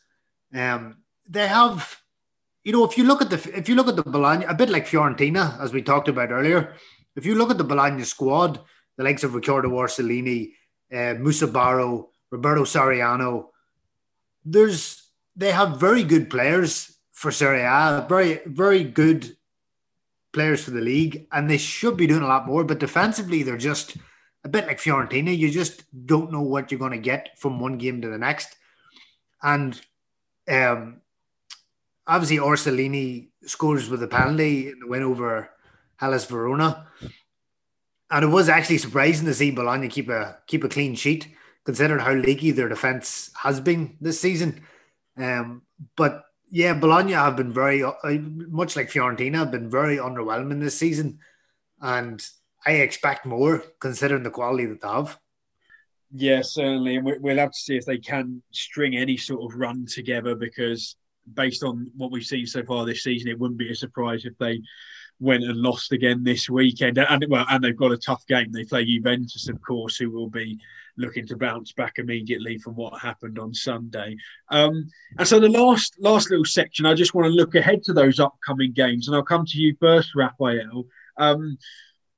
Um, 0.53 0.99
they 1.29 1.47
have, 1.47 2.01
you 2.65 2.73
know, 2.73 2.85
if 2.85 2.99
you 2.99 3.05
look 3.05 3.23
at 3.23 3.31
the 3.31 3.37
if 3.57 3.69
you 3.69 3.75
look 3.75 3.89
at 3.89 3.97
the 3.97 4.03
Bologna, 4.03 4.45
a 4.45 4.55
bit 4.55 4.71
like 4.71 4.87
Fiorentina, 4.87 5.61
as 5.61 5.73
we 5.73 5.83
talked 5.83 6.09
about 6.09 6.31
earlier. 6.31 6.75
If 7.17 7.27
you 7.27 7.35
look 7.35 7.51
at 7.51 7.59
the 7.59 7.65
Bologna 7.65 8.05
squad, 8.05 8.61
the 8.97 9.05
likes 9.05 9.25
of 9.25 9.35
Riccardo 9.35 9.71
Orsolini, 9.71 10.53
uh, 10.93 11.15
Musa 11.15 11.49
Barrow, 11.49 12.11
Roberto 12.31 12.63
Soriano, 12.63 13.49
there's 14.45 15.03
they 15.37 15.53
have 15.53 15.81
very 15.81 16.03
good 16.03 16.31
players 16.31 16.99
for 17.13 17.31
Serie 17.31 17.63
A, 17.63 18.07
very 18.09 18.41
very 18.47 18.85
good 18.85 19.37
players 20.33 20.63
for 20.63 20.71
the 20.71 20.81
league, 20.81 21.27
and 21.33 21.49
they 21.49 21.59
should 21.59 21.97
be 21.97 22.07
doing 22.07 22.23
a 22.23 22.29
lot 22.29 22.47
more. 22.47 22.65
But 22.65 22.79
defensively, 22.79 23.43
they're 23.43 23.57
just 23.57 23.97
a 24.45 24.49
bit 24.49 24.67
like 24.67 24.79
Fiorentina. 24.79 25.37
You 25.37 25.51
just 25.51 25.85
don't 26.07 26.33
know 26.33 26.43
what 26.43 26.71
you're 26.71 26.79
going 26.79 26.93
to 26.93 26.99
get 26.99 27.39
from 27.39 27.61
one 27.61 27.79
game 27.79 28.01
to 28.03 28.09
the 28.09 28.19
next. 28.19 28.57
And 29.43 29.81
um, 30.49 31.01
obviously, 32.07 32.39
Orsolini 32.39 33.29
scores 33.47 33.89
with 33.89 34.03
a 34.03 34.09
penalty 34.09 34.73
the 34.73 34.87
win 34.87 35.03
over 35.03 35.51
Hellas 35.97 36.25
Verona. 36.25 36.87
And 38.11 38.25
it 38.25 38.29
was 38.29 38.49
actually 38.49 38.79
surprising 38.79 39.27
to 39.27 39.35
see 39.35 39.51
Bologna 39.51 39.89
keep 39.89 40.09
a 40.09 40.39
keep 40.47 40.65
a 40.65 40.69
clean 40.69 40.95
sheet, 40.95 41.29
considering 41.69 42.01
how 42.01 42.15
leaky 42.15 42.51
their 42.51 42.71
defence 42.71 43.31
has 43.37 43.61
been 43.61 43.95
this 44.01 44.19
season. 44.19 44.59
Um, 45.19 45.61
but 45.97 46.25
yeah, 46.51 46.73
Bologna 46.73 47.13
have 47.13 47.37
been 47.37 47.53
very 47.53 47.85
uh, 47.85 47.93
much 48.03 48.75
like 48.75 48.89
Fiorentina 48.89 49.35
have 49.35 49.51
been 49.51 49.69
very 49.69 49.99
underwhelming 49.99 50.61
this 50.61 50.79
season, 50.79 51.19
and 51.83 52.27
I 52.65 52.77
expect 52.77 53.27
more 53.27 53.63
considering 53.81 54.23
the 54.23 54.31
quality 54.31 54.65
that 54.65 54.81
they 54.81 54.89
have. 54.89 55.19
Yeah, 56.11 56.41
certainly. 56.41 56.97
And 56.97 57.05
we'll 57.21 57.37
have 57.37 57.53
to 57.53 57.59
see 57.59 57.77
if 57.77 57.85
they 57.85 57.99
can 57.99 58.43
string 58.51 58.97
any 58.97 59.19
sort 59.19 59.43
of 59.43 59.61
run 59.61 59.85
together 59.85 60.35
because, 60.35 60.97
based 61.35 61.63
on 61.63 61.93
what 61.99 62.11
we've 62.11 62.25
seen 62.25 62.47
so 62.47 62.65
far 62.65 62.87
this 62.87 63.03
season, 63.03 63.29
it 63.29 63.39
wouldn't 63.39 63.59
be 63.59 63.71
a 63.71 63.75
surprise 63.75 64.25
if 64.25 64.39
they 64.39 64.63
went 65.21 65.45
and 65.45 65.57
lost 65.57 65.93
again 65.93 66.23
this 66.23 66.49
weekend. 66.49 66.99
And 66.99 67.27
well, 67.29 67.47
and 67.49 67.63
they've 67.63 67.77
got 67.77 67.93
a 67.93 67.99
tough 67.99 68.27
game. 68.27 68.53
They 68.53 68.65
play 68.65 68.85
Juventus, 68.85 69.49
of 69.49 69.61
course, 69.63 69.97
who 69.97 70.11
will 70.11 70.29
be 70.31 70.59
looking 70.97 71.27
to 71.29 71.37
bounce 71.37 71.73
back 71.73 71.99
immediately 71.99 72.59
from 72.59 72.75
what 72.75 73.01
happened 73.01 73.39
on 73.39 73.55
Sunday. 73.55 74.17
Um, 74.51 74.89
and 75.19 75.27
so 75.27 75.39
the 75.41 75.49
last 75.49 75.97
last 75.99 76.31
little 76.31 76.45
section, 76.45 76.87
I 76.87 76.95
just 76.95 77.15
want 77.15 77.27
to 77.27 77.33
look 77.33 77.55
ahead 77.55 77.83
to 77.85 77.93
those 77.93 78.21
upcoming 78.21 78.73
games, 78.73 79.07
and 79.07 79.17
I'll 79.17 79.23
come 79.23 79.47
to 79.47 79.59
you 79.59 79.77
first, 79.81 80.15
Raphael. 80.15 80.87
Um, 81.17 81.59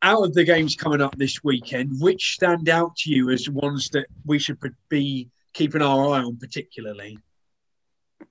out 0.02 0.24
of 0.24 0.34
the 0.34 0.44
games 0.44 0.76
coming 0.76 1.02
up 1.02 1.16
this 1.16 1.44
weekend, 1.44 2.00
which 2.00 2.32
stand 2.32 2.68
out 2.70 2.96
to 2.96 3.10
you 3.10 3.30
as 3.30 3.50
ones 3.50 3.90
that 3.90 4.06
we 4.24 4.38
should 4.38 4.58
be 4.88 5.28
keeping 5.52 5.82
our 5.82 6.14
eye 6.14 6.22
on 6.22 6.36
particularly? 6.36 7.18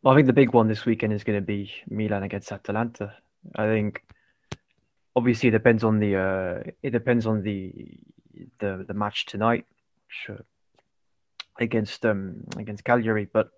Well, 0.01 0.13
I 0.13 0.17
think 0.17 0.27
the 0.27 0.33
big 0.33 0.53
one 0.53 0.67
this 0.67 0.85
weekend 0.85 1.13
is 1.13 1.23
going 1.23 1.39
to 1.39 1.45
be 1.45 1.71
Milan 1.89 2.23
against 2.23 2.51
Atalanta. 2.51 3.13
I 3.55 3.65
think 3.65 4.03
obviously 5.19 5.49
it 5.49 5.57
depends 5.59 5.83
on 5.83 5.99
the 5.99 6.11
uh, 6.15 6.71
it 6.81 6.91
depends 6.91 7.25
on 7.25 7.43
the 7.43 7.57
the 8.59 8.85
the 8.87 8.93
match 8.93 9.25
tonight 9.25 9.65
uh, 10.29 10.43
against 11.59 12.05
um 12.05 12.43
against 12.57 12.83
Cagliari, 12.83 13.27
but 13.31 13.49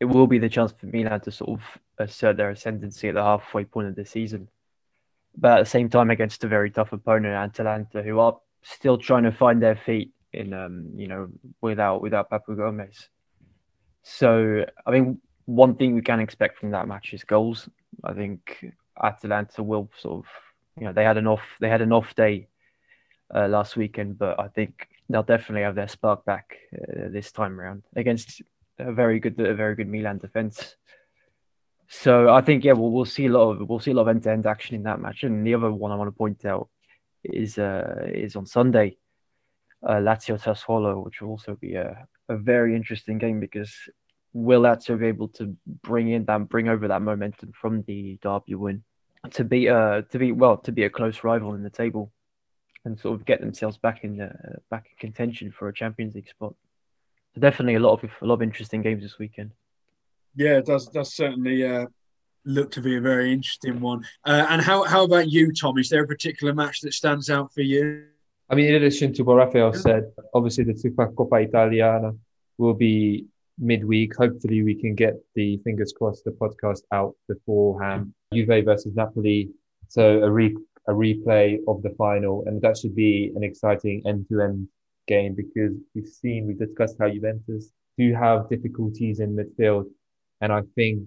it 0.00 0.06
will 0.06 0.26
be 0.26 0.38
the 0.38 0.48
chance 0.48 0.72
for 0.72 0.86
Milan 0.86 1.20
to 1.20 1.30
sort 1.30 1.50
of 1.50 1.62
assert 1.98 2.36
their 2.36 2.50
ascendancy 2.50 3.08
at 3.08 3.14
the 3.14 3.22
halfway 3.22 3.64
point 3.64 3.88
of 3.88 3.94
the 3.94 4.06
season 4.06 4.48
but 5.36 5.58
at 5.58 5.64
the 5.64 5.70
same 5.70 5.88
time 5.88 6.10
against 6.10 6.44
a 6.44 6.48
very 6.48 6.70
tough 6.70 6.92
opponent, 6.92 7.34
Atalanta, 7.34 8.02
who 8.02 8.18
are 8.18 8.36
still 8.62 8.98
trying 8.98 9.24
to 9.24 9.32
find 9.32 9.62
their 9.62 9.76
feet 9.76 10.12
in 10.32 10.52
um, 10.52 10.90
you 10.94 11.08
know, 11.08 11.28
without 11.60 12.02
without 12.02 12.30
Papu 12.30 12.56
Gomez. 12.56 13.08
So 14.02 14.64
I 14.86 14.90
mean 14.90 15.20
one 15.46 15.74
thing 15.76 15.94
we 15.94 16.02
can 16.02 16.20
expect 16.20 16.58
from 16.58 16.70
that 16.70 16.88
match 16.88 17.12
is 17.12 17.24
goals. 17.24 17.68
I 18.04 18.12
think 18.12 18.64
Atalanta 19.02 19.62
will 19.62 19.90
sort 19.98 20.24
of 20.24 20.30
you 20.78 20.86
know, 20.86 20.92
they 20.92 21.04
had 21.04 21.16
an 21.16 21.26
off 21.26 21.42
they 21.60 21.68
had 21.68 21.82
an 21.82 21.92
off 21.92 22.14
day 22.14 22.48
uh, 23.34 23.48
last 23.48 23.76
weekend, 23.76 24.18
but 24.18 24.38
I 24.38 24.48
think 24.48 24.88
they'll 25.08 25.22
definitely 25.22 25.62
have 25.62 25.74
their 25.74 25.88
spark 25.88 26.24
back 26.24 26.56
uh, 26.74 27.08
this 27.10 27.32
time 27.32 27.60
around 27.60 27.82
against 27.96 28.42
a 28.78 28.92
very 28.92 29.20
good 29.20 29.38
a 29.40 29.54
very 29.54 29.74
good 29.74 29.88
Milan 29.88 30.18
defense. 30.18 30.76
So 31.88 32.28
I 32.32 32.40
think 32.40 32.64
yeah, 32.64 32.72
we'll 32.72 32.90
we'll 32.90 33.04
see 33.04 33.26
a 33.26 33.30
lot 33.30 33.50
of 33.50 33.68
we'll 33.68 33.80
see 33.80 33.90
a 33.90 33.94
lot 33.94 34.02
of 34.02 34.08
end 34.08 34.22
to 34.24 34.30
end 34.30 34.46
action 34.46 34.76
in 34.76 34.84
that 34.84 35.00
match. 35.00 35.24
And 35.24 35.46
the 35.46 35.54
other 35.54 35.72
one 35.72 35.92
I 35.92 35.96
want 35.96 36.08
to 36.08 36.16
point 36.16 36.44
out 36.44 36.68
is 37.24 37.58
uh 37.58 38.06
is 38.06 38.36
on 38.36 38.46
Sunday, 38.46 38.96
uh, 39.86 39.94
Lazio 39.94 40.40
Sassuolo, 40.40 41.04
which 41.04 41.20
will 41.20 41.30
also 41.30 41.56
be 41.56 41.74
a, 41.74 42.06
a 42.28 42.36
very 42.36 42.76
interesting 42.76 43.18
game 43.18 43.40
because 43.40 43.72
will 44.32 44.62
Lazio 44.62 44.98
be 44.98 45.06
able 45.06 45.28
to 45.28 45.56
bring 45.82 46.08
in 46.08 46.24
that 46.26 46.48
bring 46.48 46.68
over 46.68 46.88
that 46.88 47.02
momentum 47.02 47.52
from 47.52 47.82
the 47.82 48.18
derby 48.22 48.54
win 48.54 48.84
to 49.32 49.44
be 49.44 49.68
uh 49.68 50.02
to 50.10 50.18
be 50.18 50.32
well 50.32 50.56
to 50.56 50.72
be 50.72 50.84
a 50.84 50.90
close 50.90 51.22
rival 51.22 51.54
in 51.54 51.62
the 51.62 51.70
table 51.70 52.10
and 52.84 52.98
sort 52.98 53.14
of 53.14 53.26
get 53.26 53.40
themselves 53.40 53.76
back 53.76 54.04
in 54.04 54.16
the 54.16 54.32
back 54.70 54.86
in 54.90 54.96
contention 54.98 55.52
for 55.52 55.68
a 55.68 55.74
Champions 55.74 56.14
League 56.14 56.28
spot. 56.28 56.54
So 57.34 57.40
definitely 57.40 57.74
a 57.74 57.80
lot 57.80 58.02
of 58.02 58.10
a 58.22 58.26
lot 58.26 58.34
of 58.34 58.42
interesting 58.42 58.82
games 58.82 59.02
this 59.02 59.18
weekend. 59.18 59.52
Yeah, 60.34 60.58
it 60.58 60.66
does 60.66 60.86
does 60.86 61.14
certainly 61.14 61.64
uh, 61.64 61.86
look 62.44 62.70
to 62.72 62.80
be 62.80 62.96
a 62.96 63.00
very 63.00 63.32
interesting 63.32 63.80
one. 63.80 64.04
Uh, 64.24 64.46
and 64.48 64.62
how 64.62 64.84
how 64.84 65.04
about 65.04 65.28
you, 65.28 65.52
Tom? 65.52 65.78
Is 65.78 65.90
there 65.90 66.02
a 66.02 66.06
particular 66.06 66.54
match 66.54 66.80
that 66.80 66.94
stands 66.94 67.28
out 67.30 67.52
for 67.52 67.62
you? 67.62 68.04
I 68.48 68.54
mean, 68.54 68.66
in 68.66 68.74
addition 68.74 69.12
to 69.14 69.22
what 69.22 69.36
Rafael 69.36 69.72
said, 69.72 70.10
obviously 70.34 70.64
the 70.64 70.72
Supercoppa 70.72 71.46
Italiana 71.46 72.14
will 72.58 72.74
be 72.74 73.26
midweek. 73.60 74.16
Hopefully, 74.16 74.62
we 74.62 74.74
can 74.74 74.94
get 74.94 75.14
the 75.34 75.58
fingers 75.58 75.92
crossed 75.96 76.24
the 76.24 76.32
podcast 76.32 76.82
out 76.92 77.14
beforehand. 77.28 78.12
Juve 78.32 78.64
versus 78.64 78.94
Napoli, 78.94 79.50
so 79.88 80.22
a 80.22 80.30
re 80.30 80.56
a 80.88 80.92
replay 80.92 81.58
of 81.68 81.82
the 81.82 81.90
final, 81.90 82.42
and 82.46 82.60
that 82.62 82.76
should 82.76 82.96
be 82.96 83.32
an 83.36 83.44
exciting 83.44 84.02
end 84.06 84.26
to 84.28 84.40
end 84.40 84.68
game 85.06 85.34
because 85.34 85.76
we've 85.94 86.08
seen 86.08 86.46
we've 86.46 86.58
discussed 86.58 86.96
how 87.00 87.08
Juventus 87.08 87.70
do 87.98 88.14
have 88.14 88.48
difficulties 88.48 89.20
in 89.20 89.36
midfield 89.36 89.86
and 90.40 90.52
I 90.52 90.62
think 90.74 91.02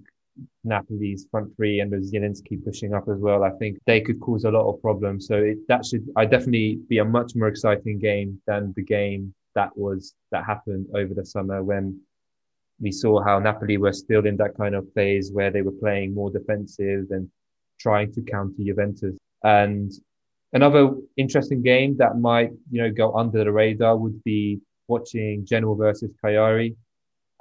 Napoli's 0.63 1.27
front 1.29 1.55
three 1.55 1.79
and 1.79 1.91
the 1.91 1.97
Zielinski 1.97 2.63
pushing 2.63 2.93
up 2.93 3.07
as 3.07 3.19
well, 3.19 3.43
I 3.43 3.51
think 3.51 3.77
they 3.85 4.01
could 4.01 4.19
cause 4.19 4.45
a 4.45 4.51
lot 4.51 4.69
of 4.69 4.81
problems. 4.81 5.27
So 5.27 5.35
it, 5.37 5.57
that 5.67 5.85
should 5.85 6.07
I 6.15 6.25
definitely 6.25 6.79
be 6.87 6.97
a 6.99 7.05
much 7.05 7.33
more 7.35 7.47
exciting 7.47 7.99
game 7.99 8.41
than 8.47 8.73
the 8.75 8.83
game 8.83 9.33
that 9.55 9.75
was 9.77 10.15
that 10.31 10.45
happened 10.45 10.87
over 10.95 11.13
the 11.13 11.25
summer 11.25 11.63
when 11.63 11.99
we 12.79 12.91
saw 12.91 13.23
how 13.23 13.39
Napoli 13.39 13.77
were 13.77 13.93
still 13.93 14.25
in 14.25 14.37
that 14.37 14.55
kind 14.57 14.75
of 14.75 14.91
phase 14.93 15.31
where 15.31 15.51
they 15.51 15.61
were 15.61 15.71
playing 15.71 16.13
more 16.13 16.29
defensive 16.29 17.07
and 17.11 17.29
trying 17.79 18.11
to 18.13 18.21
counter 18.21 18.63
Juventus. 18.63 19.15
And 19.43 19.91
another 20.53 20.91
interesting 21.17 21.61
game 21.61 21.97
that 21.97 22.17
might, 22.17 22.51
you 22.71 22.81
know, 22.81 22.91
go 22.91 23.13
under 23.13 23.43
the 23.43 23.51
radar 23.51 23.97
would 23.97 24.23
be 24.23 24.59
watching 24.87 25.45
Genoa 25.45 25.75
versus 25.75 26.11
Cagliari. 26.21 26.75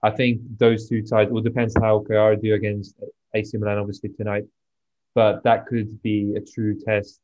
I 0.03 0.11
think 0.11 0.41
those 0.59 0.89
two 0.89 1.07
sides. 1.07 1.31
Well, 1.31 1.43
depends 1.43 1.75
how 1.81 2.01
Cagliari 2.01 2.37
do 2.37 2.55
against 2.55 2.97
AC 3.35 3.57
Milan 3.57 3.79
obviously 3.79 4.11
tonight, 4.11 4.45
but 5.15 5.43
that 5.45 5.67
could 5.67 6.03
be 6.03 6.35
a 6.37 6.41
true 6.41 6.79
test 6.79 7.21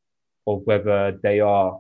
of 0.47 0.63
whether 0.65 1.19
they 1.23 1.41
are 1.41 1.79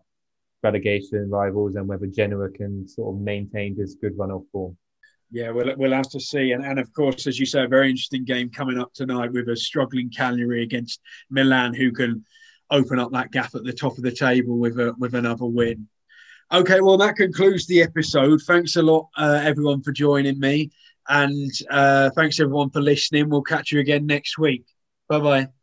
relegation 0.62 1.31
rivals 1.31 1.76
and 1.76 1.87
whether 1.87 2.07
Genoa 2.07 2.51
can 2.51 2.87
sort 2.89 3.14
of 3.14 3.20
maintain 3.20 3.76
this 3.76 3.95
good 3.95 4.18
run 4.18 4.31
of 4.31 4.43
form. 4.53 4.76
Yeah, 5.31 5.51
we'll, 5.51 5.76
we'll 5.76 5.93
have 5.93 6.09
to 6.11 6.20
see. 6.20 6.53
And, 6.53 6.64
and 6.64 6.79
of 6.79 6.93
course, 6.93 7.26
as 7.26 7.39
you 7.39 7.47
say, 7.47 7.62
a 7.62 7.68
very 7.68 7.91
interesting 7.91 8.24
game 8.24 8.51
coming 8.51 8.79
up 8.79 8.95
tonight 8.95 9.33
with 9.33 9.49
a 9.49 9.57
struggling 9.57 10.11
Cagliari 10.11 10.62
against 10.62 11.01
Milan, 11.31 11.74
who 11.74 11.93
can 11.93 12.24
open 12.70 12.99
up 12.99 13.12
that 13.12 13.31
gap 13.31 13.55
at 13.55 13.64
the 13.64 13.72
top 13.72 13.97
of 13.99 14.05
the 14.05 14.12
table 14.12 14.59
with 14.59 14.79
a, 14.79 14.95
with 14.99 15.14
another 15.14 15.45
win. 15.45 15.89
Okay, 16.51 16.81
well, 16.81 16.97
that 16.97 17.16
concludes 17.16 17.66
the 17.66 17.83
episode. 17.83 18.41
Thanks 18.43 18.76
a 18.76 18.83
lot, 18.83 19.09
uh, 19.18 19.41
everyone, 19.45 19.83
for 19.83 19.93
joining 19.93 20.41
me. 20.41 20.70
And 21.09 21.53
uh, 21.70 22.11
thanks, 22.11 22.41
everyone, 22.41 22.70
for 22.70 22.81
listening. 22.81 23.29
We'll 23.29 23.43
catch 23.43 23.70
you 23.72 23.81
again 23.81 24.07
next 24.07 24.39
week. 24.39 24.64
Bye 25.09 25.20
bye. 25.20 25.57